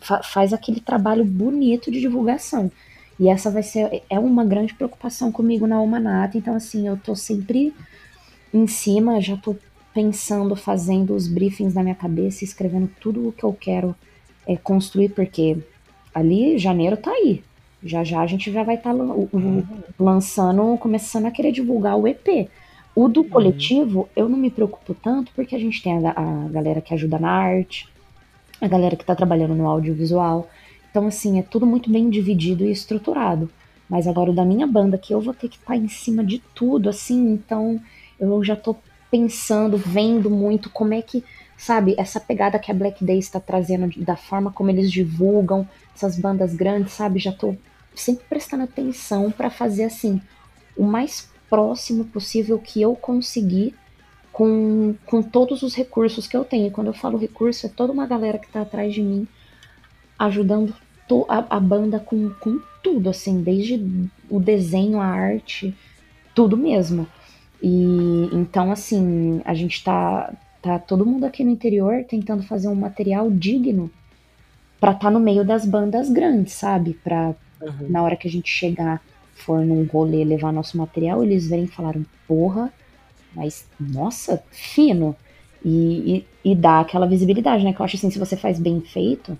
[0.00, 2.70] fa faz aquele trabalho bonito de divulgação.
[3.18, 7.14] E essa vai ser é uma grande preocupação comigo na Almanata, então assim, eu tô
[7.14, 7.74] sempre
[8.52, 9.56] em cima, já tô
[9.94, 13.94] pensando, fazendo os briefings na minha cabeça, escrevendo tudo o que eu quero
[14.46, 15.56] é, construir, porque
[16.14, 17.42] ali janeiro tá aí.
[17.82, 19.64] Já já a gente já vai estar tá uhum.
[19.98, 22.48] lançando, começando a querer divulgar o EP.
[22.94, 23.28] O do uhum.
[23.28, 27.18] coletivo, eu não me preocupo tanto, porque a gente tem a, a galera que ajuda
[27.18, 27.88] na arte,
[28.60, 30.48] a galera que tá trabalhando no audiovisual.
[30.96, 33.50] Então, assim, é tudo muito bem dividido e estruturado.
[33.86, 36.24] Mas agora o da minha banda, que eu vou ter que estar tá em cima
[36.24, 37.78] de tudo, assim, então
[38.18, 38.74] eu já tô
[39.10, 41.22] pensando, vendo muito como é que,
[41.54, 46.18] sabe, essa pegada que a Black Day está trazendo, da forma como eles divulgam essas
[46.18, 47.18] bandas grandes, sabe?
[47.18, 47.54] Já tô
[47.94, 50.18] sempre prestando atenção para fazer assim,
[50.74, 53.74] o mais próximo possível que eu conseguir
[54.32, 56.70] com, com todos os recursos que eu tenho.
[56.70, 59.28] Quando eu falo recurso, é toda uma galera que tá atrás de mim
[60.18, 60.74] ajudando
[61.28, 65.74] a, a banda com, com tudo, assim, desde o desenho, a arte,
[66.34, 67.06] tudo mesmo.
[67.62, 72.74] E então, assim, a gente tá, tá todo mundo aqui no interior tentando fazer um
[72.74, 73.90] material digno
[74.80, 76.94] para estar tá no meio das bandas grandes, sabe?
[77.02, 77.88] Pra uhum.
[77.88, 79.00] na hora que a gente chegar,
[79.34, 82.72] for num rolê levar nosso material, eles verem e falaram, porra,
[83.34, 85.16] mas nossa, fino.
[85.64, 87.72] E, e, e dá aquela visibilidade, né?
[87.72, 89.36] Que eu acho assim, se você faz bem feito,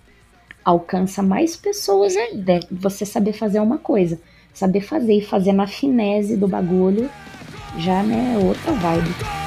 [0.67, 2.59] alcança mais pessoas ainda.
[2.69, 4.19] Você saber fazer uma coisa.
[4.53, 7.09] Saber fazer e fazer na finese do bagulho
[7.77, 9.46] já né, é outra vibe.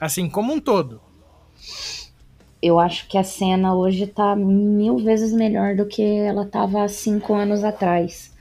[0.00, 1.00] Assim, como um todo.
[2.60, 6.88] Eu acho que a cena hoje tá mil vezes melhor do que ela tava há
[6.88, 8.32] cinco anos atrás.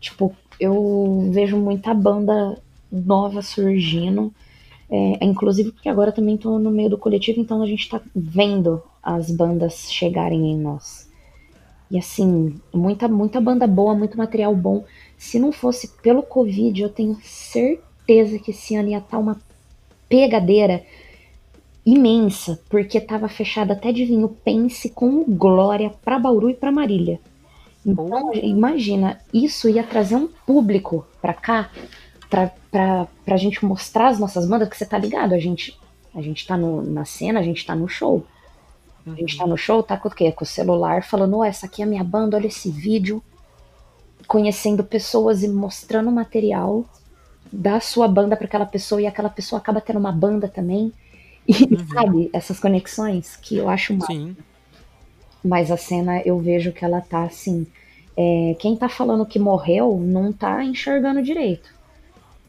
[0.00, 2.58] Tipo, eu vejo muita banda
[2.90, 4.32] nova surgindo.
[4.88, 8.82] É, inclusive porque agora também tô no meio do coletivo, então a gente tá vendo
[9.02, 11.10] as bandas chegarem em nós.
[11.90, 14.84] E assim, muita, muita banda boa, muito material bom.
[15.16, 19.40] Se não fosse pelo Covid, eu tenho certeza que esse ano ia estar tá uma
[20.08, 20.84] pegadeira
[21.86, 27.20] imensa, porque tava fechado até de vinho Pense com Glória para Bauru e para Marília.
[27.84, 31.70] Então, imagina, isso ia trazer um público pra cá,
[32.28, 35.78] pra, pra, pra gente mostrar as nossas bandas, que você tá ligado, a gente,
[36.12, 38.26] a gente tá no, na cena, a gente tá no show.
[39.06, 40.32] A gente tá no show, tá com o quê?
[40.32, 43.22] Com o celular, falando, oh, essa aqui é a minha banda, olha esse vídeo.
[44.26, 46.84] Conhecendo pessoas e mostrando material
[47.52, 50.92] da sua banda para aquela pessoa e aquela pessoa acaba tendo uma banda também.
[51.48, 51.86] E uhum.
[51.92, 54.06] sabe, essas conexões que eu acho mal.
[54.06, 54.36] Sim.
[55.44, 57.66] Mas a cena eu vejo que ela tá assim.
[58.16, 61.70] É, quem tá falando que morreu não tá enxergando direito.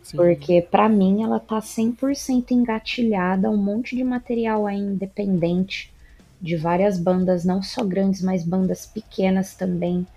[0.01, 0.17] Sim.
[0.17, 5.93] Porque para mim ela tá 100% engatilhada, um monte de material aí independente
[6.41, 10.07] de várias bandas, não só grandes, mas bandas pequenas também,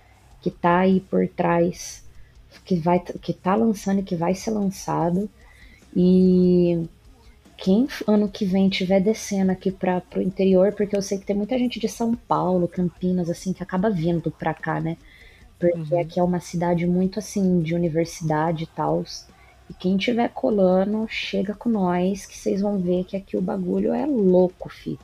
[0.40, 2.04] que tá aí por trás,
[2.64, 5.28] que vai que tá lançando e que vai ser lançado.
[5.94, 6.86] E
[7.60, 11.36] quem ano que vem tiver descendo aqui para pro interior, porque eu sei que tem
[11.36, 14.96] muita gente de São Paulo, Campinas assim que acaba vindo para cá, né?
[15.58, 16.00] Porque uhum.
[16.00, 19.04] aqui é uma cidade muito assim de universidade e tal.
[19.68, 23.92] E quem tiver colando, chega com nós, que vocês vão ver que aqui o bagulho
[23.92, 24.98] é louco, fi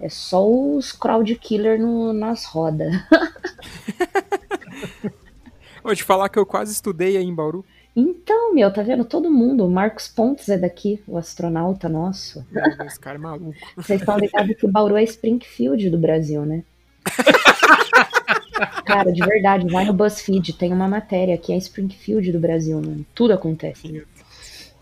[0.00, 2.94] É só os crowd killer no, nas rodas.
[5.82, 7.64] Vou te falar que eu quase estudei aí em Bauru.
[8.00, 9.04] Então, meu, tá vendo?
[9.04, 9.66] Todo mundo.
[9.66, 12.46] O Marcos Pontes é daqui, o astronauta nosso.
[12.86, 13.54] Esse cara é maluco.
[13.76, 16.64] Vocês estão ligados que Bauru é Springfield do Brasil, né?
[18.84, 23.04] Cara, de verdade, vai no BuzzFeed, tem uma matéria que é Springfield do Brasil, mano.
[23.14, 24.04] Tudo acontece.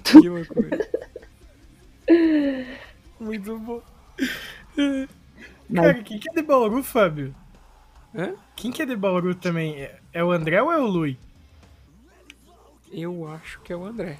[0.05, 0.78] Que loucura.
[3.20, 3.82] Muito bom.
[5.69, 7.35] Mas- Cara, quem que é de Bauru, Fábio?
[8.15, 8.32] Hã?
[8.57, 9.77] Quem que é de Bauru também?
[9.82, 11.19] É- É o André ou é o Lui?
[12.93, 14.19] Eu acho que é o André.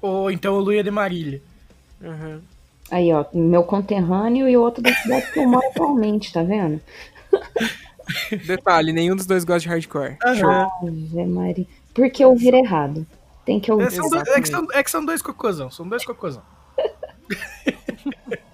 [0.00, 1.42] Ou então o Lui é de Marília?
[2.02, 2.42] Aham.
[2.90, 6.80] Aí, ó, meu conterrâneo e outro da cidade que eu moro atualmente, tá vendo?
[8.46, 10.18] Detalhe, nenhum dos dois gosta de hardcore.
[10.38, 10.50] Show.
[10.50, 11.66] Ave Maria.
[11.94, 13.06] Porque eu ouvir errado.
[13.46, 13.86] Tem que ouvir.
[13.86, 16.42] É, são do- é que são, é que são dois cocôzão, são dois cocôzão.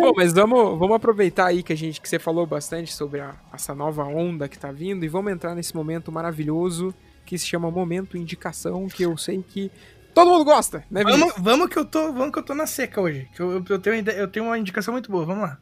[0.00, 3.34] Bom, mas vamos, vamos aproveitar aí que a gente que você falou bastante sobre a-
[3.52, 6.94] essa nova onda que tá vindo e vamos entrar nesse momento maravilhoso
[7.24, 9.70] que se chama momento indicação, que eu sei que
[10.14, 11.20] todo mundo gosta, né, Vinícius?
[11.34, 13.28] Vamos, vamos que eu tô, vamos que eu tô na seca hoje.
[13.34, 15.58] Que eu, eu, tenho, eu tenho uma indicação muito boa, vamos lá.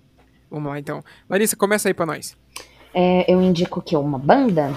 [0.51, 1.03] Vamos lá então.
[1.29, 2.37] Larissa, começa aí pra nós.
[2.93, 4.77] É, eu indico que uma banda.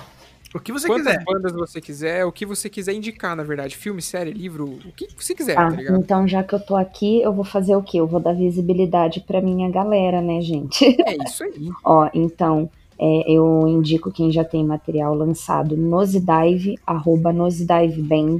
[0.53, 1.23] O que você Quantas quiser.
[1.25, 3.75] bandas você quiser, o que você quiser indicar, na verdade.
[3.75, 5.97] Filme, série, livro, o que você quiser, Ah, tá ligado?
[5.97, 7.97] então já que eu tô aqui, eu vou fazer o quê?
[7.99, 10.85] Eu vou dar visibilidade pra minha galera, né, gente?
[11.07, 11.71] É isso aí.
[11.83, 12.69] Ó, então,
[13.05, 18.37] é, eu indico quem já tem material lançado, Nosedive, arroba Nosedive Band.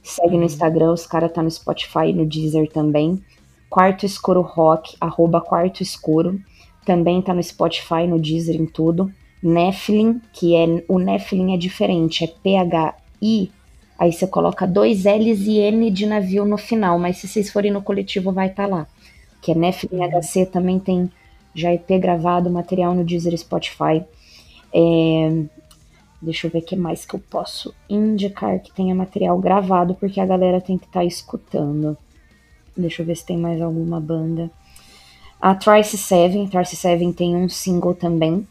[0.00, 3.20] Segue no Instagram, os caras tá no Spotify e no Deezer também.
[3.68, 6.40] Quarto Escuro Rock, arroba Quarto Escuro.
[6.86, 9.12] Também tá no Spotify, no Deezer, em tudo.
[9.42, 10.84] Nephilim, que é.
[10.86, 13.50] O Nephilim é diferente, é P-H-I.
[13.98, 17.72] Aí você coloca dois L's e N de navio no final, mas se vocês forem
[17.72, 18.86] no coletivo, vai estar lá.
[19.42, 21.10] Que é Nephilim HC, também tem
[21.54, 24.04] já EP gravado, material no Deezer Spotify.
[24.72, 25.44] É,
[26.22, 30.20] Deixa eu ver o que mais que eu posso indicar que tenha material gravado, porque
[30.20, 31.96] a galera tem que estar escutando.
[32.76, 34.50] Deixa eu ver se tem mais alguma banda.
[35.40, 38.46] A Trice Seven, Trice Seven tem um single também.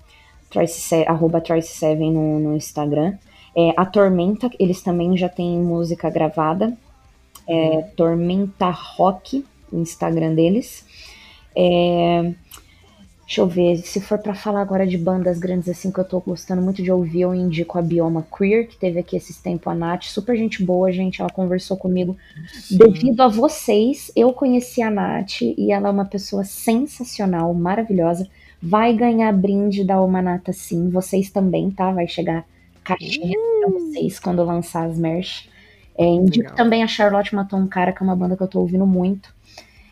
[0.50, 3.16] Trice arroba Trice Seven no, no Instagram.
[3.56, 6.76] É, a Tormenta, eles também já têm música gravada.
[7.48, 10.84] É, Tormenta Rock, o Instagram deles.
[11.56, 12.34] É,
[13.30, 16.20] Deixa eu ver, se for pra falar agora de bandas grandes assim que eu tô
[16.20, 19.76] gostando muito de ouvir, eu indico a Bioma Queer, que teve aqui esses tempos a
[19.76, 22.18] Nath, super gente boa, gente, ela conversou comigo.
[22.72, 28.28] Devido a vocês, eu conheci a Nath e ela é uma pessoa sensacional, maravilhosa.
[28.60, 31.92] Vai ganhar brinde da Omanata sim, vocês também, tá?
[31.92, 32.48] Vai chegar
[32.84, 35.48] caixinha pra vocês quando lançar as merch.
[35.96, 36.56] É, indico Legal.
[36.56, 39.38] também a Charlotte Matou um Cara, que é uma banda que eu tô ouvindo muito.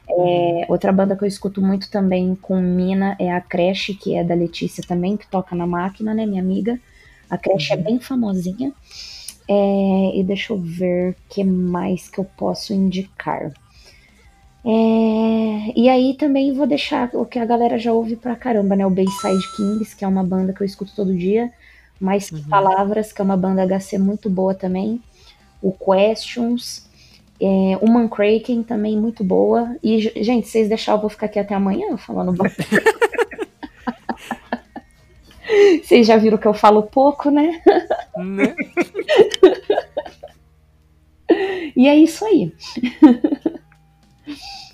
[0.09, 4.23] É, outra banda que eu escuto muito também com Mina é a Creche, que é
[4.23, 6.79] da Letícia também, que toca na máquina, né, minha amiga.
[7.29, 8.71] A Creche é bem famosinha.
[9.49, 13.51] É, e deixa eu ver o que mais que eu posso indicar.
[14.65, 18.85] É, e aí também vou deixar o que a galera já ouve pra caramba, né?
[18.85, 21.51] O Bayside Kings, que é uma banda que eu escuto todo dia.
[21.99, 25.01] Mais que Palavras, que é uma banda HC muito boa também.
[25.61, 26.86] O Questions.
[27.39, 29.75] É, o Mankraken também muito boa.
[29.83, 32.35] E, ge- gente, vocês deixarem, eu vou ficar aqui até amanhã falando.
[35.83, 37.61] Vocês já viram que eu falo pouco, né?
[38.17, 38.53] Né?
[41.75, 42.53] E é isso aí.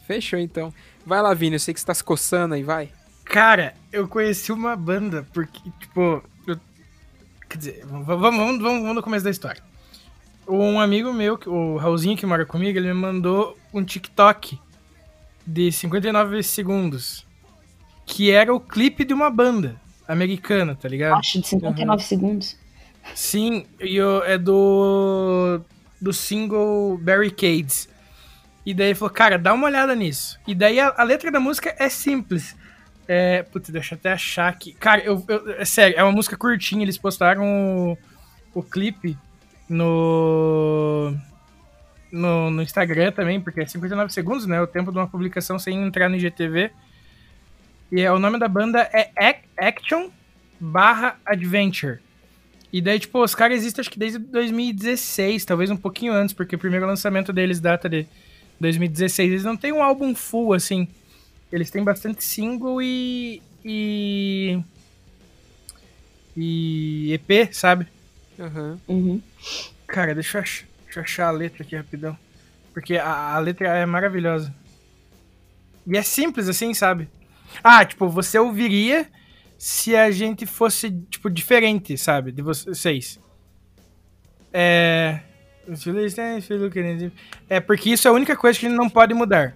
[0.07, 0.73] Fechou então.
[1.05, 2.89] Vai lá, Vini, eu sei que você tá se coçando aí, vai.
[3.25, 6.23] Cara, eu conheci uma banda porque, tipo.
[6.47, 6.59] eu-
[7.49, 9.61] quer dizer, vamos, vamos, vamos, vamos no começo da história.
[10.47, 14.59] Um amigo meu, que- o Raulzinho que mora comigo, ele me mandou um TikTok
[15.45, 17.25] de 59 segundos.
[18.05, 21.17] Que era o clipe de uma banda americana, tá ligado?
[21.19, 22.57] Acho de 59 segundos.
[23.15, 25.61] Sim, e é do.
[26.01, 27.87] do single Barricades.
[28.65, 30.37] E daí ele falou, cara, dá uma olhada nisso.
[30.47, 32.55] E daí a, a letra da música é simples.
[33.07, 33.43] É.
[33.43, 34.73] Putz, deixa eu até achar aqui.
[34.73, 36.83] Cara, eu, eu- é sério, é uma música curtinha.
[36.83, 37.43] Eles postaram
[38.53, 39.17] o, o clipe
[39.69, 41.15] no,
[42.11, 42.51] no.
[42.51, 44.61] no Instagram também, porque é 59 segundos, né?
[44.61, 46.71] O tempo de uma publicação sem entrar no IGTV.
[47.91, 50.09] E é, o nome da banda é Ac- Action
[50.59, 51.99] barra Adventure.
[52.71, 56.55] E daí, tipo, os caras existem acho que desde 2016, talvez um pouquinho antes, porque
[56.55, 58.07] o primeiro lançamento deles data de
[58.59, 59.31] 2016.
[59.31, 60.87] Eles não têm um álbum full, assim.
[61.51, 63.41] Eles têm bastante single e.
[63.63, 64.59] e.
[66.35, 67.85] e EP, sabe?
[68.87, 69.21] Uhum.
[69.87, 72.17] Cara, deixa eu, ach- deixa eu achar a letra aqui rapidão.
[72.73, 74.53] Porque a, a letra é maravilhosa.
[75.85, 77.07] E é simples assim, sabe?
[77.63, 79.07] Ah, tipo, você ouviria
[79.57, 82.31] se a gente fosse, tipo, diferente, sabe?
[82.31, 83.19] De vocês.
[84.51, 85.19] É.
[87.49, 89.55] É porque isso é a única coisa que a gente não pode mudar.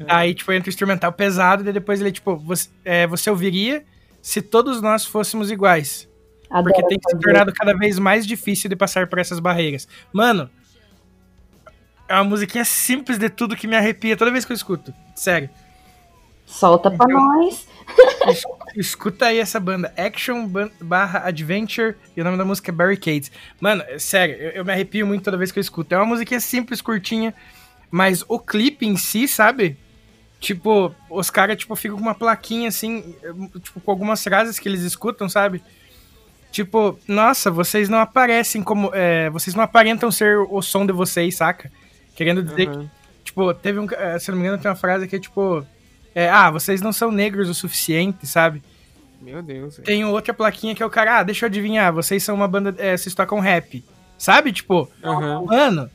[0.00, 0.04] É.
[0.08, 3.84] Aí, tipo, entra o instrumental pesado e depois ele, tipo, você, é, você ouviria
[4.22, 6.08] se todos nós fôssemos iguais.
[6.54, 9.88] Adoro porque tem se tornado cada vez mais difícil de passar por essas barreiras.
[10.12, 10.48] Mano,
[12.08, 14.94] é uma musiquinha simples de tudo que me arrepia toda vez que eu escuto.
[15.16, 15.50] Sério.
[16.46, 17.66] Solta pra então, nós.
[18.76, 20.48] escuta aí essa banda, Action
[20.80, 23.32] barra Adventure, e o nome da música é Barricades.
[23.60, 25.92] Mano, é sério, eu, eu, me arrepio muito toda vez que eu escuto.
[25.92, 27.34] É uma musiquinha simples, curtinha,
[27.90, 29.76] mas o clipe em si, sabe?
[30.38, 33.16] Tipo, os caras, tipo, ficam com uma plaquinha, assim,
[33.60, 35.60] tipo, com algumas frases que eles escutam, sabe?
[36.54, 38.92] Tipo, nossa, vocês não aparecem como...
[38.94, 41.68] É, vocês não aparentam ser o som de vocês, saca?
[42.14, 42.82] Querendo dizer uhum.
[42.82, 42.90] que,
[43.24, 43.88] tipo, teve um...
[43.90, 45.66] Eh, se não me engano, tem uma frase que é, tipo
[46.14, 48.62] é, ah, vocês não são negros o suficiente, sabe?
[49.20, 49.80] Meu Deus.
[49.84, 52.72] Tem outra plaquinha que é o cara, ah, deixa eu adivinhar, vocês são uma banda,
[52.78, 53.84] é, vocês tocam rap.
[54.16, 54.52] Sabe?
[54.52, 55.46] Tipo, uhum.
[55.46, 55.90] mano,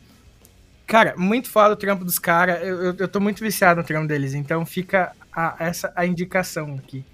[0.86, 2.61] cara, muito foda o trampo dos caras.
[2.61, 6.76] Eu, eu, eu, tô muito viciado no trampo deles, então fica a, essa a indicação
[6.76, 7.06] aqui.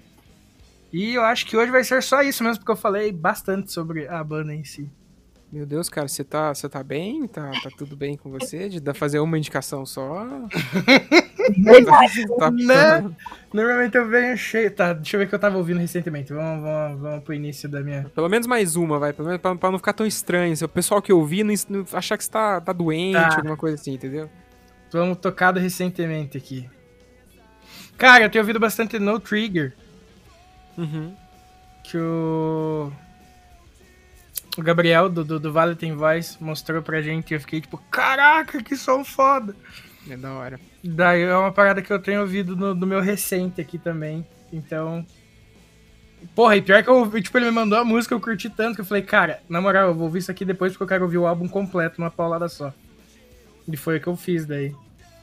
[0.92, 4.06] E eu acho que hoje vai ser só isso mesmo, porque eu falei bastante sobre
[4.08, 4.90] a banda em si.
[5.52, 7.26] Meu Deus, cara, você tá, você tá bem?
[7.26, 8.68] Tá, tá tudo bem com você?
[8.68, 10.26] De fazer uma indicação só?
[12.38, 13.08] Tá, né?
[13.52, 14.70] Normalmente eu venho cheio.
[14.70, 16.32] Tá, deixa eu ver o que eu tava ouvindo recentemente.
[16.32, 18.10] Vamos, vamos, vamos pro início da minha.
[18.14, 19.12] Pelo menos mais uma, vai.
[19.12, 20.56] Pelo menos pra, pra não ficar tão estranho.
[20.56, 23.36] Se o pessoal que ouvi não, não achar que você tá, tá doente, tá.
[23.36, 24.28] alguma coisa assim, entendeu?
[24.92, 26.68] Vamos tocado recentemente aqui.
[27.96, 29.74] Cara, eu tenho ouvido bastante No Trigger.
[30.76, 31.14] Uhum.
[31.82, 32.92] Que o
[34.56, 37.76] o Gabriel do, do, do Vale Tem Voz mostrou pra gente e eu fiquei tipo,
[37.90, 39.54] caraca, que som foda.
[40.08, 40.58] É da hora.
[40.82, 44.26] Daí é uma parada que eu tenho ouvido no, no meu recente aqui também.
[44.52, 45.04] Então.
[46.34, 48.80] Porra, e pior que eu, tipo, ele me mandou a música, eu curti tanto que
[48.80, 51.18] eu falei, cara, na moral, eu vou ouvir isso aqui depois porque eu quero ouvir
[51.18, 52.72] o álbum completo numa paulada só.
[53.68, 54.74] E foi o que eu fiz daí.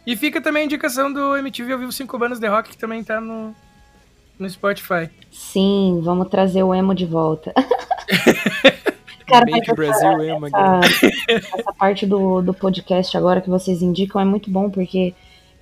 [0.05, 3.03] E fica também a indicação do MTV ao vivo 5 bandas de rock que também
[3.03, 3.55] tá no,
[4.37, 5.09] no Spotify.
[5.31, 7.53] Sim, vamos trazer o emo de volta.
[9.25, 14.25] Cara, Make Brasil essa, essa, essa parte do, do podcast agora que vocês indicam é
[14.25, 15.13] muito bom, porque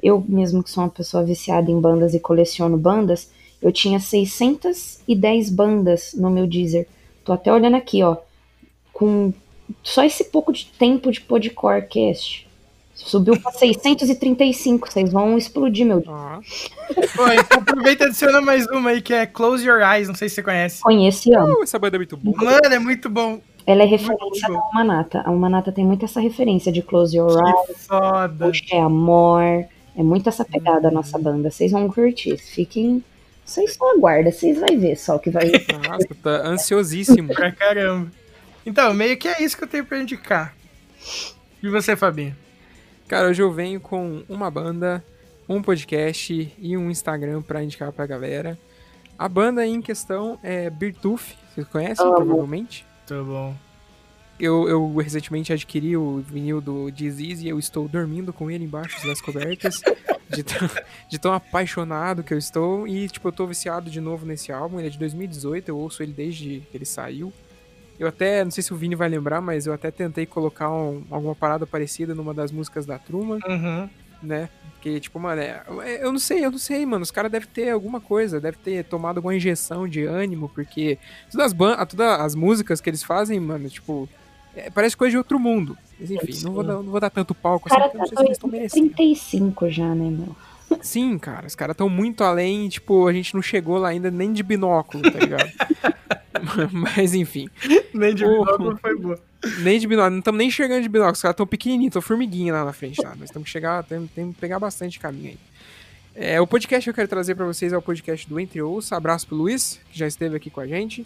[0.02, 3.32] eu mesmo que sou uma pessoa viciada em bandas e coleciono bandas,
[3.62, 6.88] eu tinha 610 bandas no meu Deezer.
[7.24, 8.18] Tô até olhando aqui, ó.
[8.92, 9.32] Com
[9.84, 12.48] só esse pouco de tempo de podcast.
[13.06, 16.10] Subiu pra 635, vocês vão explodir, meu Deus.
[16.10, 16.40] Ah.
[17.16, 20.30] Pô, então aproveita e adiciona mais uma aí, que é Close Your Eyes, não sei
[20.30, 20.82] se você conhece.
[20.82, 21.44] Conhece, ó.
[21.44, 22.38] Uh, essa banda é muito boa.
[22.38, 23.42] Mano, é muito bom.
[23.66, 25.22] Ela é referência da Manata.
[25.22, 27.88] A Manata tem muito essa referência de Close Your Eyes.
[27.88, 28.52] Foda.
[28.72, 29.66] é amor.
[29.96, 31.52] É muito essa pegada a nossa banda.
[31.52, 32.38] Vocês vão curtir.
[32.38, 33.04] Fiquem.
[33.44, 35.52] Vocês só aguardam, vocês vão ver só o que vai.
[35.88, 37.34] Nossa, tá ansiosíssimo.
[37.34, 38.10] pra caramba.
[38.66, 40.56] Então, meio que é isso que eu tenho pra indicar.
[41.62, 42.36] E você, Fabinho?
[43.12, 45.04] Cara, hoje eu venho com uma banda,
[45.50, 48.58] um podcast e um Instagram pra indicar pra galera.
[49.20, 52.86] A banda em questão é Birtuf, vocês conhecem, oh, provavelmente?
[53.06, 53.54] Tá bom.
[54.40, 59.06] Eu, eu recentemente adquiri o vinil do Disease e eu estou dormindo com ele embaixo
[59.06, 59.82] das cobertas.
[60.34, 60.70] de, tão,
[61.10, 62.88] de tão apaixonado que eu estou.
[62.88, 64.80] E, tipo, eu tô viciado de novo nesse álbum.
[64.80, 67.34] Ele é de 2018, eu ouço ele desde que ele saiu.
[68.02, 71.04] Eu até, não sei se o Vini vai lembrar, mas eu até tentei colocar um,
[71.12, 73.88] alguma parada parecida numa das músicas da Truma, uhum.
[74.24, 74.50] né?
[74.74, 75.64] Porque, tipo, mano, é,
[76.02, 77.04] eu não sei, eu não sei, mano.
[77.04, 80.98] Os caras devem ter alguma coisa, deve ter tomado alguma injeção de ânimo, porque
[81.32, 84.10] todas as, todas as músicas que eles fazem, mano, tipo,
[84.56, 85.78] é, parece coisa de outro mundo.
[86.00, 88.18] Mas enfim, não vou, dar, não vou dar tanto palco assim, porque eu não sei
[88.18, 88.90] se eles estão merecendo.
[88.96, 90.36] 35 já, né, meu?
[90.82, 94.34] Sim, cara, os caras estão muito além, tipo, a gente não chegou lá ainda nem
[94.34, 95.52] de binóculo, tá ligado?
[96.72, 97.50] Mas enfim.
[97.94, 99.20] Nem de binóculo foi boa.
[99.60, 102.54] Nem de binóculo, não estamos nem enxergando de binóculo, os caras estão pequenininhos, estão formiguinha
[102.54, 103.16] lá na frente, tá?
[103.20, 105.38] Nós temos que chegar, temos, temos que pegar bastante caminho aí.
[106.14, 108.98] É, o podcast que eu quero trazer para vocês é o podcast do Entre Ouça.
[108.98, 111.06] Abraço pro Luiz, que já esteve aqui com a gente.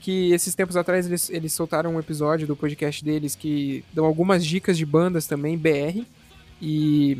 [0.00, 4.44] Que esses tempos atrás eles, eles soltaram um episódio do podcast deles que dão algumas
[4.46, 6.02] dicas de bandas também, BR.
[6.62, 7.18] E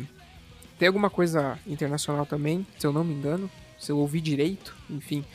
[0.79, 5.25] tem alguma coisa internacional também, se eu não me engano, se eu ouvi direito, enfim.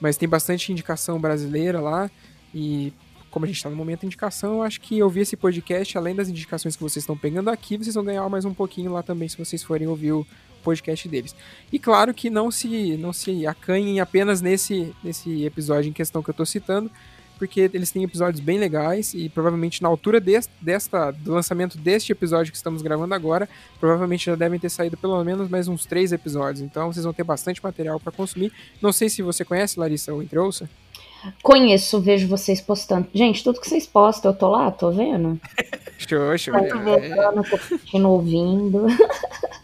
[0.00, 2.08] Mas tem bastante indicação brasileira lá.
[2.54, 2.92] E
[3.28, 6.14] como a gente está no momento de indicação, eu acho que ouvir esse podcast, além
[6.14, 9.28] das indicações que vocês estão pegando aqui, vocês vão ganhar mais um pouquinho lá também
[9.28, 10.26] se vocês forem ouvir o
[10.62, 11.34] podcast deles.
[11.72, 16.30] E claro que não se não se acanhem apenas nesse, nesse episódio em questão que
[16.30, 16.88] eu estou citando,
[17.38, 22.12] porque eles têm episódios bem legais e provavelmente na altura deste, desta, do lançamento deste
[22.12, 23.48] episódio que estamos gravando agora,
[23.80, 26.60] provavelmente já devem ter saído pelo menos mais uns três episódios.
[26.60, 28.52] Então vocês vão ter bastante material para consumir.
[28.80, 30.68] Não sei se você conhece, Larissa, o Entre Ouça.
[31.42, 33.06] Conheço, vejo vocês postando.
[33.14, 35.40] Gente, tudo que vocês postam, eu tô lá, tô vendo.
[35.98, 36.54] Show, show.
[36.68, 38.86] Tô vendo, tô curtindo, ouvindo.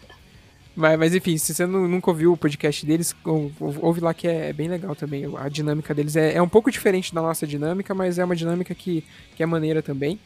[0.79, 3.13] Mas, mas enfim, se você nunca ouviu o podcast deles,
[3.81, 5.25] ouve lá que é, bem legal também.
[5.37, 8.73] A dinâmica deles é, é um pouco diferente da nossa dinâmica, mas é uma dinâmica
[8.73, 9.03] que,
[9.35, 10.17] que é maneira também.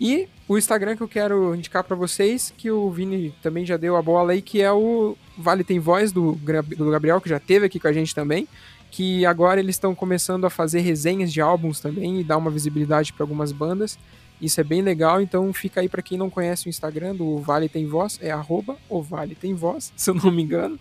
[0.00, 3.94] E o Instagram que eu quero indicar para vocês, que o Vini também já deu
[3.94, 7.66] a bola aí, que é o Vale Tem Voz do, do Gabriel, que já teve
[7.66, 8.48] aqui com a gente também.
[8.90, 13.12] Que agora eles estão começando a fazer resenhas de álbuns também e dar uma visibilidade
[13.12, 13.98] para algumas bandas.
[14.40, 17.68] Isso é bem legal, então fica aí para quem não conhece o Instagram do Vale
[17.68, 20.78] Tem Voz, é arroba o Vale Tem Voz, se eu não me engano.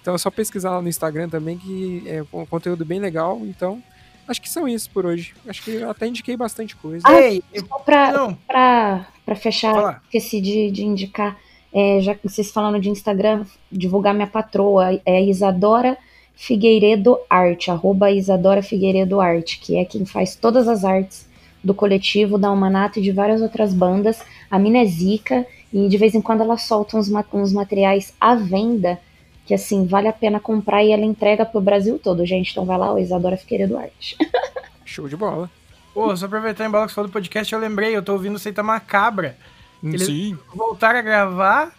[0.00, 3.40] Então é só pesquisar lá no Instagram também, que é um conteúdo bem legal.
[3.42, 3.82] Então,
[4.26, 5.34] acho que são isso por hoje.
[5.46, 7.02] Acho que eu até indiquei bastante coisa.
[7.06, 10.02] Ah, Ei, só pra, pra, pra fechar, Fala.
[10.04, 11.36] esqueci de, de indicar,
[11.72, 15.96] é, já que vocês falando de Instagram, divulgar minha patroa, é Isadora
[16.34, 21.27] Figueiredo Arte, arroba Isadora Figueiredo Arte, que é quem faz todas as artes
[21.62, 24.22] do coletivo, da Humanato e de várias outras bandas.
[24.50, 28.34] A mina é zica e de vez em quando ela solta uns, uns materiais à
[28.34, 28.98] venda
[29.44, 32.50] que assim vale a pena comprar e ela entrega pro Brasil todo, gente.
[32.50, 34.16] Então vai lá, o Isadora Figueiredo Arte.
[34.84, 35.50] Show de bola.
[35.94, 38.38] Pô, só aproveitar em bola que você falou do podcast, eu lembrei, eu tô ouvindo
[38.38, 39.36] Seita Macabra.
[39.82, 40.38] Hum, Eles Sim.
[40.54, 41.74] voltaram a gravar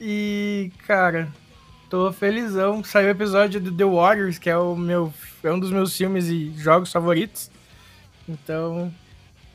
[0.00, 1.28] e, cara,
[1.90, 2.82] tô felizão.
[2.82, 5.12] Saiu o episódio do The Warriors, que é o meu
[5.44, 7.50] é um dos meus filmes e jogos favoritos.
[8.28, 8.92] Então,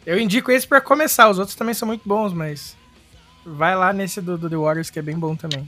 [0.06, 1.30] eu indico esse para começar.
[1.30, 2.76] Os outros também são muito bons, mas
[3.46, 5.68] vai lá nesse do, do The Warriors que é bem bom também.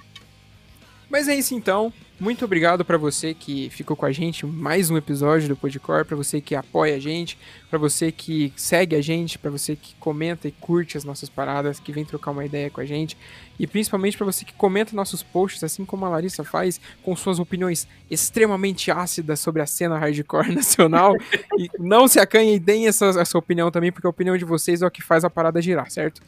[1.09, 1.91] Mas é isso então.
[2.19, 6.15] Muito obrigado para você que ficou com a gente mais um episódio do Podcore, para
[6.15, 7.38] você que apoia a gente,
[7.69, 11.80] para você que segue a gente, para você que comenta e curte as nossas paradas,
[11.80, 13.17] que vem trocar uma ideia com a gente,
[13.59, 17.39] e principalmente para você que comenta nossos posts, assim como a Larissa faz, com suas
[17.39, 21.15] opiniões extremamente ácidas sobre a cena hardcore nacional.
[21.57, 24.81] e não se acanhe e deem essa, essa opinião também, porque a opinião de vocês
[24.81, 26.21] é o que faz a parada girar, certo?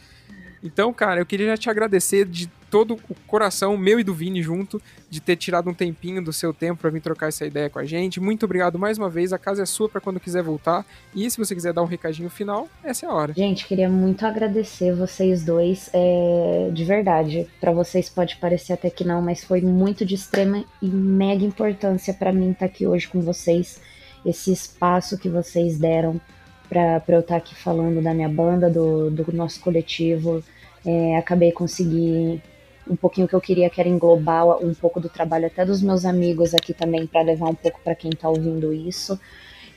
[0.65, 4.41] Então, cara, eu queria já te agradecer de todo o coração, meu e do Vini
[4.41, 7.77] junto, de ter tirado um tempinho do seu tempo para vir trocar essa ideia com
[7.77, 8.19] a gente.
[8.19, 9.31] Muito obrigado mais uma vez.
[9.31, 10.83] A casa é sua para quando quiser voltar.
[11.13, 13.33] E se você quiser dar um recadinho final, essa é a hora.
[13.33, 15.87] Gente, queria muito agradecer vocês dois.
[15.93, 20.65] É, de verdade, para vocês pode parecer até que não, mas foi muito de extrema
[20.81, 23.79] e mega importância para mim estar tá aqui hoje com vocês.
[24.25, 26.19] Esse espaço que vocês deram
[26.67, 30.43] para eu estar tá aqui falando da minha banda, do, do nosso coletivo
[30.85, 32.41] é, acabei conseguindo
[32.87, 36.05] um pouquinho que eu queria, que era englobar um pouco do trabalho até dos meus
[36.05, 39.19] amigos aqui também, para levar um pouco para quem está ouvindo isso.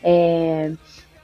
[0.02, 0.72] É,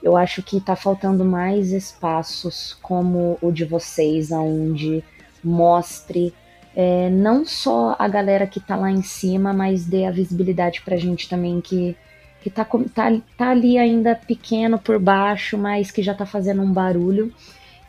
[0.01, 5.03] eu acho que está faltando mais espaços como o de vocês, onde
[5.43, 6.33] mostre
[6.75, 10.95] é, não só a galera que está lá em cima, mas dê a visibilidade para
[10.95, 11.95] a gente também que
[12.41, 12.63] que tá,
[12.93, 17.33] tá, tá ali ainda pequeno por baixo, mas que já está fazendo um barulho.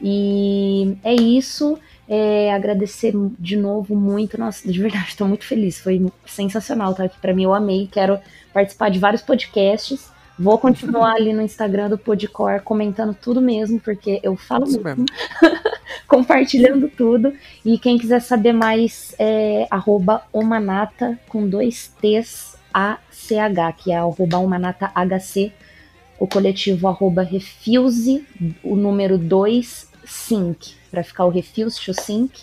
[0.00, 1.78] E é isso.
[2.08, 4.38] É, agradecer de novo muito.
[4.38, 5.78] Nossa, de verdade, estou muito feliz.
[5.78, 7.44] Foi sensacional estar aqui para mim.
[7.44, 7.88] Eu amei.
[7.90, 8.18] Quero
[8.52, 10.10] participar de vários podcasts.
[10.38, 15.06] Vou continuar ali no Instagram do Podcore comentando tudo mesmo, porque eu falo Isso mesmo.
[16.06, 17.32] compartilhando tudo.
[17.64, 19.66] E quem quiser saber mais é
[20.32, 24.44] omanata com dois T's A-C-H, que é arroba
[26.18, 28.26] o coletivo arroba Refuse,
[28.62, 32.42] o número 2, Sync, para ficar o Refuse to Sync.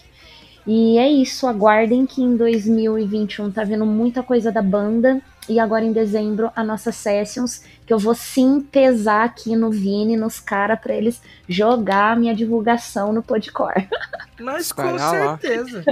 [0.66, 5.22] E é isso, aguardem que em 2021 tá vindo muita coisa da banda.
[5.50, 10.16] E agora em dezembro a nossa Sessions, que eu vou sim pesar aqui no Vini,
[10.16, 13.90] nos caras, para eles jogar a minha divulgação no Podcore.
[14.40, 15.84] Mas com certeza.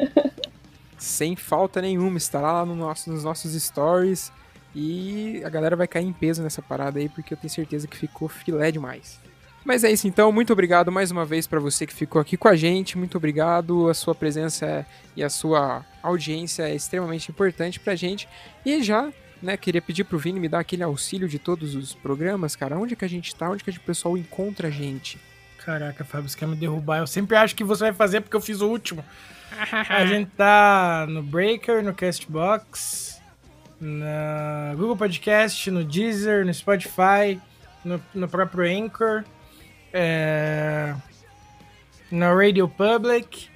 [0.97, 4.31] Sem falta nenhuma, estará lá no nosso, nos nossos stories
[4.75, 7.97] e a galera vai cair em peso nessa parada aí, porque eu tenho certeza que
[7.97, 9.19] ficou filé demais.
[9.63, 12.47] Mas é isso então, muito obrigado mais uma vez para você que ficou aqui com
[12.47, 14.85] a gente, muito obrigado, a sua presença
[15.15, 18.27] e a sua audiência é extremamente importante pra gente.
[18.65, 19.11] E já,
[19.41, 22.95] né, queria pedir pro Vini me dar aquele auxílio de todos os programas, cara, onde
[22.95, 25.19] que a gente tá, onde que o pessoal encontra a gente?
[25.63, 28.41] Caraca, Fábio, você quer me derrubar, eu sempre acho que você vai fazer porque eu
[28.41, 29.05] fiz o último.
[29.89, 33.20] a gente tá no Breaker, no Castbox,
[33.81, 37.41] na Google Podcast, no Deezer, no Spotify,
[37.83, 39.23] no, no próprio Anchor,
[39.91, 40.93] é,
[42.11, 43.49] na Radio Public,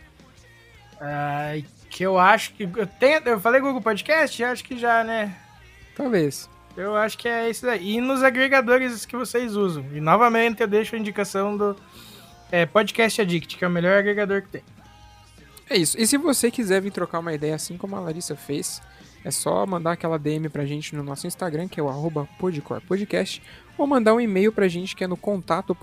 [0.96, 5.38] uh, que eu acho que eu tenho, eu falei Google Podcast, acho que já, né?
[5.96, 6.50] Talvez.
[6.76, 7.94] Eu acho que é isso aí.
[7.94, 9.86] E nos agregadores que vocês usam.
[9.94, 11.76] E novamente eu deixo a indicação do
[12.52, 14.64] é, Podcast Addict, que é o melhor agregador que tem.
[15.70, 15.98] É isso.
[16.00, 18.82] E se você quiser vir trocar uma ideia assim como a Larissa fez,
[19.26, 23.42] é só mandar aquela DM pra gente no nosso Instagram, que é o arroba podcorpodcast,
[23.76, 25.76] ou mandar um e-mail pra gente que é no contato.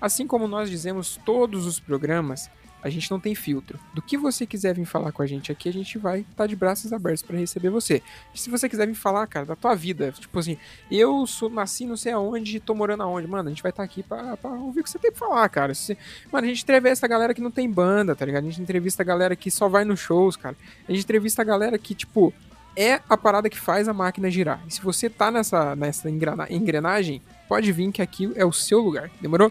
[0.00, 2.48] Assim como nós dizemos todos os programas,
[2.82, 3.78] a gente não tem filtro.
[3.92, 6.46] Do que você quiser vir falar com a gente aqui, a gente vai estar tá
[6.46, 8.02] de braços abertos para receber você.
[8.34, 10.56] E se você quiser vir falar, cara, da tua vida, tipo assim,
[10.90, 13.84] eu sou, nasci não sei aonde, tô morando aonde, mano, a gente vai estar tá
[13.84, 15.74] aqui pra, ouvir o que você tem pra falar, cara.
[15.74, 15.96] Se,
[16.32, 18.44] mano, a gente entrevista a galera que não tem banda, tá ligado?
[18.44, 20.56] A gente entrevista a galera que só vai nos shows, cara.
[20.88, 22.32] A gente entrevista a galera que, tipo,
[22.76, 24.62] é a parada que faz a máquina girar.
[24.66, 29.10] E se você tá nessa, nessa engrenagem, pode vir que aqui é o seu lugar,
[29.20, 29.50] demorou?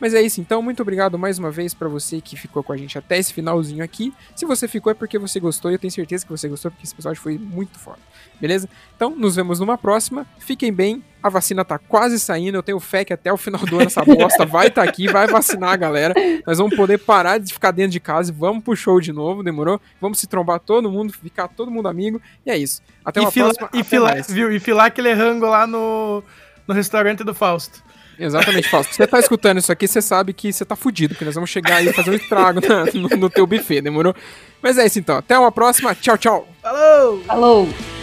[0.00, 2.76] Mas é isso, então, muito obrigado mais uma vez para você que ficou com a
[2.76, 4.14] gente até esse finalzinho aqui.
[4.36, 6.84] Se você ficou é porque você gostou, e eu tenho certeza que você gostou, porque
[6.84, 7.98] esse episódio foi muito foda.
[8.40, 8.68] Beleza?
[8.94, 10.24] Então, nos vemos numa próxima.
[10.38, 11.02] Fiquem bem.
[11.20, 12.54] A vacina tá quase saindo.
[12.56, 15.08] Eu tenho fé que até o final do ano essa bosta vai estar tá aqui,
[15.08, 16.14] vai vacinar a galera.
[16.46, 19.80] Nós vamos poder parar de ficar dentro de casa vamos pro show de novo, demorou?
[20.00, 22.20] Vamos se trombar todo mundo, ficar todo mundo amigo.
[22.46, 22.80] E é isso.
[23.04, 23.80] Até uma e fila, próxima.
[23.80, 24.52] E filar, viu?
[24.52, 26.22] E filar aquele rango lá no,
[26.66, 27.82] no restaurante do Fausto.
[28.18, 28.94] Exatamente, Fausto.
[28.94, 31.76] Você tá escutando isso aqui, você sabe que você tá fudido, porque nós vamos chegar
[31.76, 34.14] aí e fazer um estrago na, no, no teu buffet, demorou?
[34.60, 35.16] Mas é isso então.
[35.16, 35.94] Até uma próxima.
[35.94, 36.48] Tchau, tchau.
[36.60, 37.22] Falou!
[37.24, 37.97] Falou!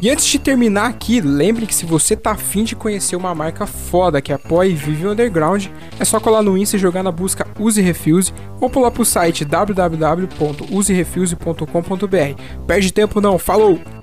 [0.00, 3.66] E antes de terminar aqui, lembre que se você tá afim de conhecer uma marca
[3.66, 5.66] foda que apoia e vive o underground,
[5.98, 9.44] é só colar no Insta e jogar na busca Use Refuse ou pular pro site
[9.44, 12.42] www.userefuse.com.br.
[12.66, 13.97] Perde tempo não, falou!